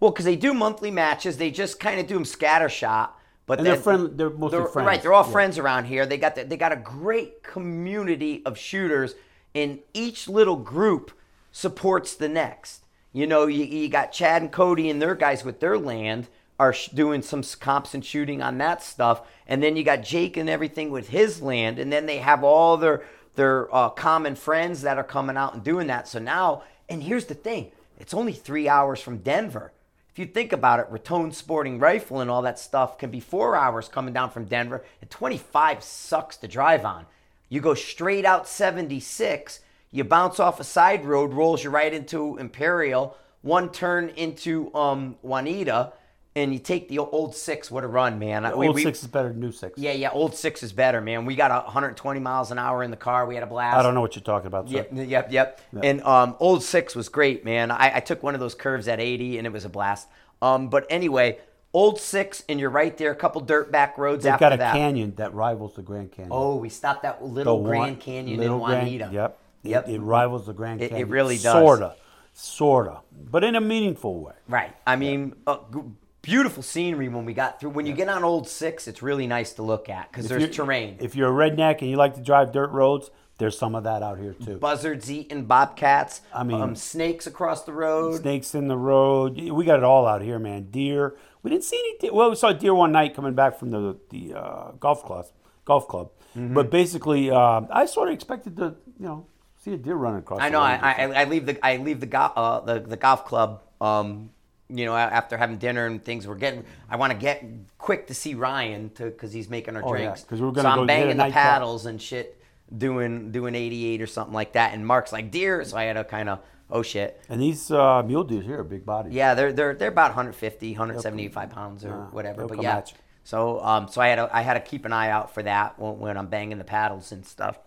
Well, 0.00 0.10
because 0.12 0.24
they 0.24 0.36
do 0.36 0.54
monthly 0.54 0.90
matches, 0.90 1.36
they 1.38 1.50
just 1.50 1.80
kind 1.80 1.98
of 1.98 2.06
do 2.06 2.14
them 2.14 2.24
scattershot. 2.24 3.10
But 3.46 3.64
they're 3.64 3.76
friend- 3.76 4.18
they're 4.18 4.30
mostly 4.30 4.58
friends. 4.66 4.86
Right, 4.86 5.00
they're 5.02 5.12
all 5.14 5.24
Yeah. 5.24 5.32
friends 5.32 5.58
around 5.58 5.86
here. 5.86 6.04
They 6.04 6.18
got 6.18 6.34
the, 6.34 6.44
they 6.44 6.56
got 6.56 6.70
a 6.72 6.76
great 6.76 7.42
community 7.42 8.42
of 8.44 8.58
shooters, 8.58 9.14
and 9.54 9.80
each 9.94 10.28
little 10.28 10.56
group 10.56 11.12
supports 11.52 12.14
the 12.14 12.28
next. 12.28 12.84
You 13.12 13.26
know, 13.26 13.46
you, 13.46 13.64
you 13.64 13.88
got 13.88 14.12
Chad 14.12 14.42
and 14.42 14.52
Cody 14.52 14.90
and 14.90 15.00
their 15.00 15.14
guys 15.14 15.44
with 15.44 15.60
their 15.60 15.78
land 15.78 16.28
are 16.58 16.72
sh- 16.72 16.88
doing 16.88 17.22
some 17.22 17.42
comps 17.42 17.94
and 17.94 18.04
shooting 18.04 18.42
on 18.42 18.58
that 18.58 18.82
stuff, 18.82 19.22
and 19.46 19.62
then 19.62 19.76
you 19.76 19.84
got 19.84 20.02
Jake 20.02 20.36
and 20.36 20.50
everything 20.50 20.90
with 20.90 21.08
his 21.08 21.40
land, 21.40 21.78
and 21.78 21.92
then 21.92 22.06
they 22.06 22.18
have 22.18 22.44
all 22.44 22.76
their 22.76 23.04
their 23.36 23.72
uh, 23.74 23.88
common 23.90 24.34
friends 24.34 24.82
that 24.82 24.98
are 24.98 25.04
coming 25.04 25.36
out 25.36 25.54
and 25.54 25.62
doing 25.62 25.86
that. 25.86 26.08
So 26.08 26.18
now, 26.18 26.64
and 26.88 27.02
here's 27.02 27.26
the 27.26 27.34
thing: 27.34 27.70
it's 27.98 28.14
only 28.14 28.32
three 28.32 28.68
hours 28.68 29.00
from 29.00 29.18
Denver. 29.18 29.72
If 30.10 30.18
you 30.18 30.26
think 30.26 30.52
about 30.52 30.80
it, 30.80 30.90
Ratone 30.90 31.32
Sporting 31.32 31.78
Rifle 31.78 32.20
and 32.20 32.28
all 32.28 32.42
that 32.42 32.58
stuff 32.58 32.98
can 32.98 33.10
be 33.10 33.20
four 33.20 33.54
hours 33.54 33.86
coming 33.86 34.12
down 34.12 34.30
from 34.30 34.46
Denver, 34.46 34.84
and 35.00 35.08
25 35.08 35.84
sucks 35.84 36.36
to 36.38 36.48
drive 36.48 36.84
on. 36.84 37.06
You 37.48 37.60
go 37.60 37.74
straight 37.74 38.24
out 38.24 38.46
76, 38.46 39.60
you 39.90 40.04
bounce 40.04 40.38
off 40.38 40.60
a 40.60 40.64
side 40.64 41.04
road, 41.04 41.32
rolls 41.32 41.64
you 41.64 41.70
right 41.70 41.92
into 41.92 42.36
Imperial, 42.36 43.16
one 43.40 43.70
turn 43.70 44.10
into 44.10 44.74
um, 44.74 45.16
Wauneta, 45.24 45.92
and 46.36 46.52
you 46.52 46.58
take 46.58 46.88
the 46.88 46.98
old 46.98 47.34
six. 47.34 47.70
What 47.70 47.84
a 47.84 47.88
run, 47.88 48.18
man! 48.18 48.44
We- 48.56 48.66
Old 48.66 48.76
we- 48.76 48.82
six 48.82 49.02
is 49.02 49.08
better 49.08 49.28
than 49.30 49.40
new 49.40 49.50
six. 49.50 49.78
Yeah, 49.78 49.92
yeah, 49.92 50.10
old 50.10 50.36
six 50.36 50.62
is 50.62 50.72
better, 50.72 51.00
man. 51.00 51.24
We 51.24 51.34
got 51.34 51.50
120 51.64 52.20
miles 52.20 52.50
an 52.52 52.58
hour 52.58 52.82
in 52.82 52.90
the 52.90 52.96
car. 52.96 53.26
We 53.26 53.34
had 53.34 53.42
a 53.42 53.46
blast. 53.46 53.76
I 53.76 53.82
don't 53.82 53.94
know 53.94 54.02
what 54.02 54.14
you're 54.14 54.22
talking 54.22 54.46
about. 54.46 54.68
Sir. 54.68 54.86
Yep, 54.92 55.08
yep, 55.08 55.32
yep. 55.32 55.60
And 55.82 56.02
um, 56.02 56.36
Old 56.38 56.62
Six 56.62 56.94
was 56.94 57.08
great, 57.08 57.44
man. 57.44 57.70
I, 57.70 57.96
I 57.96 58.00
took 58.00 58.22
one 58.22 58.34
of 58.34 58.40
those 58.40 58.54
curves 58.54 58.88
at 58.88 59.00
80, 59.00 59.38
and 59.38 59.46
it 59.46 59.52
was 59.52 59.64
a 59.64 59.68
blast. 59.68 60.06
Um, 60.40 60.68
but 60.68 60.86
anyway, 60.90 61.38
Old 61.74 62.00
Six, 62.00 62.44
and 62.48 62.58
you're 62.58 62.70
right 62.70 62.96
there. 62.96 63.10
A 63.10 63.14
couple 63.16 63.40
dirt 63.42 63.70
back 63.70 63.98
roads 63.98 64.24
They've 64.24 64.38
got 64.38 64.52
a 64.52 64.56
that. 64.56 64.74
canyon 64.74 65.14
that 65.16 65.34
rivals 65.34 65.74
the 65.74 65.82
Grand 65.82 66.10
Canyon. 66.12 66.30
Oh, 66.32 66.56
we 66.56 66.68
stopped 66.70 67.02
that 67.02 67.22
little 67.24 67.60
one- 67.62 67.70
Grand 67.70 68.00
Canyon 68.00 68.38
Little 68.40 68.56
in 68.58 68.64
Grand- 68.64 68.88
Wauneta. 68.88 69.12
Yep. 69.12 69.38
Yep. 69.64 69.88
It, 69.88 69.94
it 69.96 69.98
rivals 70.00 70.46
the 70.46 70.54
Grand 70.54 70.80
It- 70.80 70.92
it 70.92 71.08
really 71.08 71.36
does. 71.36 71.52
Sorta. 71.52 71.94
Sorta. 72.32 72.98
But 73.30 73.44
in 73.44 73.54
a 73.56 73.60
meaningful 73.60 74.20
way. 74.20 74.32
Right. 74.48 74.74
I 74.86 74.96
mean, 74.96 75.34
uh, 75.46 75.58
g- 75.72 75.80
beautiful 76.22 76.62
scenery 76.62 77.08
when 77.08 77.24
we 77.24 77.34
got 77.34 77.60
through. 77.60 77.70
When 77.70 77.84
you 77.84 77.92
get 77.92 78.08
on 78.08 78.24
Old 78.24 78.48
Six, 78.48 78.88
it's 78.88 79.02
really 79.02 79.26
nice 79.26 79.52
to 79.54 79.62
look 79.62 79.88
at 79.88 80.10
because 80.10 80.28
there's 80.28 80.54
terrain. 80.54 80.96
If 81.00 81.16
you're 81.16 81.28
a 81.28 81.50
redneck 81.50 81.80
and 81.82 81.90
you 81.90 81.96
like 81.96 82.14
to 82.14 82.20
drive 82.22 82.52
dirt 82.52 82.70
roads, 82.70 83.10
there's 83.38 83.56
some 83.56 83.74
of 83.74 83.84
that 83.84 84.02
out 84.02 84.18
here 84.18 84.34
too. 84.34 84.58
Buzzards 84.58 85.10
eating 85.10 85.44
bobcats. 85.44 86.20
I 86.34 86.42
mean- 86.44 86.60
um, 86.60 86.76
snakes 86.76 87.26
across 87.26 87.64
the 87.64 87.72
road. 87.72 88.20
Snakes 88.20 88.54
in 88.54 88.68
the 88.68 88.76
road. 88.76 89.40
We 89.40 89.64
got 89.64 89.78
it 89.78 89.84
all 89.84 90.06
out 90.06 90.22
here, 90.22 90.38
man. 90.38 90.70
Deer. 90.70 91.16
We 91.42 91.50
didn't 91.50 91.64
see 91.64 91.78
any 91.78 91.98
deer. 91.98 92.12
Well, 92.12 92.30
we 92.30 92.36
saw 92.36 92.52
deer 92.52 92.74
one 92.74 92.92
night 92.92 93.14
coming 93.14 93.34
back 93.34 93.58
from 93.58 93.70
the 93.70 93.96
the 94.10 94.34
uh, 94.34 94.70
golf 94.80 95.04
club. 95.04 95.26
Golf 95.64 95.86
club. 95.88 96.10
Mm-hmm. 96.36 96.54
But 96.54 96.70
basically, 96.70 97.30
uh, 97.30 97.62
I 97.70 97.86
sort 97.86 98.08
of 98.08 98.14
expected 98.14 98.56
to, 98.56 98.74
you 98.98 99.06
know, 99.06 99.26
see 99.56 99.72
a 99.72 99.76
deer 99.76 99.94
running 99.94 100.20
across. 100.20 100.40
I 100.40 100.48
the 100.48 100.52
know. 100.52 100.60
I. 100.60 100.76
I, 100.76 101.22
I 101.22 101.24
leave 101.24 101.46
the 101.46 101.64
I 101.64 101.76
leave 101.76 102.00
the 102.00 102.06
golf 102.06 102.32
uh, 102.36 102.60
the, 102.60 102.80
the 102.80 102.96
golf 102.96 103.24
club. 103.24 103.62
Um, 103.80 104.30
you 104.70 104.84
know, 104.84 104.94
after 104.94 105.36
having 105.36 105.56
dinner 105.56 105.86
and 105.86 106.04
things, 106.04 106.26
we're 106.26 106.34
getting. 106.34 106.64
I 106.90 106.96
want 106.96 107.12
to 107.12 107.18
get 107.18 107.44
quick 107.78 108.08
to 108.08 108.14
see 108.14 108.34
Ryan 108.34 108.90
to 108.90 109.04
because 109.04 109.32
he's 109.32 109.48
making 109.48 109.76
our 109.76 109.84
Oh, 109.84 109.94
yeah, 109.94 110.16
we're 110.30 110.50
gonna 110.50 110.68
I'm 110.68 110.78
go 110.78 110.82
a 110.82 110.86
banging 110.86 111.16
the 111.16 111.30
paddles 111.30 111.86
and 111.86 112.00
shit, 112.00 112.37
doing 112.76 113.30
doing 113.32 113.54
88 113.54 114.02
or 114.02 114.06
something 114.06 114.34
like 114.34 114.52
that. 114.52 114.74
And 114.74 114.86
Marc's 114.86 115.12
like 115.12 115.30
deer, 115.30 115.64
so 115.64 115.76
I 115.76 115.84
had 115.84 115.94
to 115.94 116.04
kind 116.04 116.28
of 116.28 116.40
oh 116.70 116.82
shit. 116.82 117.20
And 117.28 117.40
these 117.40 117.70
uh, 117.70 118.02
mule 118.02 118.24
deer 118.24 118.42
here 118.42 118.60
are 118.60 118.64
big 118.64 118.84
bodies. 118.84 119.12
Yeah, 119.12 119.34
they're 119.34 119.52
they're 119.52 119.74
they're 119.74 119.88
about 119.88 120.10
150, 120.10 120.72
175 120.72 121.50
pounds 121.50 121.84
or 121.84 121.88
Yeah, 121.88 121.94
whatever. 122.10 122.46
But 122.46 122.62
yeah. 122.62 122.82
So 123.24 123.60
um, 123.62 123.88
so 123.88 124.00
I 124.00 124.08
had 124.08 124.16
to, 124.16 124.30
I 124.34 124.40
had 124.42 124.54
to 124.54 124.60
keep 124.60 124.84
an 124.84 124.92
eye 124.92 125.10
out 125.10 125.34
for 125.34 125.42
that 125.42 125.78
when, 125.78 125.98
when 125.98 126.16
I'm 126.16 126.28
banging 126.28 126.58
the 126.58 126.64
paddles 126.64 127.12
and 127.12 127.24
stuff. 127.26 127.58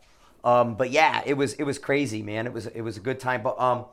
Um, 0.43 0.73
but 0.75 0.89
yeah, 0.89 1.21
it 1.25 1.35
was 1.35 1.53
it 1.53 1.63
was 1.63 1.77
crazy, 1.77 2.23
man. 2.23 2.47
It 2.47 2.53
was 2.53 2.65
it 2.67 2.81
was 2.81 2.97
a 2.97 3.01
good 3.01 3.19
time. 3.19 3.43
But 3.43 3.59
um, 3.59 3.85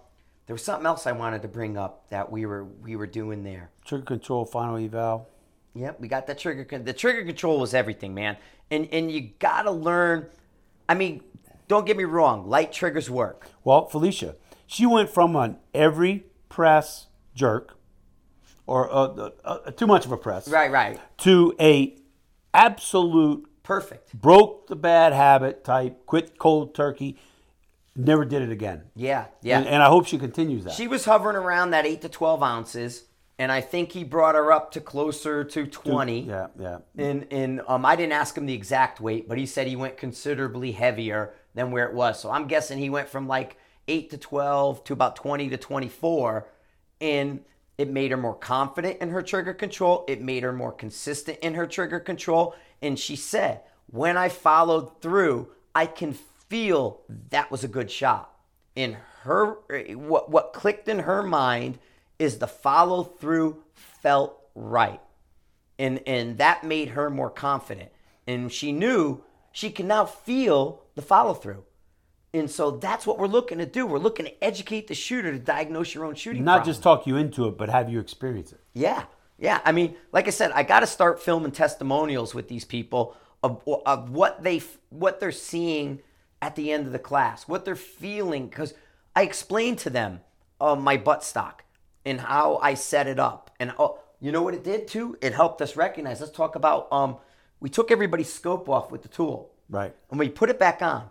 there 0.46 0.54
was 0.54 0.64
something 0.64 0.86
else 0.86 1.06
I 1.06 1.12
wanted 1.12 1.42
to 1.42 1.48
bring 1.48 1.76
up 1.76 2.08
that 2.08 2.32
we 2.32 2.46
were 2.46 2.64
we 2.64 2.96
were 2.96 3.06
doing 3.06 3.42
there. 3.44 3.70
Trigger 3.84 4.04
control, 4.04 4.46
final 4.46 4.76
eval. 4.76 5.28
Yep, 5.74 6.00
we 6.00 6.08
got 6.08 6.26
that 6.26 6.38
trigger. 6.38 6.64
con- 6.64 6.84
The 6.84 6.94
trigger 6.94 7.22
control 7.24 7.60
was 7.60 7.74
everything, 7.74 8.14
man. 8.14 8.38
And 8.70 8.88
and 8.90 9.10
you 9.12 9.30
gotta 9.38 9.70
learn. 9.70 10.26
I 10.88 10.94
mean, 10.94 11.22
don't 11.68 11.86
get 11.86 11.96
me 11.96 12.04
wrong. 12.04 12.48
Light 12.48 12.72
triggers 12.72 13.10
work. 13.10 13.46
Well, 13.64 13.86
Felicia, 13.88 14.36
she 14.66 14.86
went 14.86 15.10
from 15.10 15.36
an 15.36 15.58
every 15.74 16.24
press 16.48 17.06
jerk, 17.34 17.76
or 18.66 18.90
uh, 18.90 18.94
uh, 18.94 19.30
uh, 19.44 19.70
too 19.72 19.86
much 19.86 20.04
of 20.06 20.12
a 20.12 20.16
press, 20.16 20.48
Right, 20.48 20.70
right. 20.70 20.98
to 21.18 21.54
a 21.60 21.96
absolute 22.54 23.46
Perfect. 23.62 24.14
broke 24.18 24.66
the 24.68 24.76
bad 24.76 25.12
habit 25.12 25.62
type, 25.64 26.06
quit 26.06 26.38
cold 26.38 26.74
turkey, 26.74 27.18
never 27.94 28.24
did 28.24 28.42
it 28.42 28.50
again. 28.50 28.84
Yeah, 28.96 29.26
yeah. 29.42 29.58
And, 29.58 29.66
and 29.68 29.82
I 29.82 29.88
hope 29.88 30.06
she 30.06 30.18
continues 30.18 30.64
that. 30.64 30.72
She 30.74 30.88
was 30.88 31.04
hovering 31.04 31.36
around 31.36 31.70
that 31.70 31.84
eight 31.86 32.00
to 32.02 32.08
twelve 32.08 32.42
ounces, 32.42 33.04
and 33.38 33.52
I 33.52 33.60
think 33.60 33.92
he 33.92 34.04
brought 34.04 34.34
her 34.34 34.52
up 34.52 34.72
to 34.72 34.80
closer 34.80 35.44
to 35.44 35.66
twenty. 35.66 36.20
yeah, 36.22 36.48
yeah. 36.58 36.78
And 36.96 37.26
and 37.30 37.60
um, 37.68 37.84
I 37.84 37.96
didn't 37.96 38.12
ask 38.12 38.36
him 38.36 38.46
the 38.46 38.54
exact 38.54 39.00
weight, 39.00 39.28
but 39.28 39.38
he 39.38 39.46
said 39.46 39.66
he 39.66 39.76
went 39.76 39.96
considerably 39.96 40.72
heavier 40.72 41.34
than 41.54 41.70
where 41.70 41.86
it 41.86 41.94
was. 41.94 42.20
So 42.20 42.30
I'm 42.30 42.46
guessing 42.46 42.78
he 42.78 42.90
went 42.90 43.08
from 43.08 43.28
like 43.28 43.56
eight 43.86 44.10
to 44.10 44.18
twelve 44.18 44.84
to 44.84 44.92
about 44.92 45.16
twenty 45.16 45.48
to 45.48 45.56
twenty-four, 45.56 46.48
and 47.00 47.40
it 47.78 47.88
made 47.88 48.10
her 48.10 48.16
more 48.16 48.34
confident 48.34 48.98
in 49.00 49.10
her 49.10 49.22
trigger 49.22 49.54
control. 49.54 50.04
It 50.08 50.20
made 50.20 50.42
her 50.42 50.52
more 50.52 50.72
consistent 50.72 51.38
in 51.38 51.54
her 51.54 51.66
trigger 51.66 52.00
control. 52.00 52.56
And 52.82 52.98
she 52.98 53.14
said, 53.14 53.60
when 53.86 54.16
I 54.16 54.28
followed 54.28 55.00
through, 55.00 55.48
I 55.74 55.86
can 55.86 56.12
feel 56.12 57.02
that 57.30 57.50
was 57.50 57.62
a 57.62 57.68
good 57.68 57.90
shot. 57.90 58.34
In 58.74 58.96
her, 59.22 59.58
what 59.94 60.30
what 60.30 60.52
clicked 60.52 60.88
in 60.88 61.00
her 61.00 61.22
mind 61.22 61.78
is 62.18 62.38
the 62.38 62.46
follow 62.46 63.04
through 63.04 63.62
felt 63.74 64.38
right. 64.54 65.00
And 65.78 66.00
and 66.06 66.38
that 66.38 66.64
made 66.64 66.90
her 66.90 67.10
more 67.10 67.30
confident. 67.30 67.90
And 68.26 68.52
she 68.52 68.72
knew 68.72 69.22
she 69.52 69.70
can 69.70 69.86
now 69.86 70.04
feel 70.04 70.82
the 70.94 71.02
follow 71.02 71.34
through 71.34 71.64
and 72.34 72.50
so 72.50 72.72
that's 72.72 73.06
what 73.06 73.18
we're 73.18 73.26
looking 73.26 73.56
to 73.58 73.64
do. 73.66 73.86
We're 73.86 73.98
looking 73.98 74.26
to 74.26 74.44
educate 74.44 74.86
the 74.86 74.94
shooter 74.94 75.32
to 75.32 75.38
diagnose 75.38 75.94
your 75.94 76.04
own 76.04 76.14
shooting 76.14 76.44
Not 76.44 76.58
problem. 76.58 76.70
just 76.74 76.82
talk 76.82 77.06
you 77.06 77.16
into 77.16 77.48
it, 77.48 77.56
but 77.56 77.70
have 77.70 77.88
you 77.88 78.00
experience 78.00 78.52
it. 78.52 78.60
yeah 78.74 79.04
yeah. 79.40 79.60
I 79.64 79.72
mean 79.72 79.94
like 80.12 80.26
i 80.26 80.30
said 80.30 80.50
i 80.52 80.62
got 80.62 80.80
to 80.80 80.86
start 80.86 81.22
filming 81.22 81.52
testimonials 81.52 82.34
with 82.34 82.48
these 82.48 82.64
people 82.64 83.16
of, 83.42 83.62
of 83.86 84.10
what 84.10 84.42
they 84.42 84.60
what 84.90 85.20
they're 85.20 85.32
seeing 85.32 86.00
at 86.42 86.54
the 86.56 86.72
end 86.72 86.86
of 86.86 86.92
the 86.92 86.98
class 86.98 87.46
what 87.48 87.64
they're 87.64 87.76
feeling. 87.76 88.48
Because 88.48 88.74
i 89.16 89.22
explained 89.22 89.78
to 89.78 89.90
them 89.90 90.20
uh, 90.60 90.74
my 90.74 90.96
butt 90.96 91.22
stock 91.24 91.64
and 92.08 92.20
how 92.20 92.56
i 92.62 92.74
set 92.74 93.06
it 93.06 93.18
up 93.18 93.50
and 93.60 93.72
oh, 93.78 93.98
you 94.20 94.32
know 94.32 94.42
what 94.42 94.54
it 94.54 94.64
did 94.64 94.88
too 94.88 95.16
it 95.20 95.32
helped 95.32 95.60
us 95.62 95.76
recognize 95.76 96.20
let's 96.20 96.32
talk 96.32 96.54
about 96.56 96.90
um 96.92 97.16
we 97.60 97.68
took 97.68 97.90
everybody's 97.90 98.32
scope 98.32 98.68
off 98.68 98.90
with 98.90 99.02
the 99.02 99.08
tool 99.08 99.52
Right. 99.70 99.94
and 100.10 100.18
we 100.18 100.28
put 100.28 100.48
it 100.48 100.58
back 100.58 100.80
on, 100.80 101.10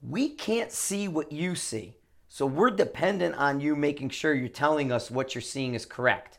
we 0.00 0.28
can't 0.28 0.70
see 0.70 1.08
what 1.08 1.32
you 1.32 1.54
see. 1.54 1.96
So 2.28 2.46
we're 2.46 2.70
dependent 2.70 3.34
on 3.34 3.60
you 3.60 3.74
making 3.74 4.10
sure 4.10 4.32
you're 4.32 4.48
telling 4.48 4.92
us 4.92 5.10
what 5.10 5.34
you're 5.34 5.42
seeing 5.42 5.74
is 5.74 5.84
correct. 5.84 6.38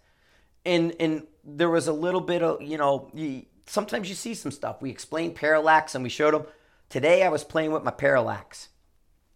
And 0.66 0.96
and 1.00 1.28
there 1.44 1.70
was 1.70 1.88
a 1.88 1.94
little 1.94 2.22
bit 2.22 2.42
of 2.42 2.62
you 2.62 2.78
know 2.78 3.10
you, 3.14 3.46
sometimes 3.66 4.08
you 4.08 4.16
see 4.16 4.34
some 4.34 4.52
stuff. 4.52 4.82
We 4.82 4.90
explained 4.90 5.36
parallax 5.36 5.94
and 5.94 6.04
we 6.04 6.10
showed 6.10 6.34
them. 6.34 6.46
Today 6.90 7.24
I 7.24 7.30
was 7.30 7.44
playing 7.44 7.72
with 7.72 7.84
my 7.84 7.92
parallax, 7.92 8.70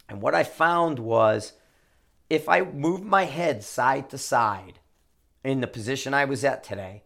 and 0.08 0.22
what 0.22 0.34
I 0.36 0.44
found 0.44 1.00
was 1.00 1.54
if 2.30 2.50
I 2.50 2.62
move 2.62 3.04
my 3.04 3.26
head 3.26 3.64
side 3.64 4.10
to 4.10 4.18
side 4.18 4.80
in 5.44 5.62
the 5.62 5.68
position 5.68 6.14
I 6.14 6.26
was 6.26 6.44
at 6.44 6.64
today, 6.64 7.04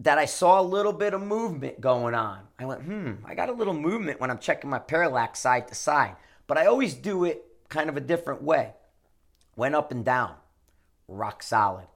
that 0.00 0.18
I 0.18 0.26
saw 0.26 0.60
a 0.60 0.62
little 0.62 0.92
bit 0.92 1.14
of 1.14 1.22
movement 1.22 1.80
going 1.80 2.14
on. 2.14 2.40
I 2.58 2.64
went, 2.64 2.82
hmm, 2.82 3.12
I 3.24 3.34
got 3.34 3.48
a 3.48 3.52
little 3.52 3.74
movement 3.74 4.20
when 4.20 4.30
I'm 4.30 4.38
checking 4.38 4.70
my 4.70 4.78
parallax 4.78 5.40
side 5.40 5.68
to 5.68 5.74
side, 5.74 6.16
but 6.46 6.56
I 6.56 6.66
always 6.66 6.94
do 6.94 7.24
it 7.24 7.44
kind 7.68 7.88
of 7.88 7.96
a 7.96 8.00
different 8.00 8.42
way. 8.42 8.72
Went 9.56 9.74
up 9.74 9.90
and 9.90 10.04
down, 10.04 10.34
rock 11.08 11.42
solid. 11.42 11.86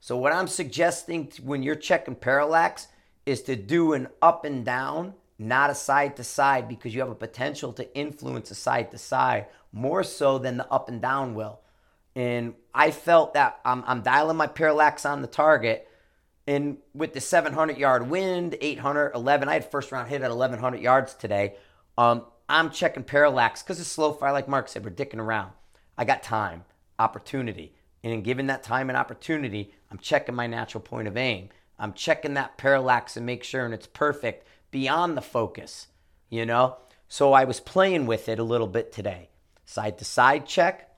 So 0.00 0.16
what 0.16 0.32
I'm 0.32 0.48
suggesting 0.48 1.32
when 1.42 1.62
you're 1.62 1.76
checking 1.76 2.16
parallax 2.16 2.88
is 3.24 3.42
to 3.42 3.56
do 3.56 3.94
an 3.94 4.08
up 4.20 4.44
and 4.44 4.64
down, 4.64 5.14
not 5.38 5.70
a 5.70 5.74
side 5.74 6.16
to 6.16 6.24
side, 6.24 6.68
because 6.68 6.94
you 6.94 7.00
have 7.00 7.10
a 7.10 7.14
potential 7.14 7.72
to 7.74 7.96
influence 7.96 8.50
a 8.50 8.54
side 8.54 8.90
to 8.90 8.98
side 8.98 9.46
more 9.72 10.02
so 10.02 10.38
than 10.38 10.56
the 10.56 10.66
up 10.70 10.88
and 10.88 11.00
down 11.00 11.34
will. 11.34 11.60
And 12.16 12.54
I 12.74 12.90
felt 12.90 13.34
that 13.34 13.60
I'm, 13.64 13.82
I'm 13.86 14.02
dialing 14.02 14.36
my 14.36 14.46
parallax 14.46 15.04
on 15.04 15.22
the 15.22 15.28
target. 15.28 15.88
And 16.46 16.78
with 16.94 17.12
the 17.14 17.20
700 17.20 17.78
yard 17.78 18.08
wind, 18.08 18.56
800, 18.60 19.12
11, 19.14 19.48
I 19.48 19.54
had 19.54 19.70
first 19.70 19.90
round 19.90 20.08
hit 20.08 20.22
at 20.22 20.30
1100 20.30 20.80
yards 20.80 21.14
today. 21.14 21.54
Um, 21.96 22.24
I'm 22.48 22.70
checking 22.70 23.04
parallax 23.04 23.62
because 23.62 23.80
it's 23.80 23.88
slow 23.88 24.12
fire, 24.12 24.32
like 24.32 24.48
Marc 24.48 24.68
said, 24.68 24.84
we're 24.84 24.90
dicking 24.90 25.18
around. 25.18 25.52
I 25.96 26.04
got 26.04 26.22
time, 26.22 26.64
opportunity. 26.98 27.74
And 28.02 28.12
in 28.12 28.22
given 28.22 28.48
that 28.48 28.62
time 28.62 28.90
and 28.90 28.98
opportunity, 28.98 29.72
I'm 29.90 29.98
checking 29.98 30.34
my 30.34 30.46
natural 30.46 30.82
point 30.82 31.08
of 31.08 31.16
aim. 31.16 31.48
I'm 31.78 31.94
checking 31.94 32.34
that 32.34 32.58
parallax 32.58 33.16
and 33.16 33.24
make 33.24 33.42
sure 33.42 33.64
and 33.64 33.74
it's 33.74 33.86
perfect 33.86 34.46
beyond 34.70 35.16
the 35.16 35.22
focus, 35.22 35.88
you 36.28 36.44
know? 36.44 36.76
So 37.08 37.32
I 37.32 37.44
was 37.44 37.60
playing 37.60 38.06
with 38.06 38.28
it 38.28 38.38
a 38.38 38.44
little 38.44 38.66
bit 38.66 38.92
today. 38.92 39.30
Side 39.64 39.98
to 39.98 40.04
side 40.04 40.46
check, 40.46 40.93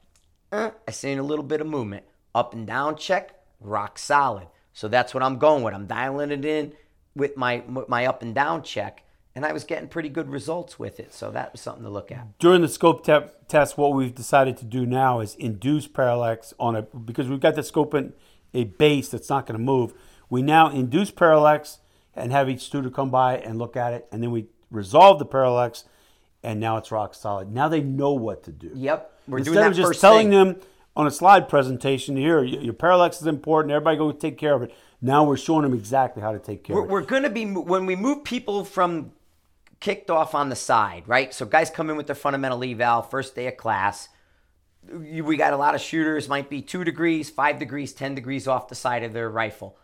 eh, 0.53 0.71
I 0.87 0.91
seen 0.91 1.19
a 1.19 1.23
little 1.23 1.45
bit 1.45 1.61
of 1.61 1.67
movement. 1.67 2.05
Up 2.35 2.53
and 2.53 2.67
down 2.67 2.97
check, 2.97 3.35
rock 3.61 3.99
solid. 3.99 4.49
So 4.73 4.89
that's 4.89 5.15
what 5.15 5.23
I'm 5.23 5.39
going 5.39 5.63
with. 5.63 5.75
I'm 5.75 5.87
dialing 5.87 6.31
it 6.31 6.45
in 6.45 6.73
with 7.15 7.37
my 7.37 7.63
with 7.67 7.89
my 7.89 8.07
up 8.07 8.23
and 8.23 8.35
down 8.35 8.63
check, 8.63 9.05
and 9.35 9.45
I 9.47 9.53
was 9.53 9.65
getting 9.65 9.89
pretty 9.89 10.11
good 10.11 10.29
results 10.29 10.79
with 10.79 11.01
it. 11.01 11.15
So 11.15 11.31
that 11.31 11.53
was 11.53 11.63
something 11.63 11.83
to 11.83 11.89
look 11.89 12.13
at. 12.13 12.39
During 12.39 12.61
the 12.61 12.69
scope 12.69 13.05
te- 13.05 13.31
test, 13.49 13.79
what 13.79 13.95
we've 13.95 14.15
decided 14.15 14.59
to 14.59 14.67
do 14.67 14.85
now 14.85 15.21
is 15.21 15.35
induce 15.37 15.87
parallax 15.87 16.53
on 16.61 16.77
a 16.77 16.83
because 16.83 17.29
we've 17.29 17.41
got 17.41 17.55
the 17.55 17.63
scope 17.63 17.95
in 17.95 18.13
a 18.53 18.65
base 18.65 19.09
that's 19.09 19.31
not 19.31 19.47
going 19.47 19.59
to 19.59 19.65
move. 19.65 19.95
We 20.29 20.43
now 20.43 20.71
induce 20.71 21.11
parallax 21.11 21.79
and 22.15 22.33
have 22.33 22.49
each 22.49 22.63
student 22.63 22.95
come 22.95 23.11
by 23.11 23.39
and 23.39 23.59
look 23.59 23.77
at 23.77 23.93
it, 23.93 24.07
and 24.13 24.23
then 24.23 24.31
we 24.31 24.49
resolve 24.71 25.19
the 25.19 25.27
parallax, 25.27 25.85
and 26.43 26.61
now 26.61 26.77
it's 26.77 26.91
rock 26.91 27.15
solid. 27.15 27.53
Now 27.53 27.69
they 27.69 27.81
know 27.81 28.13
what 28.13 28.43
to 28.45 28.53
do. 28.53 28.71
Yep, 28.75 29.13
we're 29.27 29.39
Instead 29.39 29.55
doing 29.55 29.67
of 29.67 29.75
just 29.75 30.01
telling 30.01 30.31
thing. 30.31 30.55
them 30.55 30.61
on 30.95 31.07
a 31.07 31.11
slide 31.11 31.49
presentation, 31.49 32.17
here 32.17 32.43
your 32.43 32.73
parallax 32.73 33.21
is 33.21 33.27
important. 33.27 33.73
Everybody 33.73 33.97
go 33.97 34.13
take 34.13 34.39
care 34.39 34.55
of 34.55 34.63
it. 34.63 34.75
Now 35.03 35.25
we're 35.25 35.37
showing 35.37 35.63
them 35.63 35.75
exactly 35.75 36.23
how 36.23 36.33
to 36.33 36.39
take 36.39 36.65
care 36.65 36.75
We're, 36.75 36.83
of 36.83 36.89
it. 36.89 36.93
we're 36.93 37.03
going 37.03 37.23
to 37.25 37.31
be 37.31 37.45
when 37.45 37.87
we 37.87 37.97
move 37.97 38.25
people 38.25 38.65
from 38.65 39.13
kicked 39.81 40.11
off 40.11 40.35
on 40.35 40.49
the 40.49 40.57
side, 40.57 41.03
right? 41.07 41.35
So 41.35 41.45
guys 41.45 41.69
come 41.71 41.91
in 41.91 41.97
with 41.97 42.07
their 42.07 42.17
fundamental 42.17 42.65
eval 42.65 43.03
first 43.03 43.35
day 43.35 43.47
of 43.47 43.57
class. 43.57 44.09
We 44.91 45.37
got 45.37 45.53
a 45.53 45.57
lot 45.57 45.75
of 45.75 45.81
shooters, 45.81 46.29
might 46.29 46.49
be 46.49 46.63
two 46.63 46.85
degrees, 46.85 47.29
five 47.29 47.59
degrees, 47.59 47.93
ten 47.93 48.15
degrees 48.15 48.49
off 48.49 48.69
the 48.69 48.75
side 48.75 49.03
of 49.03 49.13
their 49.13 49.29
rifle. 49.29 49.77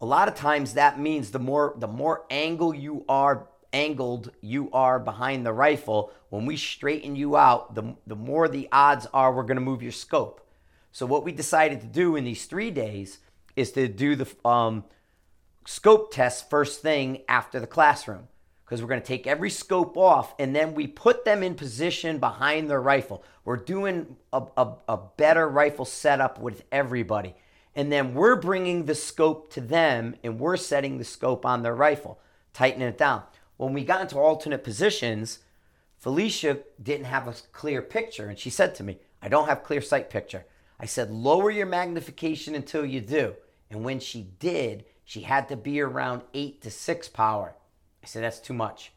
A 0.00 0.06
lot 0.06 0.28
of 0.28 0.34
times 0.34 0.74
that 0.74 1.00
means 1.00 1.30
the 1.30 1.38
more 1.38 1.74
the 1.76 1.88
more 1.88 2.24
angle 2.30 2.74
you 2.74 3.04
are 3.08 3.48
angled 3.72 4.32
you 4.40 4.70
are 4.72 4.98
behind 4.98 5.44
the 5.44 5.52
rifle. 5.52 6.12
When 6.28 6.46
we 6.46 6.56
straighten 6.56 7.16
you 7.16 7.36
out, 7.36 7.74
the 7.74 7.94
the 8.06 8.16
more 8.16 8.48
the 8.48 8.68
odds 8.72 9.06
are 9.12 9.32
we're 9.32 9.42
going 9.42 9.56
to 9.56 9.60
move 9.60 9.82
your 9.82 9.92
scope. 9.92 10.46
So 10.92 11.06
what 11.06 11.24
we 11.24 11.32
decided 11.32 11.80
to 11.80 11.86
do 11.86 12.16
in 12.16 12.24
these 12.24 12.46
three 12.46 12.70
days 12.70 13.18
is 13.56 13.72
to 13.72 13.88
do 13.88 14.16
the 14.16 14.48
um, 14.48 14.84
scope 15.66 16.12
test 16.12 16.50
first 16.50 16.82
thing 16.82 17.22
after 17.28 17.60
the 17.60 17.66
classroom 17.66 18.28
because 18.64 18.82
we're 18.82 18.88
going 18.88 19.00
to 19.00 19.06
take 19.06 19.26
every 19.26 19.50
scope 19.50 19.96
off 19.96 20.34
and 20.38 20.54
then 20.54 20.74
we 20.74 20.86
put 20.86 21.24
them 21.24 21.42
in 21.42 21.54
position 21.54 22.18
behind 22.18 22.70
their 22.70 22.80
rifle. 22.80 23.24
We're 23.44 23.56
doing 23.56 24.16
a, 24.32 24.44
a, 24.56 24.72
a 24.88 24.98
better 25.16 25.48
rifle 25.48 25.84
setup 25.84 26.40
with 26.40 26.64
everybody. 26.70 27.34
And 27.74 27.90
then 27.90 28.14
we're 28.14 28.36
bringing 28.36 28.84
the 28.84 28.94
scope 28.94 29.52
to 29.54 29.60
them 29.60 30.16
and 30.22 30.38
we're 30.38 30.56
setting 30.56 30.98
the 30.98 31.04
scope 31.04 31.44
on 31.44 31.62
their 31.62 31.74
rifle, 31.74 32.20
tightening 32.52 32.88
it 32.88 32.98
down. 32.98 33.22
When 33.60 33.74
we 33.74 33.84
got 33.84 34.00
into 34.00 34.18
alternate 34.18 34.64
positions, 34.64 35.40
Felicia 35.98 36.60
didn't 36.82 37.04
have 37.04 37.28
a 37.28 37.34
clear 37.52 37.82
picture. 37.82 38.26
And 38.26 38.38
she 38.38 38.48
said 38.48 38.74
to 38.76 38.82
me, 38.82 39.00
I 39.20 39.28
don't 39.28 39.50
have 39.50 39.64
clear 39.64 39.82
sight 39.82 40.08
picture. 40.08 40.46
I 40.78 40.86
said, 40.86 41.10
lower 41.10 41.50
your 41.50 41.66
magnification 41.66 42.54
until 42.54 42.86
you 42.86 43.02
do. 43.02 43.34
And 43.68 43.84
when 43.84 44.00
she 44.00 44.22
did, 44.38 44.86
she 45.04 45.20
had 45.20 45.46
to 45.50 45.58
be 45.58 45.78
around 45.78 46.22
eight 46.32 46.62
to 46.62 46.70
six 46.70 47.06
power. 47.06 47.54
I 48.02 48.06
said, 48.06 48.24
that's 48.24 48.38
too 48.38 48.54
much. 48.54 48.92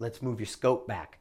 Let's 0.00 0.20
move 0.20 0.40
your 0.40 0.48
scope 0.48 0.88
back. 0.88 1.20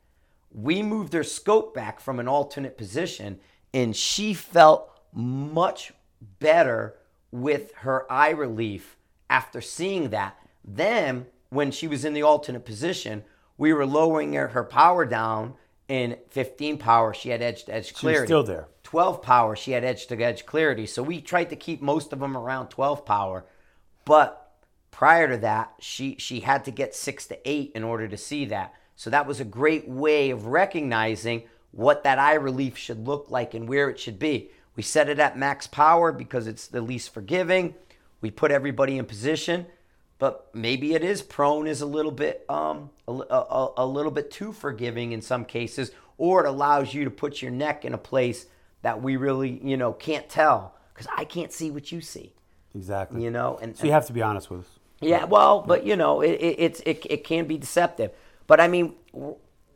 We 0.51 0.81
moved 0.81 1.13
her 1.13 1.23
scope 1.23 1.75
back 1.75 1.99
from 1.99 2.19
an 2.19 2.27
alternate 2.27 2.79
position, 2.79 3.39
and 3.75 3.95
she 3.95 4.33
felt 4.33 4.89
much 5.13 5.93
better 6.39 6.95
with 7.29 7.75
her 7.75 8.11
eye 8.11 8.31
relief 8.31 8.97
after 9.29 9.61
seeing 9.61 10.09
that. 10.09 10.35
Then, 10.65 11.27
when 11.51 11.69
she 11.69 11.87
was 11.87 12.03
in 12.03 12.13
the 12.13 12.23
alternate 12.23 12.65
position, 12.65 13.23
we 13.57 13.73
were 13.73 13.85
lowering 13.85 14.33
her, 14.33 14.47
her 14.49 14.63
power 14.63 15.05
down 15.05 15.53
in 15.87 16.17
15 16.29 16.77
power. 16.77 17.13
She 17.13 17.29
had 17.29 17.41
edge 17.41 17.65
to 17.65 17.75
edge 17.75 17.93
clarity. 17.93 18.27
still 18.27 18.43
there. 18.43 18.67
12 18.83 19.21
power, 19.21 19.55
she 19.55 19.71
had 19.71 19.83
edge 19.83 20.07
to 20.07 20.21
edge 20.21 20.45
clarity. 20.45 20.85
So 20.85 21.03
we 21.03 21.21
tried 21.21 21.49
to 21.49 21.55
keep 21.55 21.81
most 21.81 22.11
of 22.11 22.19
them 22.19 22.35
around 22.35 22.69
12 22.69 23.05
power. 23.05 23.45
But 24.05 24.53
prior 24.89 25.27
to 25.29 25.37
that, 25.37 25.73
she, 25.79 26.15
she 26.17 26.39
had 26.39 26.65
to 26.65 26.71
get 26.71 26.95
six 26.95 27.27
to 27.27 27.49
eight 27.49 27.71
in 27.75 27.83
order 27.83 28.07
to 28.07 28.17
see 28.17 28.45
that. 28.45 28.73
So 28.95 29.09
that 29.09 29.27
was 29.27 29.39
a 29.39 29.45
great 29.45 29.87
way 29.87 30.29
of 30.29 30.45
recognizing 30.45 31.43
what 31.71 32.03
that 32.03 32.19
eye 32.19 32.35
relief 32.35 32.77
should 32.77 33.07
look 33.07 33.29
like 33.29 33.53
and 33.53 33.67
where 33.67 33.89
it 33.89 33.99
should 33.99 34.19
be. 34.19 34.51
We 34.75 34.83
set 34.83 35.09
it 35.09 35.19
at 35.19 35.37
max 35.37 35.67
power 35.67 36.11
because 36.11 36.47
it's 36.47 36.67
the 36.67 36.81
least 36.81 37.13
forgiving. 37.13 37.75
We 38.21 38.31
put 38.31 38.51
everybody 38.51 38.97
in 38.97 39.05
position, 39.05 39.65
but 40.21 40.51
maybe 40.53 40.93
it 40.93 41.03
is 41.03 41.23
prone 41.23 41.65
is 41.65 41.81
a 41.81 41.85
little 41.87 42.11
bit 42.11 42.45
um 42.47 42.91
a, 43.07 43.11
a, 43.11 43.71
a 43.77 43.85
little 43.87 44.11
bit 44.11 44.29
too 44.29 44.53
forgiving 44.53 45.13
in 45.13 45.21
some 45.21 45.43
cases, 45.43 45.89
or 46.19 46.45
it 46.45 46.47
allows 46.47 46.93
you 46.93 47.03
to 47.05 47.09
put 47.09 47.41
your 47.41 47.49
neck 47.49 47.83
in 47.85 47.93
a 47.95 47.97
place 47.97 48.45
that 48.83 49.01
we 49.01 49.17
really 49.17 49.59
you 49.63 49.75
know 49.75 49.91
can't 49.93 50.29
tell 50.29 50.75
because 50.93 51.07
I 51.17 51.25
can't 51.25 51.51
see 51.51 51.71
what 51.71 51.91
you 51.91 52.01
see, 52.01 52.33
Exactly. 52.75 53.23
you 53.23 53.31
know, 53.31 53.57
and 53.63 53.75
So 53.75 53.85
you 53.85 53.91
have 53.93 54.05
to 54.07 54.13
be 54.13 54.21
honest 54.21 54.51
with 54.51 54.59
us. 54.61 54.69
yeah, 54.99 55.25
well, 55.25 55.61
but 55.61 55.85
you 55.87 55.95
know, 55.95 56.21
it, 56.21 56.33
it, 56.39 56.55
it's 56.59 56.79
it, 56.81 57.03
it 57.09 57.23
can 57.23 57.47
be 57.47 57.57
deceptive. 57.57 58.11
But 58.45 58.59
I 58.61 58.67
mean, 58.67 58.93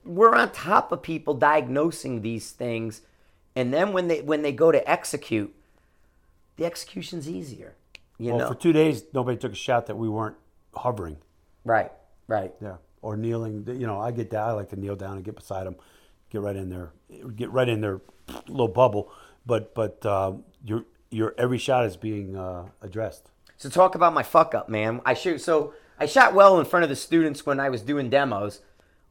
we're 0.04 0.36
on 0.36 0.52
top 0.52 0.92
of 0.92 1.02
people 1.02 1.34
diagnosing 1.34 2.22
these 2.22 2.52
things, 2.52 3.02
and 3.56 3.74
then 3.74 3.94
when 3.94 4.10
they 4.10 4.22
when 4.22 4.44
they 4.44 4.52
go 4.52 4.72
to 4.72 4.88
execute, 4.88 5.56
the 6.58 6.66
execution's 6.66 7.28
easier. 7.28 7.74
You 8.18 8.32
Well, 8.32 8.40
know, 8.40 8.48
for 8.48 8.56
two 8.56 8.72
days, 8.74 9.04
nobody 9.14 9.38
took 9.38 9.52
a 9.52 9.56
shot 9.56 9.88
that 9.88 9.98
we 9.98 10.08
weren't 10.10 10.38
hovering. 10.76 11.18
right, 11.64 11.92
right. 12.28 12.54
Yeah. 12.62 12.78
Or 13.02 13.16
kneeling. 13.18 13.66
You 13.68 13.86
know, 13.86 14.00
I 14.00 14.12
get 14.12 14.30
down. 14.32 14.50
I 14.50 14.54
like 14.54 14.70
to 14.70 14.80
kneel 14.80 14.96
down 14.96 15.18
and 15.18 15.24
get 15.24 15.36
beside 15.36 15.66
them, 15.68 15.76
get 16.32 16.42
right 16.42 16.56
in 16.56 16.70
there, 16.70 16.92
get 17.36 17.52
right 17.52 17.70
in 17.70 17.82
their 17.82 18.02
little 18.48 18.68
bubble. 18.68 19.12
But 19.46 19.76
but 19.76 20.04
uh, 20.06 20.34
your 20.64 20.86
your 21.12 21.36
every 21.38 21.60
shot 21.60 21.86
is 21.86 21.98
being 21.98 22.36
uh, 22.36 22.66
addressed. 22.82 23.32
So 23.58 23.70
talk 23.70 23.94
about 23.96 24.14
my 24.14 24.24
fuck 24.24 24.56
up, 24.56 24.70
man. 24.70 25.02
I 25.06 25.14
shoot. 25.14 25.40
So 25.42 25.74
I 26.00 26.08
shot 26.08 26.34
well 26.34 26.60
in 26.60 26.66
front 26.66 26.84
of 26.84 26.90
the 26.90 26.96
students 26.96 27.46
when 27.46 27.60
I 27.60 27.70
was 27.70 27.82
doing 27.84 28.10
demos. 28.10 28.62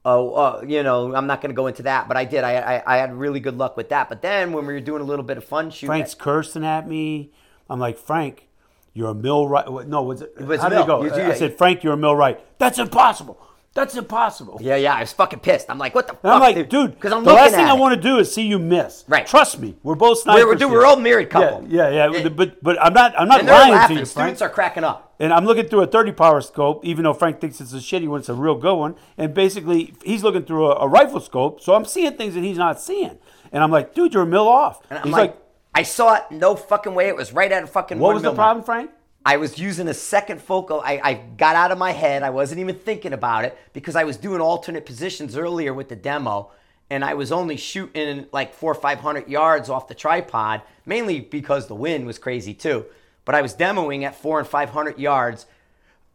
Oh, 0.05 0.35
uh, 0.35 0.65
you 0.67 0.83
know, 0.83 1.15
I'm 1.15 1.27
not 1.29 1.41
going 1.41 1.49
to 1.51 1.57
go 1.57 1.67
into 1.69 1.85
that, 1.85 2.09
but 2.09 2.17
I 2.17 2.25
did. 2.25 2.43
I, 2.43 2.57
I 2.79 2.95
I 2.95 2.97
had 2.99 3.15
really 3.15 3.39
good 3.41 3.57
luck 3.57 3.77
with 3.77 3.91
that. 3.91 4.09
But 4.09 4.23
then 4.23 4.53
when 4.53 4.67
we 4.67 4.73
were 4.75 4.81
doing 4.81 5.03
a 5.03 5.05
little 5.05 5.25
bit 5.25 5.37
of 5.37 5.45
fun 5.45 5.71
shooting, 5.71 5.87
Frank's 5.87 6.15
cursing 6.15 6.65
at 6.65 6.89
me. 6.89 7.31
I'm 7.71 7.79
like 7.79 7.97
Frank, 7.97 8.49
you're 8.95 9.11
a 9.11 9.15
mil 9.15 9.47
right. 9.49 9.67
No, 9.87 10.03
was 10.03 10.23
it? 10.23 10.35
was 10.41 10.61
how 10.61 10.69
did 10.71 10.81
it 10.81 10.87
go? 10.87 11.03
You- 11.05 11.15
you- 11.15 11.23
I 11.23 11.35
said 11.35 11.59
Frank, 11.59 11.83
you're 11.85 11.93
a 11.93 11.97
mil 11.97 12.17
right. 12.17 12.41
That's 12.59 12.79
impossible. 12.79 13.39
That's 13.75 13.97
impossible. 13.97 14.59
yeah, 14.63 14.77
yeah, 14.77 14.95
I 14.95 15.01
was 15.01 15.13
fucking 15.13 15.41
pissed. 15.41 15.69
I'm 15.69 15.79
like, 15.79 15.97
what 15.97 16.07
the 16.07 16.13
And 16.23 16.31
I'm 16.33 16.41
fuck, 16.41 16.55
like, 16.55 16.69
dude, 16.69 16.93
Because 16.93 17.13
I'm 17.13 17.25
the 17.25 17.33
last 17.33 17.57
thing 17.57 17.65
at 17.65 17.71
I 17.71 17.73
want 17.73 17.93
to 17.97 18.01
do 18.01 18.19
is 18.19 18.33
see 18.33 18.47
you 18.47 18.61
miss. 18.61 19.03
Right. 19.09 19.27
Trust 19.27 19.59
me, 19.59 19.75
we're 19.83 19.97
both 19.97 20.21
snipers. 20.21 20.45
We're, 20.45 20.55
dude, 20.55 20.71
we're 20.71 20.87
all 20.87 20.95
married 20.95 21.29
couple. 21.29 21.67
Yeah, 21.69 21.89
yeah, 21.91 22.09
yeah. 22.13 22.19
And- 22.21 22.37
but 22.37 22.63
but 22.63 22.81
I'm 22.81 22.93
not 22.93 23.19
I'm 23.19 23.27
not 23.27 23.45
lying 23.45 23.73
laughing. 23.73 23.97
to 23.97 24.01
you, 24.03 24.07
Frank. 24.07 24.37
Students 24.37 24.43
are 24.43 24.49
cracking 24.49 24.85
up. 24.85 25.15
And 25.19 25.33
I'm 25.33 25.45
looking 25.45 25.67
through 25.67 25.81
a 25.83 25.87
30 25.89 26.13
power 26.13 26.41
scope, 26.41 26.85
even 26.85 27.03
though 27.03 27.15
Frank 27.15 27.41
thinks 27.41 27.61
it's 27.61 27.73
a 27.73 27.79
shitty 27.79 28.07
one, 28.07 28.21
it's 28.21 28.29
a 28.29 28.35
real 28.35 28.55
good 28.55 28.77
one. 28.77 28.95
And 29.19 29.35
basically, 29.35 29.95
he's 30.05 30.23
looking 30.23 30.45
through 30.45 30.67
a, 30.71 30.77
a 30.85 30.89
rifle 30.89 31.19
scope, 31.19 31.61
so 31.61 31.75
I'm 31.75 31.85
seeing 31.85 32.17
things 32.17 32.35
that 32.35 32.45
he's 32.45 32.59
not 32.59 32.81
seeing. 32.81 33.19
And 33.51 33.61
I'm 33.65 33.73
like, 33.73 33.93
dude, 33.93 34.15
you're 34.15 34.23
a 34.23 34.27
mil 34.27 34.47
off. 34.47 34.83
And 34.89 35.01
I'm 35.01 35.05
he's 35.07 35.13
like, 35.13 35.31
like, 35.33 35.44
I 35.75 35.83
saw 35.83 36.15
it, 36.15 36.25
no 36.31 36.55
fucking 36.55 36.95
way. 36.95 37.09
It 37.09 37.17
was 37.17 37.33
right 37.33 37.51
at 37.51 37.63
a 37.63 37.67
fucking. 37.67 37.99
what 37.99 38.15
was 38.15 38.23
the 38.23 38.33
problem, 38.33 38.59
Marc. 38.59 38.67
Frank? 38.67 38.91
I 39.27 39.39
was 39.39 39.59
using 39.59 39.89
a 39.89 39.95
second 39.95 40.43
focal. 40.43 40.83
I, 40.85 41.01
I 41.03 41.15
got 41.15 41.57
out 41.57 41.71
of 41.71 41.79
my 41.79 41.93
head. 41.93 42.23
I 42.23 42.31
wasn't 42.31 42.61
even 42.61 42.77
thinking 42.77 43.13
about 43.15 43.45
it 43.45 43.57
because 43.73 43.97
I 43.97 44.05
was 44.05 44.19
doing 44.19 44.41
alternate 44.41 44.85
positions 44.85 45.37
earlier 45.37 45.73
with 45.73 45.89
the 45.89 45.97
demo, 45.97 46.51
and 46.91 47.03
I 47.03 47.15
was 47.15 47.33
only 47.33 47.57
shooting 47.57 48.27
like 48.33 48.53
four 48.53 48.73
or 48.73 48.75
five 48.77 49.01
hundred 49.01 49.29
yards 49.29 49.71
off 49.71 49.89
the 49.89 49.95
tripod, 49.95 50.61
mainly 50.85 51.21
because 51.21 51.67
the 51.67 51.75
wind 51.75 52.07
was 52.07 52.19
crazy 52.19 52.53
too. 52.53 52.85
But 53.25 53.35
I 53.35 53.41
was 53.41 53.55
demoing 53.55 54.03
at 54.03 54.15
four 54.15 54.39
and 54.39 54.47
five 54.47 54.71
hundred 54.71 54.99
yards. 54.99 55.47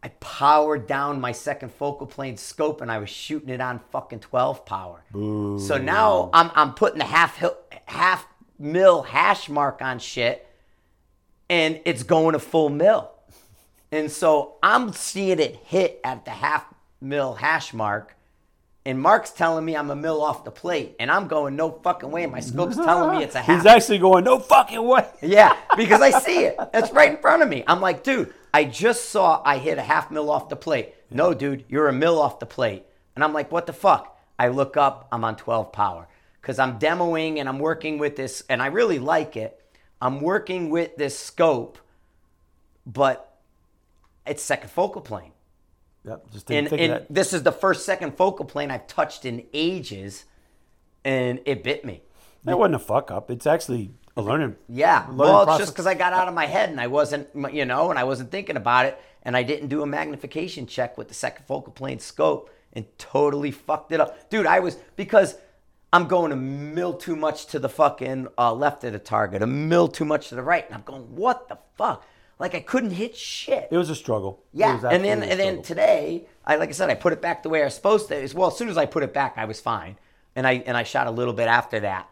I 0.02 0.08
powered 0.20 0.86
down 0.86 1.20
my 1.20 1.32
second 1.32 1.72
focal 1.74 2.06
plane 2.06 2.38
scope 2.38 2.80
and 2.80 2.90
I 2.90 2.96
was 2.96 3.10
shooting 3.10 3.50
it 3.50 3.60
on 3.60 3.80
fucking 3.90 4.20
12 4.20 4.64
power. 4.64 5.02
So 5.12 5.76
now 5.76 6.30
I'm, 6.32 6.50
I'm 6.54 6.72
putting 6.72 7.00
the 7.00 7.04
half 7.04 7.44
half 7.84 8.26
mil 8.60 9.02
hash 9.02 9.48
mark 9.48 9.80
on 9.80 9.98
shit 9.98 10.46
and 11.48 11.80
it's 11.84 12.04
going 12.04 12.34
to 12.34 12.38
full 12.38 12.68
mil. 12.68 13.10
And 13.90 14.10
so 14.10 14.54
I'm 14.62 14.92
seeing 14.92 15.40
it 15.40 15.56
hit 15.56 16.00
at 16.04 16.24
the 16.24 16.30
half 16.30 16.64
mil 17.00 17.34
hash 17.34 17.74
mark. 17.74 18.14
And 18.86 19.00
Marc's 19.00 19.30
telling 19.30 19.64
me 19.64 19.76
I'm 19.76 19.90
a 19.90 19.96
mil 19.96 20.22
off 20.22 20.44
the 20.44 20.50
plate. 20.50 20.94
And 21.00 21.10
I'm 21.10 21.26
going, 21.26 21.56
no 21.56 21.70
fucking 21.70 22.10
way. 22.10 22.24
My 22.26 22.40
scope's 22.40 22.76
telling 22.76 23.18
me 23.18 23.24
it's 23.24 23.34
a 23.34 23.42
half. 23.42 23.56
He's 23.56 23.66
actually 23.66 23.98
going, 23.98 24.24
no 24.24 24.38
fucking 24.38 24.82
way. 24.82 25.06
Yeah, 25.20 25.56
because 25.76 26.00
I 26.00 26.10
see 26.10 26.44
it. 26.44 26.56
It's 26.72 26.92
right 26.92 27.10
in 27.10 27.16
front 27.18 27.42
of 27.42 27.48
me. 27.48 27.64
I'm 27.66 27.80
like, 27.80 28.04
dude, 28.04 28.32
I 28.54 28.64
just 28.64 29.10
saw 29.10 29.42
I 29.44 29.58
hit 29.58 29.76
a 29.76 29.82
half 29.82 30.10
mil 30.10 30.30
off 30.30 30.48
the 30.48 30.56
plate. 30.56 30.94
No, 31.10 31.34
dude, 31.34 31.64
you're 31.68 31.88
a 31.88 31.92
mil 31.92 32.20
off 32.20 32.38
the 32.38 32.46
plate. 32.46 32.84
And 33.16 33.24
I'm 33.24 33.32
like, 33.32 33.50
what 33.50 33.66
the 33.66 33.72
fuck? 33.72 34.18
I 34.38 34.48
look 34.48 34.76
up, 34.76 35.08
I'm 35.12 35.24
on 35.24 35.36
12 35.36 35.72
power 35.72 36.08
because 36.40 36.58
I'm 36.58 36.78
demoing 36.78 37.38
and 37.38 37.48
I'm 37.48 37.58
working 37.58 37.98
with 37.98 38.16
this, 38.16 38.42
and 38.48 38.62
I 38.62 38.66
really 38.66 38.98
like 38.98 39.36
it. 39.36 39.60
I'm 40.00 40.20
working 40.20 40.70
with 40.70 40.96
this 40.96 41.18
scope, 41.18 41.78
but 42.86 43.38
it's 44.26 44.42
second 44.42 44.70
focal 44.70 45.02
plane. 45.02 45.32
Yep, 46.04 46.32
just 46.32 46.46
didn't 46.46 46.72
And, 46.72 46.92
and 46.92 47.06
this 47.10 47.32
is 47.32 47.42
the 47.42 47.52
first 47.52 47.84
second 47.84 48.16
focal 48.16 48.46
plane 48.46 48.70
I've 48.70 48.86
touched 48.86 49.24
in 49.24 49.44
ages, 49.52 50.24
and 51.04 51.40
it 51.44 51.62
bit 51.62 51.84
me. 51.84 52.02
That 52.44 52.58
wasn't 52.58 52.76
a 52.76 52.78
fuck 52.78 53.10
up. 53.10 53.30
It's 53.30 53.46
actually 53.46 53.90
a 54.16 54.22
learning. 54.22 54.56
Yeah. 54.66 55.00
learning 55.00 55.18
Well, 55.18 55.42
it's 55.42 55.58
just 55.58 55.72
because 55.74 55.86
I 55.86 55.92
got 55.92 56.14
out 56.14 56.26
of 56.26 56.32
my 56.32 56.46
head 56.46 56.70
and 56.70 56.80
I 56.80 56.86
wasn't, 56.86 57.28
you 57.52 57.66
know, 57.66 57.90
and 57.90 57.98
I 57.98 58.04
wasn't 58.04 58.30
thinking 58.30 58.56
about 58.56 58.86
it, 58.86 58.98
and 59.22 59.36
I 59.36 59.42
didn't 59.42 59.68
do 59.68 59.82
a 59.82 59.86
magnification 59.86 60.66
check 60.66 60.96
with 60.96 61.08
the 61.08 61.14
second 61.14 61.44
focal 61.44 61.72
plane 61.72 61.98
scope 61.98 62.50
and 62.72 62.86
totally 62.96 63.50
fucked 63.50 63.92
it 63.92 64.00
up, 64.00 64.30
dude. 64.30 64.46
I 64.46 64.60
was 64.60 64.76
because 64.96 65.36
I'm 65.92 66.06
going 66.06 66.30
a 66.30 66.36
mil 66.36 66.94
too 66.94 67.16
much 67.16 67.46
to 67.46 67.58
the 67.58 67.68
fucking 67.68 68.28
uh, 68.38 68.54
left 68.54 68.84
of 68.84 68.92
the 68.92 68.98
target, 68.98 69.42
a 69.42 69.46
mil 69.46 69.88
too 69.88 70.04
much 70.04 70.28
to 70.28 70.36
the 70.36 70.42
right, 70.42 70.64
and 70.64 70.74
I'm 70.74 70.82
going, 70.82 71.16
what 71.16 71.48
the 71.48 71.58
fuck? 71.76 72.06
Like 72.38 72.54
I 72.54 72.60
couldn't 72.60 72.92
hit 72.92 73.16
shit. 73.16 73.68
It 73.70 73.76
was 73.76 73.90
a 73.90 73.94
struggle. 73.94 74.42
Yeah, 74.54 74.80
and 74.88 75.04
then 75.04 75.22
and 75.22 75.38
then 75.38 75.62
today, 75.62 76.26
I 76.44 76.56
like 76.56 76.70
I 76.70 76.72
said, 76.72 76.88
I 76.88 76.94
put 76.94 77.12
it 77.12 77.20
back 77.20 77.42
the 77.42 77.50
way 77.50 77.60
I 77.60 77.66
was 77.66 77.74
supposed 77.74 78.08
to. 78.08 78.16
As 78.16 78.34
well, 78.34 78.48
as 78.48 78.56
soon 78.56 78.70
as 78.70 78.78
I 78.78 78.86
put 78.86 79.02
it 79.02 79.12
back, 79.12 79.34
I 79.36 79.44
was 79.44 79.60
fine, 79.60 79.98
and 80.34 80.46
I 80.46 80.54
and 80.64 80.74
I 80.74 80.84
shot 80.84 81.06
a 81.06 81.10
little 81.10 81.34
bit 81.34 81.48
after 81.48 81.80
that. 81.80 82.08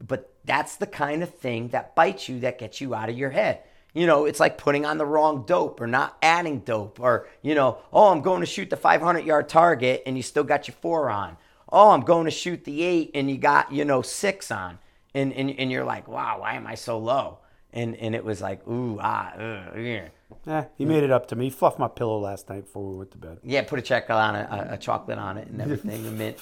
But 0.00 0.32
that's 0.44 0.76
the 0.76 0.86
kind 0.86 1.22
of 1.22 1.34
thing 1.34 1.68
that 1.68 1.94
bites 1.94 2.30
you, 2.30 2.40
that 2.40 2.58
gets 2.58 2.80
you 2.80 2.94
out 2.94 3.10
of 3.10 3.18
your 3.18 3.30
head. 3.30 3.60
You 3.92 4.06
know, 4.06 4.24
it's 4.24 4.40
like 4.40 4.56
putting 4.56 4.86
on 4.86 4.96
the 4.96 5.04
wrong 5.04 5.44
dope 5.44 5.80
or 5.82 5.86
not 5.86 6.16
adding 6.22 6.60
dope, 6.60 6.98
or 6.98 7.28
you 7.42 7.54
know, 7.54 7.78
oh, 7.92 8.10
I'm 8.10 8.22
going 8.22 8.40
to 8.40 8.46
shoot 8.46 8.70
the 8.70 8.76
500 8.76 9.26
yard 9.26 9.50
target, 9.50 10.02
and 10.06 10.16
you 10.16 10.22
still 10.22 10.44
got 10.44 10.66
your 10.66 10.76
four 10.80 11.10
on. 11.10 11.36
Oh, 11.70 11.90
I'm 11.90 12.00
going 12.00 12.24
to 12.24 12.30
shoot 12.30 12.64
the 12.64 12.82
eight, 12.82 13.10
and 13.14 13.30
you 13.30 13.38
got 13.38 13.72
you 13.72 13.84
know 13.84 14.02
six 14.02 14.50
on, 14.50 14.78
and 15.14 15.32
and, 15.32 15.50
and 15.50 15.70
you're 15.70 15.84
like, 15.84 16.08
wow, 16.08 16.40
why 16.40 16.54
am 16.54 16.66
I 16.66 16.74
so 16.74 16.98
low? 16.98 17.38
And 17.72 17.96
and 17.96 18.14
it 18.14 18.24
was 18.24 18.40
like, 18.40 18.66
ooh, 18.66 18.98
ah, 19.00 19.32
uh, 19.34 19.76
yeah. 19.76 20.08
Eh, 20.46 20.64
he 20.76 20.84
made 20.84 21.02
it 21.02 21.10
up 21.10 21.28
to 21.28 21.36
me. 21.36 21.44
He 21.44 21.50
fluffed 21.50 21.78
my 21.78 21.88
pillow 21.88 22.18
last 22.18 22.48
night 22.48 22.64
before 22.64 22.90
we 22.90 22.96
went 22.96 23.10
to 23.12 23.18
bed. 23.18 23.38
Yeah, 23.42 23.62
put 23.62 23.78
a 23.78 23.82
chocolate 23.82 24.18
on 24.18 24.36
it, 24.36 24.48
a, 24.50 24.74
a 24.74 24.78
chocolate 24.78 25.18
on 25.18 25.38
it, 25.38 25.48
and 25.48 25.60
everything, 25.60 26.06
a 26.06 26.10
mint. 26.10 26.38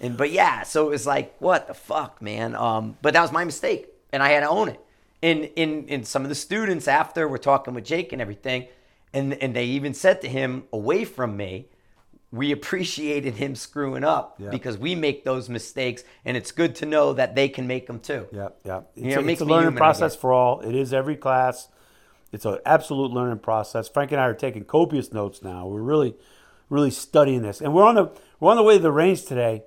And 0.00 0.16
but 0.16 0.30
yeah, 0.30 0.62
so 0.62 0.86
it 0.86 0.90
was 0.90 1.06
like, 1.06 1.34
what 1.40 1.66
the 1.66 1.74
fuck, 1.74 2.22
man. 2.22 2.54
Um, 2.54 2.96
but 3.02 3.14
that 3.14 3.22
was 3.22 3.32
my 3.32 3.44
mistake, 3.44 3.88
and 4.12 4.22
I 4.22 4.30
had 4.30 4.40
to 4.40 4.48
own 4.48 4.68
it. 4.68 4.80
And 5.22 5.50
in 5.56 5.86
in 5.88 6.04
some 6.04 6.22
of 6.22 6.28
the 6.28 6.34
students 6.34 6.86
after 6.86 7.26
were 7.26 7.38
talking 7.38 7.74
with 7.74 7.84
Jake 7.84 8.12
and 8.12 8.22
everything, 8.22 8.68
and 9.12 9.34
and 9.34 9.54
they 9.54 9.64
even 9.64 9.94
said 9.94 10.20
to 10.22 10.28
him 10.28 10.64
away 10.72 11.04
from 11.04 11.36
me, 11.36 11.68
we 12.30 12.52
appreciated 12.52 13.34
him 13.36 13.54
screwing 13.54 14.04
up 14.04 14.36
Yeah. 14.38 14.50
because 14.50 14.76
we 14.76 14.94
make 14.94 15.24
those 15.24 15.48
mistakes, 15.48 16.04
and 16.24 16.36
it's 16.36 16.52
good 16.52 16.74
to 16.76 16.86
know 16.86 17.12
that 17.14 17.34
they 17.34 17.48
can 17.48 17.66
make 17.66 17.86
them 17.86 18.00
too. 18.00 18.26
Yeah, 18.32 18.48
yeah. 18.64 18.82
It's, 18.94 19.04
You 19.06 19.14
know, 19.16 19.22
a, 19.28 19.32
it's 19.32 19.40
a 19.40 19.44
learning 19.46 19.76
process 19.76 20.12
guess. 20.12 20.20
for 20.20 20.32
all. 20.32 20.60
It 20.60 20.74
is 20.74 20.92
every 20.92 21.16
class. 21.16 21.68
It's 22.30 22.44
an 22.44 22.58
absolute 22.66 23.10
learning 23.12 23.38
process. 23.38 23.88
Frank 23.88 24.12
and 24.12 24.20
I 24.20 24.24
are 24.26 24.34
taking 24.34 24.64
copious 24.64 25.12
notes 25.12 25.42
now. 25.42 25.66
We're 25.66 25.80
really, 25.80 26.14
really 26.68 26.90
studying 26.90 27.40
this, 27.40 27.62
and 27.62 27.72
we're 27.72 27.84
on 27.86 27.94
the 27.94 28.10
we're 28.40 28.50
on 28.50 28.56
the 28.58 28.62
way 28.62 28.76
to 28.76 28.82
the 28.82 28.92
range 28.92 29.24
today, 29.24 29.62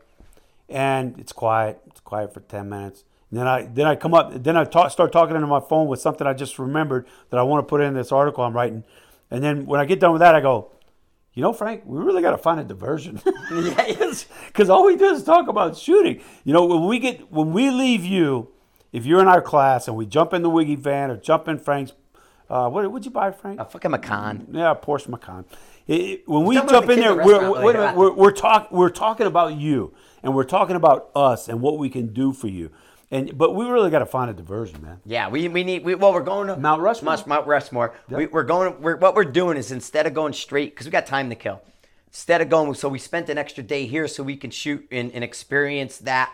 and 0.69 1.17
it's 1.19 1.31
quiet. 1.31 1.79
It's 1.87 1.99
quiet 1.99 2.33
for 2.33 2.41
ten 2.41 2.69
minutes. 2.69 3.03
And 3.31 3.39
then 3.39 3.47
I 3.47 3.63
then 3.63 3.87
I 3.87 3.95
come 3.95 4.13
up. 4.13 4.43
Then 4.43 4.55
I 4.57 4.65
talk, 4.65 4.91
start 4.91 5.11
talking 5.11 5.35
into 5.35 5.47
my 5.47 5.59
phone 5.59 5.87
with 5.87 5.99
something 5.99 6.27
I 6.27 6.33
just 6.33 6.59
remembered 6.59 7.07
that 7.31 7.39
I 7.39 7.43
want 7.43 7.65
to 7.65 7.69
put 7.69 7.81
in 7.81 7.93
this 7.95 8.11
article 8.11 8.43
I'm 8.43 8.53
writing. 8.53 8.83
And 9.31 9.43
then 9.43 9.65
when 9.65 9.79
I 9.79 9.85
get 9.85 9.99
done 9.99 10.11
with 10.11 10.19
that, 10.19 10.35
I 10.35 10.41
go, 10.41 10.71
you 11.33 11.41
know, 11.41 11.53
Frank, 11.53 11.83
we 11.85 11.99
really 11.99 12.21
got 12.21 12.31
to 12.31 12.37
find 12.37 12.59
a 12.59 12.63
diversion. 12.63 13.21
yes, 13.51 14.25
Because 14.47 14.69
all 14.69 14.85
we 14.85 14.97
do 14.97 15.05
is 15.05 15.23
talk 15.23 15.47
about 15.47 15.77
shooting. 15.77 16.21
You 16.43 16.53
know, 16.53 16.65
when 16.65 16.85
we 16.87 16.99
get 16.99 17.31
when 17.31 17.53
we 17.53 17.69
leave 17.69 18.03
you, 18.03 18.49
if 18.91 19.05
you're 19.05 19.21
in 19.21 19.27
our 19.27 19.41
class 19.41 19.87
and 19.87 19.95
we 19.95 20.05
jump 20.05 20.33
in 20.33 20.41
the 20.41 20.49
Wiggy 20.49 20.75
van 20.75 21.09
or 21.09 21.17
jump 21.17 21.47
in 21.47 21.57
Frank's, 21.57 21.93
uh, 22.49 22.69
what 22.69 22.89
would 22.91 23.05
you 23.05 23.11
buy, 23.11 23.31
Frank? 23.31 23.61
A 23.61 23.65
fucking 23.65 23.91
Macan. 23.91 24.47
Yeah, 24.51 24.73
Porsche 24.73 25.07
Macan. 25.07 25.45
It- 25.87 26.01
it- 26.01 26.27
when 26.27 26.43
we 26.43 26.55
jump 26.55 26.89
in 26.89 26.99
there, 26.99 27.15
kid 27.15 27.17
in 27.17 27.17
the 27.17 27.23
we're, 27.23 27.61
a 27.61 27.73
minute, 27.73 27.95
we're, 27.95 28.11
we're, 28.13 28.31
talk, 28.31 28.69
we're 28.71 28.89
talking 28.89 29.25
about 29.25 29.55
you, 29.55 29.93
and 30.21 30.35
we're 30.35 30.43
talking 30.43 30.75
about 30.75 31.09
us 31.15 31.47
and 31.47 31.61
what 31.61 31.77
we 31.77 31.89
can 31.89 32.07
do 32.07 32.33
for 32.33 32.49
you. 32.49 32.69
And 33.11 33.37
but 33.37 33.53
we 33.53 33.65
really 33.65 33.89
got 33.89 33.99
to 33.99 34.05
find 34.05 34.31
a 34.31 34.33
diversion, 34.33 34.81
man. 34.81 35.01
Yeah, 35.05 35.27
we, 35.27 35.49
we 35.49 35.63
need 35.65 35.83
we, 35.83 35.95
well 35.95 36.13
we're 36.13 36.23
going 36.23 36.47
to 36.47 36.55
Mount 36.55 36.81
Rushmore? 36.81 37.15
Mount, 37.15 37.27
Mount 37.27 37.47
Rushmore. 37.47 37.93
We, 38.07 38.27
we're 38.27 38.43
going. 38.43 38.81
We're, 38.81 38.95
what 38.95 39.15
we're 39.15 39.25
doing 39.25 39.57
is 39.57 39.71
instead 39.71 40.07
of 40.07 40.13
going 40.13 40.31
straight 40.31 40.71
because 40.71 40.87
we 40.87 40.91
got 40.91 41.05
time 41.05 41.29
to 41.29 41.35
kill. 41.35 41.61
Instead 42.07 42.41
of 42.41 42.49
going, 42.49 42.73
so 42.73 42.89
we 42.89 42.99
spent 42.99 43.29
an 43.29 43.37
extra 43.37 43.63
day 43.63 43.85
here 43.85 44.07
so 44.07 44.23
we 44.23 44.35
can 44.35 44.49
shoot 44.49 44.85
and, 44.91 45.11
and 45.13 45.23
experience 45.23 45.97
that 45.99 46.33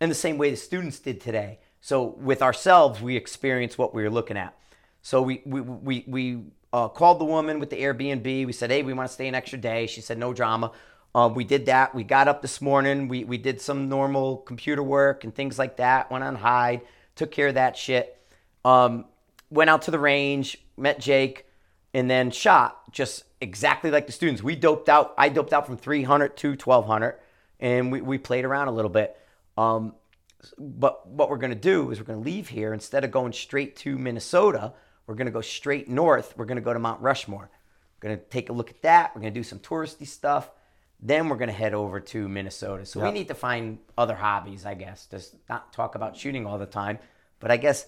in 0.00 0.08
the 0.08 0.14
same 0.14 0.36
way 0.38 0.50
the 0.50 0.56
students 0.56 0.98
did 0.98 1.20
today. 1.20 1.58
So 1.80 2.02
with 2.18 2.42
ourselves, 2.42 3.00
we 3.02 3.16
experience 3.16 3.76
what 3.76 3.94
we 3.94 4.02
were 4.02 4.10
looking 4.10 4.38
at. 4.38 4.56
So 5.02 5.20
we 5.20 5.42
we 5.44 5.60
we, 5.60 6.04
we 6.06 6.42
uh, 6.72 6.88
called 6.88 7.20
the 7.20 7.24
woman 7.26 7.60
with 7.60 7.68
the 7.68 7.80
Airbnb. 7.80 8.46
We 8.46 8.52
said, 8.52 8.70
hey, 8.70 8.82
we 8.82 8.94
want 8.94 9.08
to 9.08 9.12
stay 9.14 9.28
an 9.28 9.34
extra 9.34 9.58
day. 9.58 9.86
She 9.86 10.00
said, 10.00 10.18
no 10.18 10.32
drama. 10.32 10.72
Uh, 11.14 11.30
we 11.32 11.44
did 11.44 11.66
that. 11.66 11.94
We 11.94 12.02
got 12.02 12.26
up 12.26 12.42
this 12.42 12.60
morning. 12.60 13.06
We, 13.08 13.24
we 13.24 13.38
did 13.38 13.60
some 13.60 13.88
normal 13.88 14.38
computer 14.38 14.82
work 14.82 15.24
and 15.24 15.34
things 15.34 15.58
like 15.58 15.76
that. 15.76 16.10
Went 16.10 16.24
on 16.24 16.34
hide, 16.34 16.80
took 17.14 17.30
care 17.30 17.48
of 17.48 17.54
that 17.54 17.76
shit. 17.76 18.20
Um, 18.64 19.04
went 19.50 19.70
out 19.70 19.82
to 19.82 19.90
the 19.90 19.98
range, 19.98 20.58
met 20.76 20.98
Jake, 20.98 21.46
and 21.92 22.10
then 22.10 22.30
shot 22.30 22.90
just 22.90 23.24
exactly 23.40 23.90
like 23.90 24.06
the 24.06 24.12
students. 24.12 24.42
We 24.42 24.56
doped 24.56 24.88
out. 24.88 25.14
I 25.16 25.28
doped 25.28 25.52
out 25.52 25.66
from 25.66 25.76
300 25.76 26.36
to 26.38 26.48
1200, 26.50 27.16
and 27.60 27.92
we, 27.92 28.00
we 28.00 28.18
played 28.18 28.44
around 28.44 28.68
a 28.68 28.72
little 28.72 28.90
bit. 28.90 29.16
Um, 29.56 29.94
but 30.58 31.06
what 31.06 31.30
we're 31.30 31.38
going 31.38 31.52
to 31.52 31.58
do 31.58 31.90
is 31.90 32.00
we're 32.00 32.06
going 32.06 32.22
to 32.22 32.24
leave 32.24 32.48
here 32.48 32.74
instead 32.74 33.04
of 33.04 33.12
going 33.12 33.32
straight 33.32 33.76
to 33.76 33.96
Minnesota. 33.96 34.72
We're 35.06 35.14
going 35.14 35.26
to 35.26 35.32
go 35.32 35.40
straight 35.40 35.88
north. 35.88 36.34
We're 36.36 36.44
going 36.44 36.56
to 36.56 36.62
go 36.62 36.72
to 36.72 36.78
Mount 36.78 37.00
Rushmore. 37.00 37.50
We're 38.02 38.08
going 38.08 38.18
to 38.18 38.24
take 38.26 38.50
a 38.50 38.52
look 38.52 38.70
at 38.70 38.82
that. 38.82 39.14
We're 39.14 39.20
going 39.22 39.32
to 39.32 39.38
do 39.38 39.44
some 39.44 39.60
touristy 39.60 40.06
stuff. 40.06 40.50
Then 41.00 41.28
we're 41.28 41.36
going 41.36 41.48
to 41.48 41.54
head 41.54 41.74
over 41.74 42.00
to 42.00 42.28
Minnesota. 42.28 42.86
So 42.86 43.02
we 43.02 43.10
need 43.10 43.28
to 43.28 43.34
find 43.34 43.78
other 43.98 44.14
hobbies, 44.14 44.64
I 44.64 44.74
guess. 44.74 45.06
Just 45.10 45.34
not 45.48 45.72
talk 45.72 45.94
about 45.94 46.16
shooting 46.16 46.46
all 46.46 46.58
the 46.58 46.64
time. 46.66 46.98
But 47.40 47.50
I 47.50 47.58
guess 47.58 47.86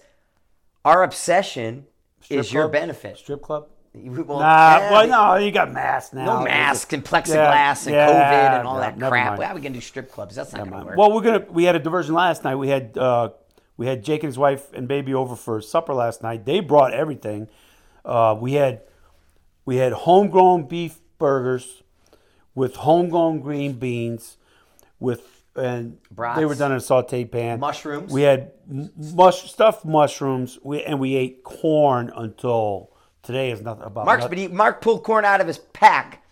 our 0.85 1.01
obsession 1.03 1.85
Strip 2.21 2.39
is 2.39 2.53
your 2.53 2.67
benefit. 2.67 3.17
Strip 3.17 3.41
club? 3.41 3.67
We- 3.93 4.09
well, 4.21 4.39
Nah, 4.39 4.77
yeah, 4.77 4.91
well, 4.91 5.07
no, 5.07 5.43
you 5.43 5.51
got 5.51 5.71
masks 5.71 6.13
now. 6.13 6.25
no 6.39 6.43
masks 6.45 6.93
and 6.93 7.03
plexiglass 7.03 7.33
Yeah, 7.33 7.73
and 7.85 7.91
yeah, 7.91 8.07
COVID 8.09 8.59
and 8.59 8.67
all 8.67 8.77
that 8.77 8.99
crap. 8.99 9.11
mind. 9.29 9.39
Well, 9.39 9.55
we 9.55 9.61
gonna 9.61 9.73
do 9.73 9.81
strip 9.81 10.11
clubs. 10.11 10.35
That's 10.35 10.53
not 10.53 10.69
going 10.69 10.81
to 10.81 10.85
work. 10.89 10.97
Well, 10.97 11.11
we're 11.11 11.21
gonna. 11.21 11.45
We 11.49 11.63
had 11.63 11.75
a 11.75 11.79
diversion 11.79 12.13
last 12.13 12.43
night. 12.43 12.55
We 12.57 12.67
had 12.67 12.95
uh, 12.95 13.29
we 13.75 13.87
had 13.87 14.03
Jake 14.03 14.21
and 14.21 14.27
his 14.29 14.37
wife 14.37 14.71
and 14.73 14.87
baby 14.87 15.15
over 15.15 15.35
for 15.35 15.59
supper 15.61 15.95
last 15.95 16.21
night. 16.21 16.45
They 16.45 16.59
brought 16.59 16.93
everything. 16.93 17.47
Uh, 18.05 18.37
we 18.39 18.53
had 18.53 18.81
we 19.65 19.77
had 19.77 19.93
homegrown 19.93 20.67
beef 20.67 20.99
burgers 21.17 21.81
with 22.57 22.75
homegrown 22.77 23.39
green 23.39 23.73
beans 23.73 24.35
with 24.99 25.43
and 25.55 25.99
Brats. 26.11 26.37
they 26.39 26.45
were 26.45 26.55
done 26.55 26.71
in 26.71 26.77
a 26.77 26.81
saute 26.81 27.23
pan. 27.23 27.59
Mushrooms. 27.59 28.11
We 28.11 28.23
had 28.23 28.51
mush 28.67 29.51
stuffed 29.51 29.85
mushrooms. 29.85 30.57
We 30.63 30.81
and 30.83 30.99
we 30.99 31.15
ate 31.15 31.43
corn 31.43 32.11
until 32.15 32.89
today 33.21 33.51
is 33.51 33.61
nothing 33.61 33.83
about 33.83 34.05
Marc's, 34.05 34.23
nothing. 34.23 34.29
but 34.29 34.37
he, 34.39 34.47
Marc 34.47 34.81
pulled 34.81 35.03
corn 35.03 35.23
out 35.23 35.39
of 35.39 35.45
his 35.45 35.59
pack 35.59 36.23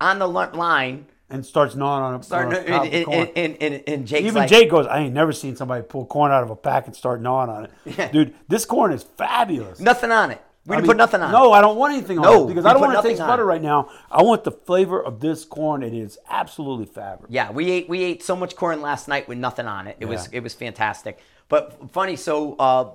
on 0.00 0.20
the 0.20 0.28
line. 0.28 1.06
and 1.28 1.44
starts 1.44 1.74
gnawing 1.74 2.04
on 2.04 2.20
a, 2.20 2.22
Starting, 2.22 2.72
on 2.72 2.86
a 2.86 2.90
and, 2.90 3.04
corn. 3.04 3.18
and, 3.18 3.56
and, 3.60 3.62
and, 3.74 3.82
and 3.88 4.06
Jake's 4.06 4.26
Even 4.26 4.42
like, 4.42 4.48
Jake 4.48 4.70
goes, 4.70 4.86
I 4.86 5.00
ain't 5.00 5.14
never 5.14 5.32
seen 5.32 5.56
somebody 5.56 5.82
pull 5.82 6.06
corn 6.06 6.30
out 6.30 6.44
of 6.44 6.50
a 6.50 6.56
pack 6.56 6.86
and 6.86 6.94
start 6.94 7.20
gnawing 7.20 7.50
on 7.50 7.64
it. 7.64 7.70
Yeah. 7.98 8.12
Dude, 8.12 8.34
this 8.46 8.64
corn 8.64 8.92
is 8.92 9.02
fabulous. 9.02 9.80
nothing 9.80 10.12
on 10.12 10.30
it. 10.30 10.40
We 10.68 10.74
I 10.74 10.80
didn't 10.80 10.88
mean, 10.88 10.88
put 10.90 10.96
nothing 10.98 11.22
on 11.22 11.32
No. 11.32 11.52
I 11.52 11.62
don't 11.62 11.78
want 11.78 11.94
anything 11.94 12.20
No, 12.20 12.44
on 12.44 12.44
it 12.44 12.48
because 12.48 12.66
I 12.66 12.74
don't 12.74 12.82
want 12.82 13.02
to 13.02 13.08
taste 13.08 13.20
butter 13.20 13.44
right 13.44 13.62
now. 13.62 13.88
I 14.10 14.22
want 14.22 14.44
the 14.44 14.50
flavor 14.50 15.02
of 15.02 15.18
this 15.18 15.46
corn. 15.46 15.82
It 15.82 15.94
is 15.94 16.18
absolutely 16.28 16.84
fabulous. 16.84 17.30
Yeah, 17.30 17.50
we 17.50 17.70
ate 17.70 17.88
we 17.88 18.02
ate 18.02 18.22
so 18.22 18.36
much 18.36 18.54
corn 18.54 18.82
last 18.82 19.08
night 19.08 19.28
with 19.28 19.38
nothing 19.38 19.66
on 19.66 19.86
it. 19.86 19.96
It 19.98 20.04
was 20.04 20.28
it 20.30 20.40
was 20.40 20.52
fantastic. 20.52 21.18
But 21.48 21.90
funny, 21.90 22.16
so 22.16 22.54
uh, 22.56 22.90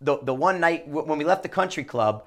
the 0.00 0.18
the 0.22 0.32
one 0.32 0.58
night 0.58 0.88
when 0.88 1.18
we 1.18 1.24
left 1.24 1.42
the 1.42 1.50
country 1.50 1.84
club, 1.84 2.24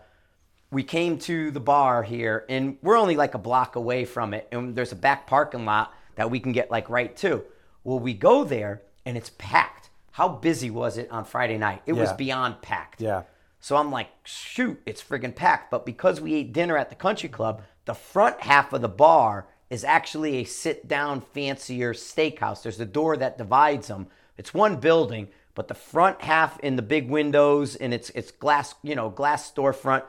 we 0.70 0.84
came 0.84 1.18
to 1.20 1.50
the 1.50 1.60
bar 1.60 2.04
here, 2.04 2.46
and 2.48 2.78
we're 2.84 2.98
only 2.98 3.16
like 3.16 3.34
a 3.34 3.40
block 3.40 3.76
away 3.76 4.06
from 4.06 4.36
it, 4.36 4.48
and 4.52 4.76
there's 4.76 4.92
a 4.92 4.96
back 4.96 5.26
parking 5.26 5.66
lot 5.66 5.94
that 6.16 6.30
we 6.30 6.40
can 6.40 6.52
get 6.52 6.70
like 6.70 6.90
right 6.90 7.16
to. 7.18 7.44
Well, 7.84 7.98
we 7.98 8.14
go 8.14 8.44
there, 8.44 8.84
and 9.06 9.18
it's 9.18 9.32
packed. 9.38 9.90
How 10.12 10.28
busy 10.28 10.70
was 10.70 10.98
it 10.98 11.10
on 11.10 11.26
Friday 11.26 11.58
night? 11.58 11.82
It 11.88 11.94
was 11.94 12.14
beyond 12.14 12.62
packed. 12.62 13.02
Yeah. 13.02 13.24
So 13.62 13.78
I'm 13.78 13.92
like, 13.92 14.10
shoot, 14.24 14.82
it's 14.86 15.04
friggin' 15.04 15.36
packed. 15.36 15.72
But 15.72 15.86
because 15.86 16.20
we 16.20 16.34
ate 16.34 16.52
dinner 16.52 16.76
at 16.76 16.90
the 16.90 16.96
country 16.96 17.30
club, 17.30 17.62
the 17.86 17.94
front 17.94 18.42
half 18.42 18.74
of 18.74 18.82
the 18.82 18.90
bar 18.90 19.48
is 19.70 19.84
actually 19.84 20.38
a 20.38 20.44
sit 20.44 20.88
down, 20.88 21.22
fancier 21.22 21.94
steakhouse. 21.94 22.64
There's 22.64 22.80
a 22.80 22.86
door 22.86 23.16
that 23.18 23.38
divides 23.38 23.88
them. 23.88 24.08
It's 24.38 24.54
one 24.54 24.78
building, 24.78 25.30
but 25.54 25.68
the 25.68 25.76
front 25.76 26.22
half 26.24 26.60
in 26.60 26.76
the 26.76 26.82
big 26.82 27.10
windows 27.10 27.76
and 27.76 27.94
it's 27.94 28.10
it's 28.12 28.32
glass, 28.32 28.74
you 28.82 28.96
know, 28.96 29.10
glass 29.10 29.50
storefront, 29.52 30.04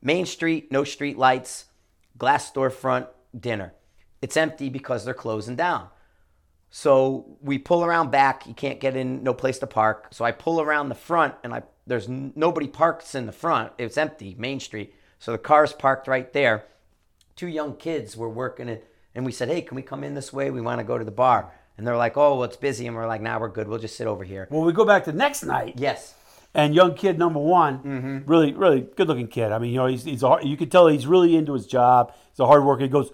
Main 0.00 0.24
Street, 0.24 0.70
no 0.70 0.84
street 0.84 1.18
lights, 1.18 1.66
glass 2.16 2.50
storefront 2.50 3.08
dinner. 3.38 3.74
It's 4.22 4.36
empty 4.36 4.68
because 4.68 5.04
they're 5.04 5.12
closing 5.12 5.56
down. 5.56 5.88
So 6.70 7.36
we 7.42 7.58
pull 7.58 7.84
around 7.84 8.10
back. 8.10 8.46
You 8.46 8.54
can't 8.54 8.80
get 8.80 8.96
in, 8.96 9.22
no 9.22 9.34
place 9.34 9.58
to 9.58 9.66
park. 9.66 10.08
So 10.12 10.24
I 10.24 10.32
pull 10.32 10.60
around 10.60 10.88
the 10.88 10.94
front, 10.94 11.34
and 11.44 11.52
I 11.52 11.64
there's 11.86 12.08
nobody 12.08 12.68
parks 12.68 13.14
in 13.14 13.26
the 13.26 13.32
front. 13.32 13.72
It's 13.78 13.96
empty, 13.98 14.34
Main 14.38 14.60
Street. 14.60 14.94
So 15.18 15.32
the 15.32 15.38
car's 15.38 15.72
parked 15.72 16.08
right 16.08 16.32
there. 16.32 16.64
Two 17.36 17.48
young 17.48 17.76
kids 17.76 18.16
were 18.16 18.28
working 18.28 18.68
it, 18.68 18.86
and 19.14 19.24
we 19.24 19.32
said, 19.32 19.48
"Hey, 19.48 19.62
can 19.62 19.76
we 19.76 19.82
come 19.82 20.04
in 20.04 20.14
this 20.14 20.32
way? 20.32 20.50
We 20.50 20.60
want 20.60 20.80
to 20.80 20.84
go 20.84 20.98
to 20.98 21.04
the 21.04 21.10
bar." 21.10 21.52
And 21.78 21.86
they're 21.86 21.96
like, 21.96 22.16
"Oh, 22.16 22.34
well, 22.36 22.44
it's 22.44 22.56
busy." 22.56 22.86
And 22.86 22.94
we're 22.94 23.06
like, 23.06 23.22
"Nah, 23.22 23.38
we're 23.38 23.48
good. 23.48 23.66
We'll 23.68 23.78
just 23.78 23.96
sit 23.96 24.06
over 24.06 24.22
here." 24.24 24.46
Well, 24.50 24.62
we 24.62 24.72
go 24.72 24.84
back 24.84 25.04
to 25.04 25.12
next 25.12 25.42
night. 25.42 25.74
Yes. 25.78 26.14
And 26.54 26.74
young 26.74 26.94
kid 26.94 27.18
number 27.18 27.38
one, 27.38 27.78
Mm-hmm. 27.78 28.30
really, 28.30 28.52
really 28.52 28.82
good 28.82 29.08
looking 29.08 29.26
kid. 29.28 29.52
I 29.52 29.58
mean, 29.58 29.70
you 29.70 29.78
know, 29.78 29.86
he's, 29.86 30.04
he's 30.04 30.22
a, 30.22 30.38
you 30.42 30.56
can 30.58 30.68
tell 30.68 30.86
he's 30.88 31.06
really 31.06 31.34
into 31.34 31.54
his 31.54 31.66
job. 31.66 32.12
He's 32.30 32.40
a 32.40 32.46
hard 32.46 32.62
worker. 32.64 32.82
He 32.82 32.88
goes, 32.88 33.10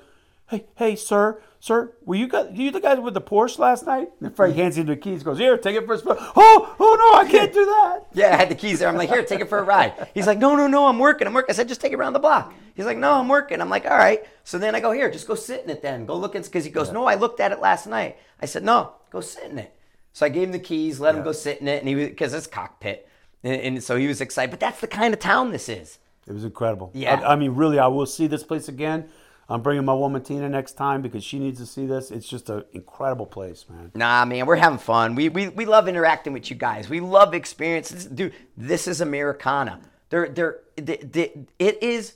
"Hey, 0.49 0.67
hey, 0.75 0.97
sir, 0.97 1.41
sir, 1.61 1.93
were 2.05 2.15
you 2.15 2.29
guys, 2.29 2.51
you 2.53 2.71
the 2.71 2.81
guys 2.81 2.99
with 2.99 3.15
the 3.15 3.21
Porsche 3.21 3.59
last 3.59 3.87
night?" 3.87 4.11
And 4.21 4.35
Frank 4.35 4.53
mm-hmm. 4.53 4.63
hands 4.63 4.79
him 4.79 4.87
the 4.87 4.97
keys. 4.97 5.23
Goes, 5.23 5.39
"Here, 5.39 5.57
take 5.57 5.77
it 5.77 5.87
for 5.87 5.95
a 5.95 5.99
spin." 5.99 6.17
Oh, 6.19 6.77
oh 6.79 7.13
no, 7.13 7.19
I 7.19 7.31
can't 7.31 7.53
do 7.53 7.65
that. 7.65 8.07
Yeah, 8.13 8.35
I 8.35 8.37
had 8.37 8.49
the 8.49 8.55
keys 8.55 8.79
there. 8.79 8.89
I'm 8.89 8.97
like, 8.97 9.09
here, 9.09 9.25
take 9.25 9.41
it 9.41 9.49
for 9.49 9.59
a 9.59 9.63
ride. 9.63 10.09
He's 10.15 10.27
like, 10.27 10.39
no, 10.39 10.57
no, 10.57 10.67
no, 10.67 10.87
I'm 10.87 10.99
working. 10.99 11.27
I'm 11.27 11.35
working. 11.35 11.53
I 11.53 11.57
said, 11.57 11.69
just 11.69 11.81
take 11.81 11.93
it 11.93 11.97
around 11.97 12.13
the 12.13 12.19
block. 12.19 12.53
He's 12.75 12.87
like, 12.87 12.99
no, 12.99 13.13
I'm 13.13 13.29
working. 13.29 13.61
I'm 13.61 13.71
like, 13.71 13.85
all 13.85 13.97
right. 13.97 14.25
So 14.45 14.59
then 14.59 14.75
I 14.75 14.81
go, 14.81 14.93
here, 14.93 15.11
just 15.11 15.27
go 15.27 15.35
sit 15.35 15.65
in 15.65 15.71
it 15.71 15.83
then. 15.83 16.07
Go 16.07 16.17
look 16.17 16.35
in 16.35 16.43
because 16.43 16.65
he 16.65 16.71
goes, 16.71 16.93
no, 16.93 17.05
I 17.05 17.15
looked 17.15 17.41
at 17.41 17.53
it 17.53 17.61
last 17.61 17.87
night. 17.87 18.17
I 18.41 18.47
said, 18.47 18.63
no, 18.63 18.95
go 19.11 19.21
sit 19.21 19.51
in 19.51 19.59
it. 19.59 19.75
So 20.13 20.27
I 20.27 20.31
gave 20.31 20.49
him 20.49 20.53
the 20.53 20.59
keys, 20.59 20.99
let 20.99 21.15
him 21.15 21.23
go 21.23 21.33
sit 21.33 21.61
in 21.61 21.69
it, 21.69 21.79
and 21.81 21.89
he 21.89 21.95
was 21.95 22.09
because 22.09 22.35
it's 22.35 22.47
cockpit, 22.49 23.09
and, 23.45 23.61
and 23.61 23.83
so 23.83 23.97
he 23.97 24.09
was 24.09 24.21
excited. 24.21 24.51
But 24.51 24.59
that's 24.59 24.81
the 24.81 24.89
kind 24.89 25.15
of 25.15 25.21
town 25.21 25.53
this 25.53 25.69
is. 25.69 25.99
It 26.27 26.33
was 26.33 26.45
incredible. 26.45 26.91
Yeah. 26.93 27.21
I, 27.21 27.35
I 27.35 27.37
mean, 27.37 27.53
really, 27.53 27.79
I 27.79 27.87
will 27.87 28.07
see 28.07 28.27
this 28.27 28.43
place 28.43 28.69
again. 28.69 29.09
I'm 29.51 29.63
bringing 29.63 29.85
my 29.85 29.95
woman 29.95 30.23
Tina 30.23 30.49
next 30.49 30.73
time 30.73 31.01
because 31.01 31.25
she 31.25 31.39
needs 31.39 31.59
to 31.59 31.65
see 31.67 31.87
this. 31.87 32.11
It's 32.11 32.29
just 32.29 32.51
an 32.51 32.65
incredible 32.73 33.25
place, 33.25 33.65
man. 33.69 33.91
Nah, 33.95 34.25
man, 34.27 34.45
we're 34.45 34.57
having 34.57 34.79
fun. 34.79 35.15
We, 35.15 35.31
we, 35.31 35.49
we 35.49 35.65
love 35.65 35.89
interacting 35.89 36.35
with 36.35 36.51
you 36.51 36.57
guys. 36.57 36.91
We 36.91 37.01
love 37.01 37.33
experiences. 37.33 38.05
Dude, 38.05 38.35
this 38.59 38.87
is 38.87 39.01
Americana. 39.01 39.81
They're, 40.11 40.29
they're, 40.29 40.59
they, 40.77 40.97
they, 40.99 41.33
it 41.59 41.83
is 41.83 42.15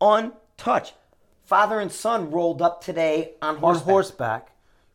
untouched. 0.00 0.94
Father 1.44 1.80
and 1.80 1.90
son 1.90 2.30
rolled 2.30 2.60
up 2.62 2.82
today 2.84 3.32
on 3.42 3.56
On 3.56 3.60
horseback. 3.60 3.86
horseback, 3.90 4.48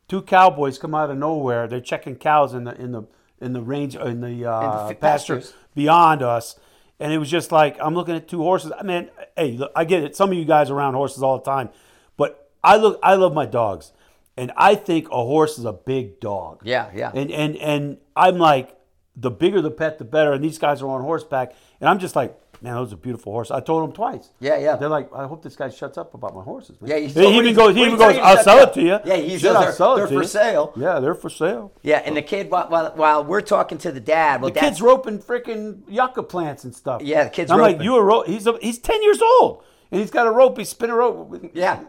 two 0.07 0.21
cowboys 0.21 0.77
come 0.77 0.93
out 0.95 1.09
of 1.09 1.17
nowhere. 1.17 1.67
They're 1.67 1.81
checking 1.81 2.15
cows 2.15 2.53
in 2.53 2.63
the 2.65 2.79
in 2.79 2.91
the 2.91 3.03
in 3.41 3.53
the 3.53 3.61
range 3.61 3.95
in 3.95 4.21
the 4.21 4.45
uh, 4.49 4.87
fi- 4.87 4.93
pasture 4.93 5.35
pastures. 5.37 5.53
beyond 5.73 6.21
us, 6.21 6.57
and 6.99 7.11
it 7.11 7.17
was 7.17 7.29
just 7.31 7.51
like 7.51 7.75
I'm 7.81 7.95
looking 7.95 8.15
at 8.15 8.27
two 8.27 8.37
horses. 8.43 8.71
I 8.77 8.83
mean, 8.83 9.09
hey, 9.37 9.53
look, 9.53 9.71
I 9.75 9.85
get 9.85 10.03
it. 10.03 10.15
Some 10.15 10.31
of 10.31 10.37
you 10.37 10.45
guys 10.45 10.69
around 10.69 10.93
horses 10.93 11.23
all 11.23 11.37
the 11.39 11.45
time, 11.45 11.69
but 12.17 12.49
I 12.63 12.77
look. 12.77 12.99
I 13.03 13.15
love 13.15 13.33
my 13.33 13.45
dogs, 13.45 13.91
and 14.37 14.51
I 14.55 14.75
think 14.75 15.07
a 15.07 15.23
horse 15.23 15.57
is 15.57 15.65
a 15.65 15.73
big 15.73 16.19
dog. 16.19 16.61
Yeah, 16.63 16.89
yeah. 16.93 17.11
And 17.13 17.31
and 17.31 17.55
and 17.57 17.97
I'm 18.15 18.37
like, 18.37 18.77
the 19.15 19.31
bigger 19.31 19.61
the 19.61 19.71
pet, 19.71 19.97
the 19.97 20.05
better. 20.05 20.33
And 20.33 20.43
these 20.43 20.57
guys 20.57 20.81
are 20.81 20.87
on 20.87 21.01
horseback, 21.01 21.53
and 21.79 21.89
I'm 21.89 21.99
just 21.99 22.15
like, 22.15 22.39
man, 22.63 22.73
those 22.75 22.93
are 22.93 22.95
beautiful 22.95 23.31
horses. 23.33 23.51
I 23.51 23.59
told 23.59 23.83
them 23.83 23.91
twice. 23.93 24.29
Yeah, 24.39 24.57
yeah. 24.57 24.75
They're 24.77 24.89
like, 24.89 25.09
I 25.13 25.27
hope 25.27 25.43
this 25.43 25.55
guy 25.55 25.69
shuts 25.69 25.97
up 25.97 26.13
about 26.13 26.33
my 26.33 26.41
horses. 26.41 26.81
Man. 26.81 26.89
Yeah, 26.89 26.97
he's- 26.97 27.13
he 27.13 27.37
even 27.37 27.53
goes. 27.53 27.75
He 27.75 27.83
even 27.83 27.97
goes. 27.97 28.17
I'll 28.17 28.41
sell 28.43 28.59
up." 28.59 28.69
it 28.69 28.73
to 28.75 28.81
you. 28.81 28.99
Yeah, 29.05 29.15
he 29.17 29.37
says 29.37 29.41
they're- 29.53 29.71
sell 29.73 29.93
it 29.95 29.97
they're 30.09 30.19
for 30.21 30.23
sale. 30.27 30.73
Yeah, 30.75 30.99
they're 30.99 31.13
for 31.13 31.29
sale. 31.29 31.73
Yeah, 31.83 31.97
and 32.05 32.15
the 32.17 32.21
kid 32.21 32.49
while, 32.49 32.67
while, 32.69 32.91
while 32.95 33.23
we're 33.23 33.41
talking 33.41 33.77
to 33.79 33.91
the 33.91 33.99
dad, 33.99 34.41
well, 34.41 34.49
The 34.51 34.59
kid's 34.59 34.81
roping 34.81 35.19
freaking 35.19 35.81
yucca 35.87 36.23
plants 36.23 36.63
and 36.63 36.73
stuff. 36.73 37.01
Yeah, 37.03 37.25
the 37.25 37.29
kid's 37.29 37.51
I'm 37.51 37.59
like, 37.59 37.81
you 37.81 37.95
a 37.97 38.03
rope? 38.03 38.25
He's 38.27 38.47
a, 38.47 38.57
he's 38.61 38.79
ten 38.79 39.03
years 39.03 39.21
old, 39.21 39.63
and 39.91 39.99
he's 40.01 40.11
got 40.11 40.25
a 40.25 40.31
rope. 40.31 40.57
He's 40.57 40.69
spinning 40.69 40.93
a 40.95 40.97
rope. 40.97 41.51
yeah, 41.53 41.83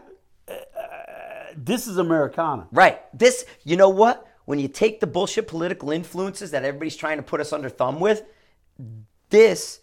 This 1.57 1.87
is 1.87 1.97
Americana. 1.97 2.67
right. 2.71 2.99
This, 3.17 3.45
you 3.63 3.77
know 3.77 3.89
what? 3.89 4.27
When 4.45 4.59
you 4.59 4.67
take 4.67 4.99
the 4.99 5.07
bullshit 5.07 5.47
political 5.47 5.89
influences 5.91 6.51
that 6.51 6.63
everybody's 6.63 6.95
trying 6.95 7.17
to 7.17 7.23
put 7.23 7.39
us 7.41 7.51
under 7.53 7.69
thumb 7.69 7.99
with, 7.99 8.23
this 9.29 9.79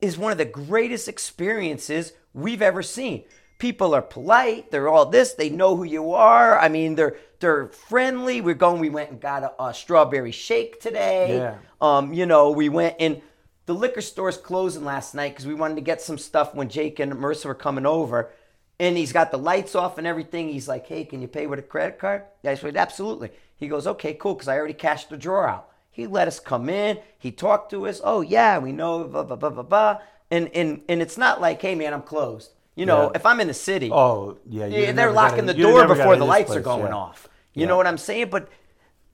is 0.00 0.18
one 0.18 0.32
of 0.32 0.38
the 0.38 0.44
greatest 0.44 1.08
experiences 1.08 2.12
we've 2.32 2.62
ever 2.62 2.82
seen. 2.82 3.24
People 3.58 3.94
are 3.94 4.02
polite. 4.02 4.70
They're 4.70 4.88
all 4.88 5.06
this. 5.06 5.34
They 5.34 5.50
know 5.50 5.76
who 5.76 5.84
you 5.84 6.14
are. 6.14 6.58
I 6.58 6.68
mean, 6.68 6.94
they're 6.94 7.16
they're 7.40 7.66
friendly. 7.66 8.40
We're 8.40 8.54
going. 8.54 8.80
We 8.80 8.88
went 8.88 9.10
and 9.10 9.20
got 9.20 9.42
a, 9.42 9.62
a 9.62 9.74
strawberry 9.74 10.32
shake 10.32 10.80
today. 10.80 11.36
Yeah. 11.36 11.58
Um, 11.80 12.14
you 12.14 12.26
know, 12.26 12.50
we 12.50 12.68
went 12.68 12.96
and 13.00 13.20
the 13.66 13.74
liquor 13.74 14.00
store's 14.00 14.36
closing 14.36 14.84
last 14.84 15.14
night 15.14 15.32
because 15.32 15.46
we 15.46 15.54
wanted 15.54 15.76
to 15.76 15.82
get 15.82 16.00
some 16.00 16.18
stuff 16.18 16.54
when 16.54 16.68
Jake 16.68 16.98
and 16.98 17.12
Marissa 17.12 17.46
were 17.46 17.54
coming 17.54 17.86
over. 17.86 18.30
And 18.78 18.96
he's 18.96 19.12
got 19.12 19.30
the 19.30 19.36
lights 19.36 19.74
off 19.74 19.98
and 19.98 20.06
everything. 20.06 20.48
He's 20.48 20.66
like, 20.66 20.86
"Hey, 20.86 21.04
can 21.04 21.20
you 21.20 21.28
pay 21.28 21.46
with 21.46 21.58
a 21.58 21.62
credit 21.62 21.98
card?" 21.98 22.22
Yeah, 22.42 22.52
I 22.52 22.54
said, 22.54 22.76
"Absolutely." 22.76 23.30
He 23.56 23.68
goes, 23.68 23.86
"Okay, 23.86 24.14
cool," 24.14 24.34
because 24.34 24.48
I 24.48 24.56
already 24.56 24.72
cashed 24.72 25.10
the 25.10 25.18
drawer 25.18 25.46
out. 25.46 25.68
He 25.90 26.06
let 26.06 26.28
us 26.28 26.38
come 26.40 26.68
in. 26.68 26.98
He 27.18 27.32
talked 27.32 27.70
to 27.70 27.86
us. 27.86 28.00
Oh 28.02 28.20
yeah, 28.20 28.58
we 28.58 28.72
know 28.72 29.04
blah 29.04 29.24
blah 29.24 29.36
blah 29.36 29.50
blah 29.50 29.62
blah. 29.62 29.98
And 30.30 30.48
and 30.54 30.82
and 30.88 31.02
it's 31.02 31.18
not 31.18 31.40
like, 31.40 31.60
"Hey 31.60 31.74
man, 31.74 31.92
I'm 31.92 32.02
closed." 32.02 32.52
You 32.76 32.86
know, 32.86 33.04
Yeah. 33.06 33.16
if 33.16 33.26
I'm 33.26 33.40
in 33.40 33.48
the 33.48 33.54
city, 33.54 33.90
Oh 33.92 34.38
yeah, 34.48 34.66
yeah, 34.66 34.92
they're 34.92 35.12
locking 35.12 35.46
the 35.46 35.54
door 35.54 35.86
before 35.86 36.16
the 36.16 36.24
lights 36.24 36.54
are 36.54 36.60
going 36.60 36.86
yeah. 36.88 36.94
off. 36.94 37.28
You 37.52 37.66
know 37.66 37.76
what 37.76 37.86
I'm 37.86 37.98
saying? 37.98 38.30
But 38.30 38.48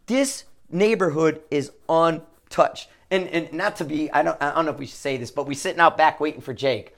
this 0.07 0.45
neighborhood 0.70 1.41
is 1.51 1.72
untouched. 1.89 2.89
And 3.11 3.29
and 3.29 3.53
not 3.53 3.77
to 3.77 3.85
be, 3.85 4.11
I 4.11 4.22
don't 4.22 4.37
I 4.43 4.53
don't 4.55 4.66
know 4.66 4.72
if 4.72 4.79
we 4.79 4.87
should 4.87 4.99
say 4.99 5.16
this, 5.16 5.31
but 5.31 5.47
we 5.47 5.55
sitting 5.55 5.81
out 5.81 5.97
back 5.97 6.20
waiting 6.20 6.41
for 6.41 6.53
Jake, 6.53 6.95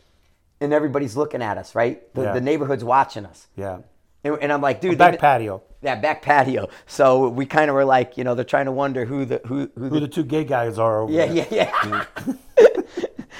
and 0.61 0.73
everybody's 0.73 1.17
looking 1.17 1.43
at 1.43 1.59
us, 1.59 1.75
right? 1.75 2.13
The, 2.15 2.23
Yeah. 2.23 2.33
the 2.33 2.41
neighborhood's 2.41 2.83
watching 2.85 3.25
us, 3.27 3.47
Yeah, 3.57 3.79
and, 4.25 4.39
and 4.41 4.53
I'm 4.53 4.61
like, 4.63 4.81
dude, 4.81 4.97
back 4.99 5.19
patio. 5.19 5.63
Yeah, 5.83 5.95
back 5.95 6.23
patio. 6.23 6.69
So 6.87 7.29
we 7.29 7.47
kind 7.47 7.71
of 7.71 7.75
were 7.75 7.85
like, 7.85 8.17
you 8.17 8.25
know, 8.25 8.35
they're 8.35 8.45
trying 8.45 8.67
to 8.67 8.73
wonder 8.73 9.05
who 9.05 9.25
the 9.25 9.41
who 9.47 9.71
who, 9.77 9.89
Who 9.89 9.91
the, 9.91 10.01
the 10.01 10.09
two 10.09 10.25
gay 10.25 10.45
guys 10.45 10.79
are 10.79 11.01
over 11.03 11.13
yeah 11.13 11.27
there. 11.27 11.47
yeah 11.51 11.73
yeah. 11.87 12.05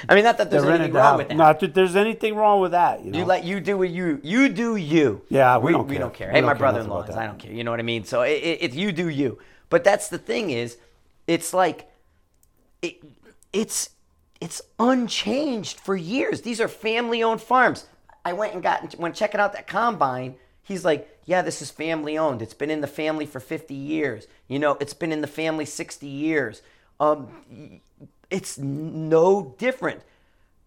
I 0.07 0.15
mean, 0.15 0.23
not 0.23 0.37
that 0.37 0.49
there's 0.49 0.63
anything 0.63 0.93
wrong 0.93 1.17
with 1.17 1.27
that. 1.27 1.35
Not 1.37 1.59
that 1.59 1.73
there's 1.73 1.95
anything 1.95 2.35
wrong 2.35 2.61
with 2.61 2.71
that. 2.71 3.03
You 3.03 3.11
know. 3.11 3.19
You 3.19 3.25
let 3.25 3.43
you 3.43 3.59
do 3.59 3.77
what 3.77 3.89
you 3.89 4.21
you 4.23 4.47
do 4.47 4.77
you. 4.77 5.21
Yeah, 5.29 5.57
we 5.57 5.65
we, 5.65 5.71
don't 5.73 5.87
we 5.87 5.95
care. 5.95 5.99
don't 5.99 6.13
care. 6.13 6.27
We 6.29 6.33
hey, 6.35 6.41
don't 6.41 6.47
my 6.47 6.53
brother-in-law 6.53 7.07
I 7.15 7.25
don't 7.25 7.37
care. 7.37 7.51
You 7.51 7.63
know 7.65 7.71
what 7.71 7.81
I 7.81 7.83
mean? 7.83 8.05
So 8.05 8.21
it, 8.21 8.31
it, 8.31 8.57
it's 8.61 8.75
you 8.75 8.91
do 8.93 9.09
you. 9.09 9.39
But 9.69 9.83
that's 9.83 10.07
the 10.07 10.17
thing 10.17 10.51
is, 10.51 10.77
it's 11.27 11.53
like 11.53 11.89
it, 12.81 13.03
it's 13.51 13.89
it's 14.39 14.61
unchanged 14.79 15.79
for 15.81 15.97
years. 15.97 16.41
These 16.41 16.61
are 16.61 16.69
family-owned 16.69 17.41
farms. 17.41 17.85
I 18.23 18.33
went 18.33 18.53
and 18.53 18.63
got 18.63 18.93
when 18.93 19.11
checking 19.13 19.41
out 19.41 19.51
that 19.53 19.67
combine. 19.67 20.35
He's 20.63 20.85
like, 20.85 21.09
yeah, 21.29 21.43
this 21.43 21.61
is 21.61 21.69
family 21.69 22.17
owned. 22.17 22.41
It's 22.41 22.55
been 22.55 22.71
in 22.71 22.81
the 22.81 22.87
family 22.87 23.27
for 23.27 23.39
50 23.39 23.75
years. 23.75 24.25
You 24.47 24.57
know, 24.57 24.77
it's 24.79 24.95
been 24.95 25.11
in 25.11 25.21
the 25.21 25.27
family 25.27 25.63
60 25.63 26.07
years. 26.07 26.63
Um, 26.99 27.81
it's 28.31 28.57
no 28.57 29.55
different, 29.59 30.01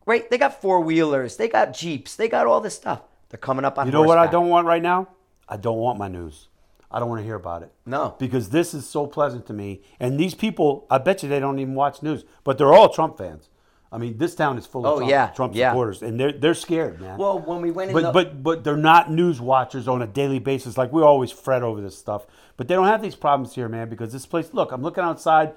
right? 0.06 0.30
They 0.30 0.38
got 0.38 0.62
four 0.62 0.80
wheelers, 0.80 1.36
they 1.36 1.48
got 1.48 1.74
jeeps, 1.74 2.14
they 2.14 2.28
got 2.28 2.46
all 2.46 2.60
this 2.60 2.76
stuff. 2.76 3.02
They're 3.28 3.38
coming 3.38 3.64
up 3.64 3.76
on. 3.76 3.86
You 3.86 3.92
know 3.92 4.02
what 4.02 4.18
I 4.18 4.28
don't 4.28 4.48
want 4.48 4.68
right 4.68 4.80
now? 4.82 5.08
I 5.48 5.56
don't 5.56 5.78
want 5.78 5.98
my 5.98 6.06
news. 6.06 6.46
I 6.92 7.00
don't 7.00 7.08
want 7.08 7.18
to 7.20 7.24
hear 7.24 7.34
about 7.34 7.64
it. 7.64 7.72
No. 7.84 8.14
Because 8.20 8.50
this 8.50 8.72
is 8.72 8.88
so 8.88 9.08
pleasant 9.08 9.46
to 9.46 9.52
me. 9.52 9.82
And 9.98 10.20
these 10.20 10.34
people, 10.34 10.86
I 10.88 10.98
bet 10.98 11.24
you 11.24 11.28
they 11.28 11.40
don't 11.40 11.58
even 11.58 11.74
watch 11.74 12.04
news, 12.04 12.24
but 12.44 12.56
they're 12.56 12.72
all 12.72 12.88
Trump 12.88 13.18
fans. 13.18 13.48
I 13.93 13.99
mean, 13.99 14.16
this 14.16 14.34
town 14.34 14.57
is 14.57 14.66
full 14.66 14.86
of 14.86 14.93
Oh, 14.95 14.97
Trump, 14.99 15.11
yeah, 15.11 15.26
Trump 15.28 15.55
yeah. 15.55 15.70
supporters, 15.70 16.03
and 16.03 16.18
they're 16.18 16.32
they're 16.32 16.55
scared, 16.55 16.99
man. 17.01 17.18
Well, 17.18 17.38
when 17.38 17.61
we 17.61 17.70
went 17.70 17.90
in, 17.90 17.95
but 17.95 18.03
the, 18.03 18.12
but 18.12 18.43
but 18.43 18.64
they're 18.64 18.76
not 18.76 19.11
news 19.12 19.40
watchers 19.40 19.86
on 19.86 20.01
a 20.01 20.07
daily 20.07 20.38
basis. 20.38 20.78
Like 20.78 20.93
we 20.93 21.03
always 21.03 21.30
fret 21.30 21.62
over 21.62 21.80
this 21.80 21.97
stuff, 21.99 22.26
but 22.57 22.68
they 22.68 22.74
don't 22.74 22.86
have 22.86 23.03
these 23.03 23.14
problems 23.14 23.55
here, 23.55 23.68
man. 23.68 23.88
Because 23.90 24.11
this 24.12 24.24
place, 24.26 24.51
look, 24.55 24.72
I'm 24.72 24.82
looking 24.82 25.05
outside, 25.05 25.53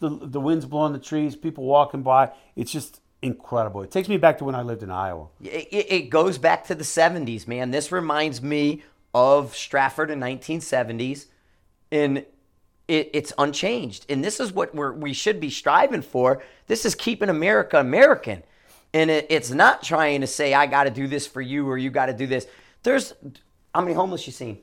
the 0.00 0.08
the 0.10 0.40
wind's 0.40 0.66
blowing 0.66 0.92
the 0.92 0.98
trees, 0.98 1.36
people 1.36 1.64
walking 1.64 2.02
by. 2.02 2.32
It's 2.56 2.72
just 2.72 3.00
incredible. 3.22 3.82
It 3.82 3.90
takes 3.92 4.08
me 4.08 4.16
back 4.16 4.38
to 4.38 4.44
when 4.44 4.54
I 4.56 4.62
lived 4.62 4.82
in 4.82 4.90
Iowa. 4.90 5.28
it, 5.42 5.68
it 5.70 5.86
it 5.92 6.02
goes 6.10 6.36
back 6.36 6.64
to 6.66 6.74
the 6.74 6.84
70s, 6.84 7.46
man. 7.46 7.70
This 7.70 7.92
reminds 7.92 8.42
me 8.42 8.82
of 9.14 9.54
Stratford 9.54 10.10
in 10.10 10.18
1970s, 10.20 11.26
and 11.92 12.24
it, 12.88 13.10
it's 13.12 13.32
unchanged. 13.38 14.06
And 14.08 14.24
this 14.24 14.40
is 14.40 14.52
what 14.52 14.74
we're, 14.74 14.92
we 14.92 15.12
should 15.12 15.38
be 15.38 15.50
striving 15.50 16.02
for. 16.02 16.42
This 16.66 16.84
is 16.84 16.94
keeping 16.94 17.28
America 17.28 17.78
American, 17.78 18.42
and 18.92 19.10
it, 19.10 19.26
it's 19.28 19.50
not 19.50 19.82
trying 19.82 20.22
to 20.22 20.26
say 20.26 20.54
I 20.54 20.66
got 20.66 20.84
to 20.84 20.90
do 20.90 21.06
this 21.06 21.26
for 21.26 21.40
you 21.40 21.68
or 21.68 21.78
you 21.78 21.90
got 21.90 22.06
to 22.06 22.14
do 22.14 22.26
this. 22.26 22.46
There's 22.82 23.12
how 23.74 23.82
many 23.82 23.94
homeless 23.94 24.26
you 24.26 24.32
seen? 24.32 24.58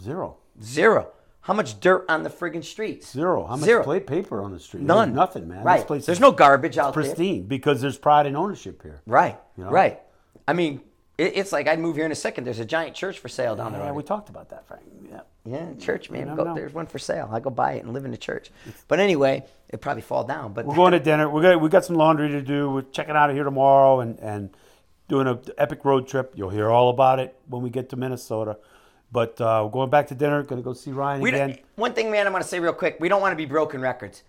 Zero. 0.00 0.36
Zero. 0.62 1.10
How 1.40 1.52
much 1.52 1.78
dirt 1.80 2.06
on 2.08 2.22
the 2.22 2.30
friggin' 2.30 2.64
streets? 2.64 3.12
Zero. 3.12 3.44
How 3.44 3.56
much 3.56 3.66
Zero. 3.66 3.84
plate 3.84 4.06
paper 4.06 4.40
on 4.40 4.52
the 4.52 4.58
street? 4.58 4.82
None. 4.82 5.10
There's 5.10 5.16
nothing, 5.16 5.48
man. 5.48 5.62
Right. 5.62 5.86
There's 5.86 6.20
no 6.20 6.32
garbage 6.32 6.78
out 6.78 6.94
there. 6.94 7.02
pristine 7.02 7.42
because 7.42 7.82
there's 7.82 7.98
pride 7.98 8.24
in 8.24 8.34
ownership 8.34 8.82
here. 8.82 9.02
Right. 9.06 9.38
know? 9.58 9.68
Right. 9.68 10.00
I 10.48 10.54
mean, 10.54 10.80
it, 11.18 11.36
it's 11.36 11.52
like 11.52 11.68
I'd 11.68 11.78
move 11.78 11.96
here 11.96 12.06
in 12.06 12.12
a 12.12 12.16
second. 12.16 12.44
There's 12.44 12.58
a 12.58 12.64
giant 12.64 12.94
church 12.94 13.18
for 13.18 13.28
sale 13.28 13.56
down 13.56 13.72
the 13.72 13.78
Yeah, 13.78 13.92
we 13.92 14.02
talked 14.02 14.28
about 14.28 14.50
that, 14.50 14.66
Frank. 14.66 14.82
Yeah. 15.10 15.20
Yeah, 15.46 15.74
church, 15.78 16.10
man. 16.10 16.34
Go, 16.34 16.54
there's 16.54 16.72
one 16.72 16.86
for 16.86 16.98
sale. 16.98 17.28
I 17.30 17.38
go 17.38 17.50
buy 17.50 17.74
it 17.74 17.84
and 17.84 17.92
live 17.92 18.06
in 18.06 18.10
the 18.10 18.16
church. 18.16 18.50
But 18.88 18.98
anyway, 18.98 19.44
it 19.68 19.80
probably 19.82 20.00
fall 20.00 20.24
down. 20.24 20.54
But 20.54 20.64
We're 20.64 20.74
going 20.74 20.92
to 20.92 21.00
dinner. 21.00 21.28
We 21.28 21.42
got 21.42 21.60
we 21.60 21.68
got 21.68 21.84
some 21.84 21.96
laundry 21.96 22.30
to 22.30 22.40
do. 22.40 22.70
We're 22.70 22.82
checking 22.82 23.14
out 23.14 23.28
of 23.28 23.36
here 23.36 23.44
tomorrow 23.44 24.00
and 24.00 24.18
and 24.20 24.56
doing 25.08 25.26
a 25.26 25.38
epic 25.58 25.84
road 25.84 26.08
trip. 26.08 26.32
You'll 26.34 26.48
hear 26.48 26.70
all 26.70 26.88
about 26.88 27.18
it 27.20 27.36
when 27.48 27.62
we 27.62 27.68
get 27.68 27.90
to 27.90 27.96
Minnesota. 27.96 28.56
But 29.12 29.38
uh, 29.40 29.62
we're 29.64 29.70
going 29.70 29.90
back 29.90 30.08
to 30.08 30.14
dinner. 30.14 30.42
Going 30.42 30.62
to 30.62 30.64
go 30.64 30.72
see 30.72 30.92
Ryan 30.92 31.20
we 31.20 31.28
again. 31.28 31.58
one 31.76 31.92
thing, 31.92 32.10
man, 32.10 32.26
I 32.26 32.30
want 32.30 32.42
to 32.42 32.48
say 32.48 32.58
real 32.58 32.72
quick. 32.72 32.96
We 32.98 33.08
don't 33.08 33.20
want 33.20 33.32
to 33.32 33.36
be 33.36 33.44
broken 33.44 33.82
records. 33.82 34.22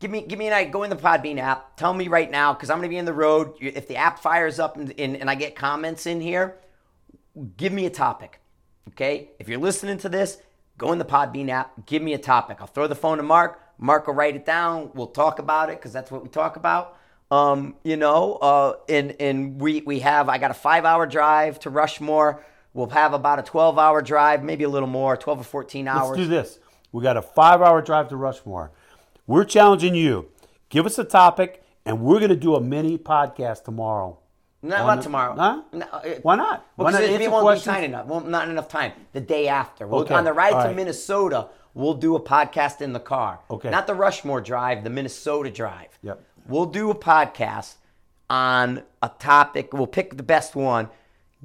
Give 0.00 0.10
me, 0.10 0.22
give 0.22 0.38
me 0.38 0.46
an 0.46 0.52
idea. 0.52 0.72
Go 0.72 0.84
in 0.84 0.90
the 0.90 0.96
Podbean 0.96 1.38
app. 1.38 1.76
Tell 1.76 1.92
me 1.92 2.08
right 2.08 2.30
now 2.30 2.52
because 2.52 2.70
I'm 2.70 2.78
going 2.78 2.88
to 2.88 2.92
be 2.92 2.98
in 2.98 3.04
the 3.04 3.12
road. 3.12 3.54
If 3.60 3.88
the 3.88 3.96
app 3.96 4.20
fires 4.20 4.60
up 4.60 4.76
and, 4.76 4.94
and, 4.98 5.16
and 5.16 5.28
I 5.28 5.34
get 5.34 5.56
comments 5.56 6.06
in 6.06 6.20
here, 6.20 6.56
give 7.56 7.72
me 7.72 7.86
a 7.86 7.90
topic. 7.90 8.40
Okay? 8.90 9.30
If 9.38 9.48
you're 9.48 9.58
listening 9.58 9.98
to 9.98 10.08
this, 10.08 10.38
go 10.76 10.92
in 10.92 10.98
the 10.98 11.04
Podbean 11.04 11.48
app. 11.48 11.86
Give 11.86 12.00
me 12.00 12.14
a 12.14 12.18
topic. 12.18 12.58
I'll 12.60 12.68
throw 12.68 12.86
the 12.86 12.94
phone 12.94 13.16
to 13.16 13.24
Marc. 13.24 13.60
Marc 13.78 14.06
will 14.06 14.14
write 14.14 14.36
it 14.36 14.46
down. 14.46 14.90
We'll 14.94 15.08
talk 15.08 15.40
about 15.40 15.70
it 15.70 15.78
because 15.78 15.92
that's 15.92 16.10
what 16.10 16.22
we 16.22 16.28
talk 16.28 16.56
about. 16.56 16.96
Um, 17.30 17.76
you 17.84 17.96
know, 17.96 18.34
uh, 18.36 18.76
and 18.88 19.14
and 19.20 19.60
we 19.60 19.82
we 19.82 20.00
have. 20.00 20.30
I 20.30 20.38
got 20.38 20.50
a 20.50 20.54
five 20.54 20.86
hour 20.86 21.06
drive 21.06 21.60
to 21.60 21.70
Rushmore. 21.70 22.42
We'll 22.72 22.88
have 22.88 23.12
about 23.12 23.38
a 23.38 23.42
12 23.42 23.78
hour 23.78 24.00
drive, 24.00 24.42
maybe 24.42 24.64
a 24.64 24.68
little 24.68 24.88
more, 24.88 25.16
12 25.16 25.40
or 25.40 25.44
14 25.44 25.88
hours. 25.88 26.10
Let's 26.10 26.22
do 26.22 26.26
this. 26.26 26.58
We 26.90 27.02
got 27.02 27.16
a 27.16 27.22
five 27.22 27.60
hour 27.60 27.82
drive 27.82 28.08
to 28.08 28.16
Rushmore. 28.16 28.72
We're 29.28 29.44
challenging 29.44 29.94
you. 29.94 30.30
Give 30.70 30.86
us 30.86 30.98
a 30.98 31.04
topic, 31.04 31.62
and 31.84 32.00
we're 32.00 32.18
going 32.18 32.30
to 32.30 32.36
do 32.36 32.54
a 32.56 32.60
mini 32.60 32.96
podcast 32.98 33.62
tomorrow. 33.64 34.18
No, 34.62 34.74
On 34.76 34.86
not 34.86 34.96
the- 34.96 35.02
tomorrow. 35.02 35.34
Huh? 35.36 35.62
No, 35.72 35.86
it- 36.02 36.24
Why 36.24 36.34
not? 36.36 36.66
Well, 36.76 36.90
not 36.90 36.98
because 37.00 37.10
it 37.10 37.20
answer 37.20 37.30
won't 37.30 37.42
questions? 37.44 37.66
be 37.66 37.80
time 37.82 37.84
enough. 37.84 38.06
Well, 38.06 38.20
not 38.20 38.48
enough 38.48 38.68
time. 38.68 38.92
The 39.12 39.20
day 39.20 39.46
after. 39.48 39.86
We'll, 39.86 40.00
Okay, 40.00 40.14
On 40.14 40.24
the 40.24 40.32
ride 40.32 40.54
all 40.54 40.62
to 40.62 40.68
right. 40.68 40.76
Minnesota, 40.76 41.48
we'll 41.74 41.94
do 41.94 42.16
a 42.16 42.20
podcast 42.20 42.80
in 42.80 42.92
the 42.94 43.00
car. 43.00 43.40
Okay. 43.50 43.70
Not 43.70 43.86
the 43.86 43.94
Rushmore 43.94 44.40
drive, 44.40 44.82
the 44.82 44.90
Minnesota 44.90 45.50
drive. 45.50 45.96
Yep. 46.02 46.24
We'll 46.48 46.66
do 46.66 46.90
a 46.90 46.94
podcast 46.94 47.74
on 48.30 48.82
a 49.02 49.10
topic. 49.18 49.74
We'll 49.74 49.86
pick 49.86 50.16
the 50.16 50.22
best 50.22 50.56
one. 50.56 50.88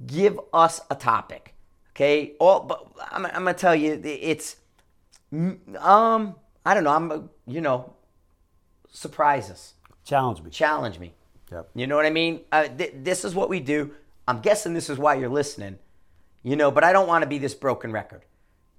Give 0.07 0.39
us 0.53 0.79
a 0.89 0.95
topic. 0.95 1.53
Okay. 1.91 2.33
All, 2.39 2.61
but 2.61 2.87
I'm, 3.11 3.25
I'm 3.25 3.31
gonna 3.43 3.53
tell 3.53 3.75
you, 3.75 3.99
it's 4.03 4.55
um, 5.79 6.35
I 6.65 6.73
don't 6.73 6.83
know. 6.83 6.91
I'm, 6.91 7.29
you 7.47 7.61
know, 7.61 7.93
surprise 8.91 9.49
us, 9.49 9.73
Challenge 10.05 10.41
me. 10.41 10.49
challenge 10.51 10.99
me. 10.99 11.13
Yep. 11.51 11.69
You 11.75 11.87
know 11.87 11.95
what 11.95 12.05
I 12.05 12.09
mean? 12.09 12.41
Uh, 12.51 12.67
th- 12.67 12.93
this 12.97 13.23
is 13.25 13.35
what 13.35 13.49
we 13.49 13.59
do. 13.59 13.91
I'm 14.27 14.39
guessing 14.39 14.73
this 14.73 14.89
is 14.89 14.97
why 14.97 15.15
you're 15.15 15.29
listening. 15.29 15.77
You 16.43 16.55
know, 16.55 16.71
but 16.71 16.83
I 16.83 16.91
don't 16.93 17.07
want 17.07 17.23
to 17.23 17.27
be 17.29 17.37
this 17.37 17.53
broken 17.53 17.91
record. 17.91 18.23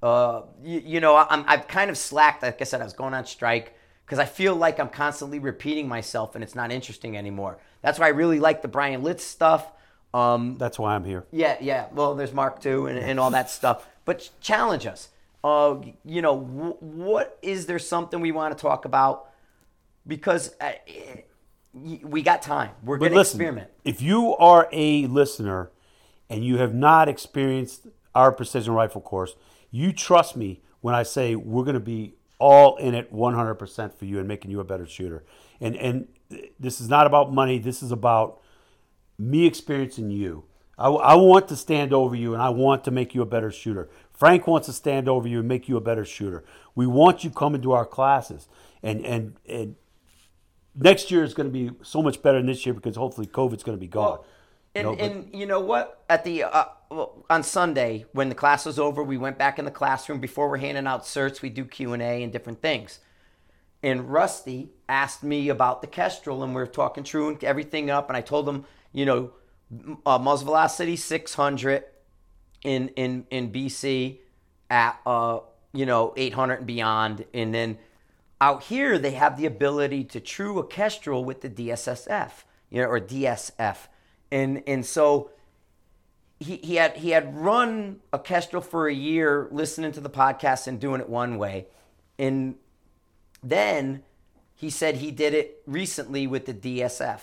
Uh, 0.02 0.42
you, 0.62 0.80
you 0.84 1.00
know, 1.00 1.16
I'm, 1.16 1.44
I've 1.46 1.66
kind 1.68 1.90
of 1.90 1.96
slacked. 1.96 2.42
Like 2.42 2.60
I 2.60 2.64
said, 2.64 2.80
I 2.80 2.84
was 2.84 2.92
going 2.92 3.14
on 3.14 3.24
strike 3.26 3.74
because 4.04 4.18
I 4.18 4.24
feel 4.26 4.54
like 4.54 4.78
I'm 4.78 4.88
constantly 4.90 5.38
repeating 5.38 5.88
myself 5.88 6.34
and 6.34 6.44
it's 6.44 6.54
not 6.54 6.70
interesting 6.70 7.16
anymore. 7.16 7.58
That's 7.82 7.98
why 7.98 8.06
I 8.06 8.10
really 8.10 8.38
like 8.40 8.60
the 8.60 8.68
Bryan 8.68 9.02
Litz 9.02 9.24
stuff. 9.24 9.66
Um, 10.12 10.56
That's 10.58 10.78
why 10.78 10.94
I'm 10.94 11.04
here. 11.04 11.24
yeah, 11.32 11.56
yeah. 11.60 11.86
Well, 11.92 12.14
there's 12.14 12.32
Marc 12.32 12.60
too, 12.60 12.86
and, 12.86 12.98
and 12.98 13.18
all 13.18 13.30
that 13.30 13.50
stuff. 13.50 13.84
But 14.04 14.20
ch- 14.20 14.30
challenge 14.40 14.86
us. 14.86 15.08
Uh, 15.44 15.82
you 16.06 16.22
know, 16.22 16.40
w- 16.40 16.76
what 16.80 17.38
is 17.42 17.66
there 17.66 17.78
something 17.78 18.20
we 18.20 18.32
want 18.32 18.56
to 18.56 18.60
talk 18.60 18.86
about? 18.86 19.28
Because 20.06 20.54
uh, 20.58 20.72
eh, 20.88 21.20
we 21.74 22.22
got 22.22 22.40
time. 22.40 22.70
We're 22.82 22.96
going 22.96 23.12
to 23.12 23.20
experiment. 23.20 23.70
if 23.84 24.00
you 24.00 24.34
are 24.36 24.68
a 24.72 25.06
listener 25.06 25.70
and 26.30 26.42
you 26.42 26.56
have 26.56 26.74
not 26.74 27.10
experienced 27.10 27.86
our 28.14 28.32
precision 28.32 28.72
rifle 28.72 29.02
course, 29.02 29.36
you 29.70 29.92
trust 29.92 30.34
me 30.34 30.62
when 30.80 30.94
I 30.94 31.02
say 31.02 31.36
we're 31.36 31.64
going 31.64 31.74
to 31.74 31.80
be 31.80 32.14
all 32.38 32.76
in 32.76 32.94
it 32.94 33.12
100% 33.12 33.94
for 33.94 34.04
you 34.06 34.18
and 34.18 34.26
making 34.26 34.50
you 34.50 34.60
a 34.60 34.64
better 34.64 34.86
shooter. 34.86 35.24
And 35.60 35.76
and 35.76 36.08
this 36.58 36.80
is 36.80 36.88
not 36.88 37.06
about 37.06 37.32
money. 37.34 37.58
This 37.58 37.82
is 37.82 37.92
about 37.92 38.40
me 39.18 39.46
experiencing 39.46 40.10
you. 40.10 40.44
I, 40.78 40.88
I 40.88 41.14
want 41.14 41.48
to 41.48 41.56
stand 41.56 41.92
over 41.92 42.14
you 42.14 42.34
and 42.34 42.42
I 42.42 42.48
want 42.48 42.84
to 42.84 42.90
make 42.90 43.14
you 43.14 43.22
a 43.22 43.26
better 43.26 43.50
shooter. 43.50 43.88
Frank 44.14 44.46
wants 44.46 44.66
to 44.66 44.72
stand 44.72 45.08
over 45.08 45.28
you 45.28 45.40
and 45.40 45.48
make 45.48 45.68
you 45.68 45.76
a 45.76 45.80
better 45.80 46.04
shooter. 46.04 46.44
We 46.74 46.86
want 46.86 47.24
you 47.24 47.30
coming 47.30 47.60
to 47.62 47.72
our 47.72 47.84
classes. 47.84 48.48
And 48.82 49.04
and 49.04 49.36
and 49.48 49.76
next 50.74 51.10
year 51.10 51.24
is 51.24 51.34
going 51.34 51.48
to 51.48 51.52
be 51.52 51.76
so 51.82 52.02
much 52.02 52.22
better 52.22 52.38
than 52.38 52.46
this 52.46 52.64
year 52.64 52.74
because 52.74 52.96
hopefully 52.96 53.26
COVID's 53.26 53.62
going 53.62 53.76
to 53.76 53.80
be 53.80 53.88
gone. 53.88 54.04
Well, 54.04 54.26
and, 54.74 54.84
You 54.86 54.90
know, 54.90 54.96
but- 54.96 55.04
and 55.04 55.34
you 55.34 55.46
know 55.46 55.60
what? 55.60 56.04
At 56.08 56.24
the 56.24 56.44
uh, 56.44 56.64
on 57.28 57.42
Sunday 57.42 58.06
when 58.12 58.28
the 58.28 58.34
class 58.34 58.64
was 58.66 58.78
over, 58.78 59.02
we 59.02 59.16
went 59.16 59.36
back 59.36 59.58
in 59.58 59.64
the 59.64 59.70
classroom. 59.70 60.20
Before 60.20 60.48
we're 60.48 60.58
handing 60.58 60.86
out 60.86 61.02
certs, 61.02 61.42
we 61.42 61.50
do 61.50 61.64
Q 61.64 61.92
and 61.92 62.02
A 62.02 62.22
and 62.22 62.32
different 62.32 62.62
things. 62.62 63.00
And 63.82 64.10
Rusty 64.10 64.70
asked 64.88 65.22
me 65.22 65.48
about 65.50 65.82
the 65.82 65.86
Kestrel, 65.86 66.42
and 66.42 66.54
we 66.54 66.62
are 66.62 66.66
talking 66.66 67.04
true 67.04 67.28
and 67.28 67.42
everything 67.44 67.90
up. 67.90 68.08
And 68.08 68.16
I 68.16 68.22
told 68.22 68.48
him, 68.48 68.64
you 68.92 69.04
know, 69.04 69.32
uh, 70.06 70.18
muzzle 70.18 70.46
velocity 70.46 70.96
600 70.96 71.84
in 72.64 72.88
in 72.96 73.26
in 73.30 73.52
BC 73.52 74.18
at 74.70 74.98
uh 75.06 75.40
you 75.72 75.86
know 75.86 76.12
800 76.16 76.54
and 76.54 76.66
beyond, 76.66 77.24
and 77.32 77.54
then 77.54 77.78
out 78.40 78.64
here 78.64 78.98
they 78.98 79.12
have 79.12 79.36
the 79.36 79.46
ability 79.46 80.04
to 80.04 80.20
true 80.20 80.58
a 80.58 80.66
Kestrel 80.66 81.24
with 81.24 81.42
the 81.42 81.50
DSSF, 81.50 82.30
you 82.70 82.82
know, 82.82 82.88
or 82.88 82.98
DSF, 83.00 83.76
and 84.32 84.62
and 84.66 84.84
so 84.84 85.30
he, 86.40 86.56
he 86.56 86.76
had 86.76 86.96
he 86.96 87.10
had 87.10 87.36
run 87.36 88.00
a 88.12 88.18
Kestrel 88.18 88.62
for 88.62 88.88
a 88.88 88.94
year, 88.94 89.48
listening 89.50 89.92
to 89.92 90.00
the 90.00 90.10
podcast 90.10 90.66
and 90.66 90.80
doing 90.80 91.00
it 91.00 91.08
one 91.08 91.38
way, 91.38 91.66
and 92.18 92.56
then 93.42 94.02
he 94.54 94.70
said 94.70 94.96
he 94.96 95.10
did 95.10 95.34
it 95.34 95.62
recently 95.66 96.26
with 96.26 96.46
the 96.46 96.54
DSF, 96.54 97.20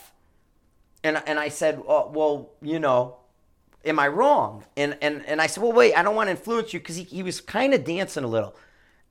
and 1.03 1.21
and 1.25 1.39
I 1.39 1.49
said, 1.49 1.81
oh, 1.87 2.11
well, 2.13 2.51
you 2.61 2.79
know, 2.79 3.17
am 3.85 3.99
I 3.99 4.07
wrong? 4.07 4.63
And 4.77 4.97
and 5.01 5.25
and 5.25 5.41
I 5.41 5.47
said, 5.47 5.63
well, 5.63 5.73
wait, 5.73 5.93
I 5.93 6.03
don't 6.03 6.15
want 6.15 6.27
to 6.27 6.31
influence 6.31 6.73
you 6.73 6.79
because 6.79 6.95
he, 6.95 7.03
he 7.03 7.23
was 7.23 7.41
kind 7.41 7.73
of 7.73 7.83
dancing 7.83 8.23
a 8.23 8.27
little, 8.27 8.55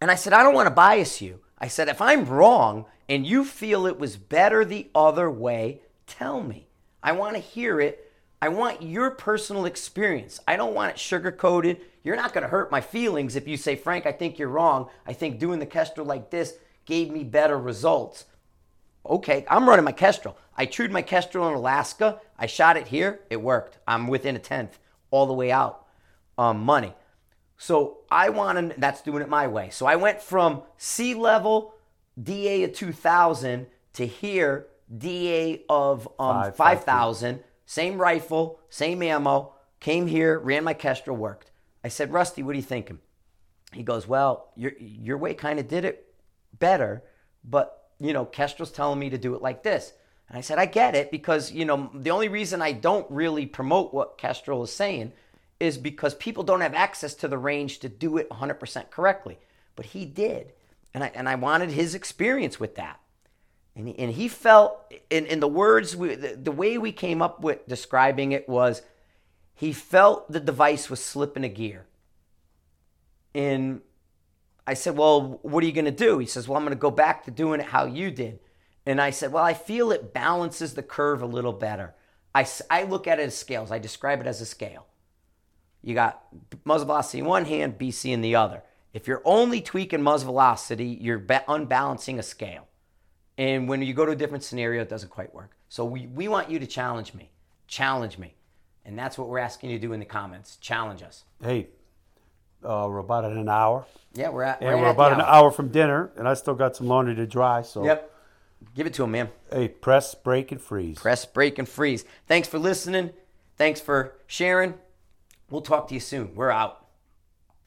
and 0.01 0.11
I 0.11 0.15
said, 0.15 0.33
I 0.33 0.43
don't 0.43 0.55
want 0.55 0.67
to 0.67 0.75
bias 0.75 1.21
you. 1.21 1.41
I 1.59 1.69
said, 1.69 1.89
if 1.89 2.01
I'm 2.01 2.25
wrong 2.25 2.87
and 3.09 3.27
you 3.27 3.45
feel 3.45 3.87
it 3.87 3.99
was 3.99 4.17
better 4.17 4.65
the 4.65 4.89
other 4.95 5.31
way, 5.31 5.83
tell 6.07 6.43
me. 6.43 6.69
I 7.03 7.13
want 7.13 7.35
to 7.37 7.41
hear 7.41 7.81
it. 7.81 8.11
I 8.43 8.49
want 8.49 8.83
your 8.83 9.11
personal 9.11 9.67
experience. 9.67 10.41
I 10.49 10.57
don't 10.57 10.75
want 10.75 10.93
it 10.93 10.99
sugar 10.99 11.31
coated. 11.31 11.83
You're 12.03 12.17
not 12.17 12.33
going 12.33 12.43
to 12.43 12.49
hurt 12.49 12.73
my 12.73 12.81
feelings 12.81 13.37
if 13.37 13.47
you 13.47 13.59
say, 13.59 13.77
Frank, 13.77 14.07
I 14.07 14.13
think 14.13 14.39
you're 14.39 14.49
wrong. 14.49 14.89
I 15.07 15.13
think 15.13 15.39
doing 15.39 15.59
the 15.59 15.67
Kestrel 15.67 16.07
like 16.07 16.31
this 16.31 16.55
gave 16.87 17.11
me 17.11 17.25
better 17.25 17.59
results. 17.59 18.25
Okay, 19.05 19.45
I'm 19.51 19.69
running 19.69 19.85
my 19.85 19.93
Kestrel. 19.93 20.39
I 20.57 20.65
trued 20.65 20.91
my 20.91 21.03
Kestrel 21.03 21.49
in 21.49 21.55
Alaska. 21.55 22.21
I 22.41 22.47
shot 22.47 22.77
it 22.77 22.89
here. 22.89 23.21
It 23.29 23.41
worked. 23.41 23.79
I'm 23.87 24.09
within 24.09 24.35
a 24.35 24.39
tenth 24.39 24.79
all 25.11 25.27
the 25.27 25.35
way 25.35 25.53
out. 25.53 25.87
Um, 26.39 26.61
money. 26.61 26.95
So 27.59 27.99
I 28.11 28.31
want 28.31 28.73
to, 28.73 28.81
that's 28.81 29.03
doing 29.03 29.23
it 29.23 29.29
my 29.29 29.47
way. 29.47 29.69
So 29.69 29.85
I 29.85 29.97
went 29.97 30.23
from 30.23 30.63
sea 30.79 31.15
level 31.15 31.75
DA 32.21 32.65
of 32.65 32.73
2000 32.73 33.67
to 33.93 34.07
here 34.07 34.67
DA 34.97 35.63
of 35.69 36.09
um, 36.19 36.53
Five, 36.53 36.57
5000. 36.57 37.41
Same 37.67 37.99
rifle, 37.99 38.59
same 38.71 39.03
ammo. 39.03 39.53
Came 39.79 40.07
here, 40.07 40.39
ran 40.39 40.65
my 40.65 40.75
Kestrel, 40.75 41.17
worked. 41.17 41.51
I 41.85 41.89
said, 41.89 42.13
Rusty, 42.13 42.43
what 42.43 42.53
are 42.53 42.57
you 42.57 42.63
thinking? 42.63 42.99
He 43.73 43.83
goes, 43.83 44.09
Well, 44.09 44.51
your, 44.57 44.73
your 44.79 45.19
way 45.19 45.35
kind 45.35 45.59
of 45.59 45.69
did 45.69 45.85
it 45.85 46.13
better, 46.59 47.03
but, 47.45 47.91
you 47.99 48.13
know, 48.13 48.25
Kestrel's 48.25 48.73
telling 48.73 48.99
me 48.99 49.11
to 49.11 49.19
do 49.19 49.35
it 49.35 49.43
like 49.43 49.63
this. 49.63 49.93
And 50.31 50.39
I 50.39 50.43
said, 50.43 50.59
I 50.59 50.67
get 50.67 50.95
it 50.95 51.11
because, 51.11 51.51
you 51.51 51.65
know, 51.65 51.91
the 51.93 52.13
only 52.13 52.29
reason 52.29 52.63
I 52.63 52.71
don't 52.71 53.07
really 53.11 53.47
promote 53.47 53.93
what 53.93 54.17
Kestrel 54.17 54.63
is 54.63 54.73
saying 54.73 55.13
is 55.59 55.77
because 55.77 56.15
people 56.15 56.45
don't 56.45 56.61
have 56.61 56.73
access 56.73 57.15
to 57.15 57.29
the 57.29 57.37
range 57.37 57.81
to 57.81 57.89
do 57.89 58.17
it 58.17 58.31
100% 58.31 58.91
correctly. 58.91 59.39
But 59.75 59.87
he 59.87 60.05
did. 60.05 60.53
And 60.95 61.03
I, 61.03 61.11
and 61.17 61.29
I 61.29 61.35
wanted 61.35 61.71
his 61.71 61.97
experience 61.97 62.61
with 62.61 62.77
that. 62.77 63.01
And 63.75 63.89
he, 63.89 63.99
and 63.99 64.13
he 64.13 64.29
felt, 64.29 64.93
in, 65.11 65.27
in 65.27 65.41
the 65.41 65.49
words, 65.49 65.97
we, 65.97 66.15
the, 66.15 66.37
the 66.37 66.53
way 66.53 66.79
we 66.79 66.93
came 66.93 67.23
up 67.23 67.41
with 67.41 67.67
describing 67.67 68.31
it 68.31 68.49
was 68.49 68.83
he 69.55 69.73
felt 69.73 70.31
the 70.31 70.41
device 70.41 70.89
was 70.89 71.03
slipping 71.03 71.45
a 71.45 71.49
gear. 71.49 71.87
And 73.35 73.81
I 74.67 74.75
said, 74.75 74.97
Well, 74.97 75.41
what 75.43 75.65
are 75.65 75.67
you 75.67 75.73
going 75.73 75.85
to 75.87 75.91
do? 75.91 76.19
He 76.19 76.27
says, 76.27 76.47
Well, 76.49 76.57
I'm 76.57 76.65
going 76.65 76.77
to 76.77 76.81
go 76.81 76.91
back 76.91 77.25
to 77.25 77.31
doing 77.31 77.61
it 77.61 77.67
how 77.67 77.87
you 77.87 78.11
did. 78.11 78.39
And 78.87 79.01
I 79.01 79.11
said, 79.11 79.33
Well, 79.33 79.45
I 79.45 79.55
feel 79.55 79.93
it 79.93 80.13
balances 80.13 80.75
the 80.75 80.83
curve 80.83 81.23
a 81.23 81.27
little 81.27 81.53
better. 81.53 81.95
I, 82.35 82.47
I 82.71 82.85
look 82.85 83.07
at 83.07 83.19
it 83.19 83.25
as 83.25 83.37
scales, 83.37 83.71
I 83.71 83.79
describe 83.79 84.21
it 84.21 84.27
as 84.27 84.41
a 84.41 84.47
scale. 84.47 84.87
You 85.83 85.95
got 85.95 86.23
muzzle 86.65 86.87
velocity 86.87 87.19
in 87.21 87.25
one 87.25 87.45
hand, 87.47 87.79
BC 87.79 88.11
in 88.13 88.21
the 88.21 88.37
other. 88.37 88.63
If 88.93 89.07
you're 89.09 89.23
only 89.25 89.61
tweaking 89.61 90.03
muzzle 90.03 90.27
velocity, 90.27 90.87
you're 91.01 91.19
ba- 91.19 91.45
unbalancing 91.49 92.19
a 92.19 92.23
scale. 92.23 92.67
And 93.39 93.69
when 93.69 93.81
you 93.83 93.95
go 93.95 94.05
to 94.05 94.13
a 94.13 94.17
different 94.17 94.45
scenario, 94.45 94.83
it 94.83 94.89
doesn't 94.91 95.09
quite 95.09 95.33
work. 95.35 95.57
So 95.69 95.85
we, 95.85 96.07
we 96.09 96.29
want 96.29 96.51
you 96.51 96.59
to 96.59 96.67
challenge 96.67 97.15
me. 97.15 97.31
Challenge 97.67 98.19
me. 98.19 98.35
And 98.85 98.99
that's 98.99 99.17
what 99.17 99.29
we're 99.29 99.39
asking 99.39 99.71
you 99.71 99.79
to 99.79 99.87
do 99.87 99.93
in 99.93 100.01
the 100.01 100.07
comments. 100.07 100.57
Challenge 100.57 101.03
us. 101.03 101.25
Hey, 101.43 101.69
uh, 102.63 102.87
we're 102.91 102.99
about 102.99 103.25
at 103.25 103.33
an 103.33 103.49
hour, 103.49 103.87
Yeah, 104.13 104.29
we're 104.29 104.43
at. 104.43 104.61
and 104.61 104.69
right 104.71 104.79
we're 104.79 104.87
at 104.89 104.95
about 104.95 105.13
an 105.13 105.21
hour. 105.23 105.27
hour 105.45 105.51
from 105.51 105.69
dinner, 105.69 106.11
and 106.17 106.29
I 106.29 106.35
still 106.35 106.55
got 106.55 106.77
some 106.77 106.89
laundry 106.89 107.15
to 107.15 107.27
dry. 107.27 107.63
So, 107.63 107.85
Yep. 107.85 108.10
Give 108.75 108.87
it 108.87 108.95
to 108.95 109.05
him, 109.05 109.13
man. 109.13 109.31
hey, 109.53 109.69
press, 109.69 110.15
break, 110.15 110.53
and 110.53 110.61
freeze. 110.61 110.99
Press, 110.99 111.25
break, 111.25 111.59
and 111.59 111.69
freeze. 111.69 112.05
Thanks 112.27 112.49
for 112.49 112.59
listening. 112.59 113.11
Thanks 113.57 113.81
for 113.81 114.17
sharing. 114.27 114.75
We'll 115.51 115.63
talk 115.63 115.89
to 115.89 115.95
you 115.95 116.01
soon. 116.01 116.35
We're 116.35 116.51
out. 116.51 116.80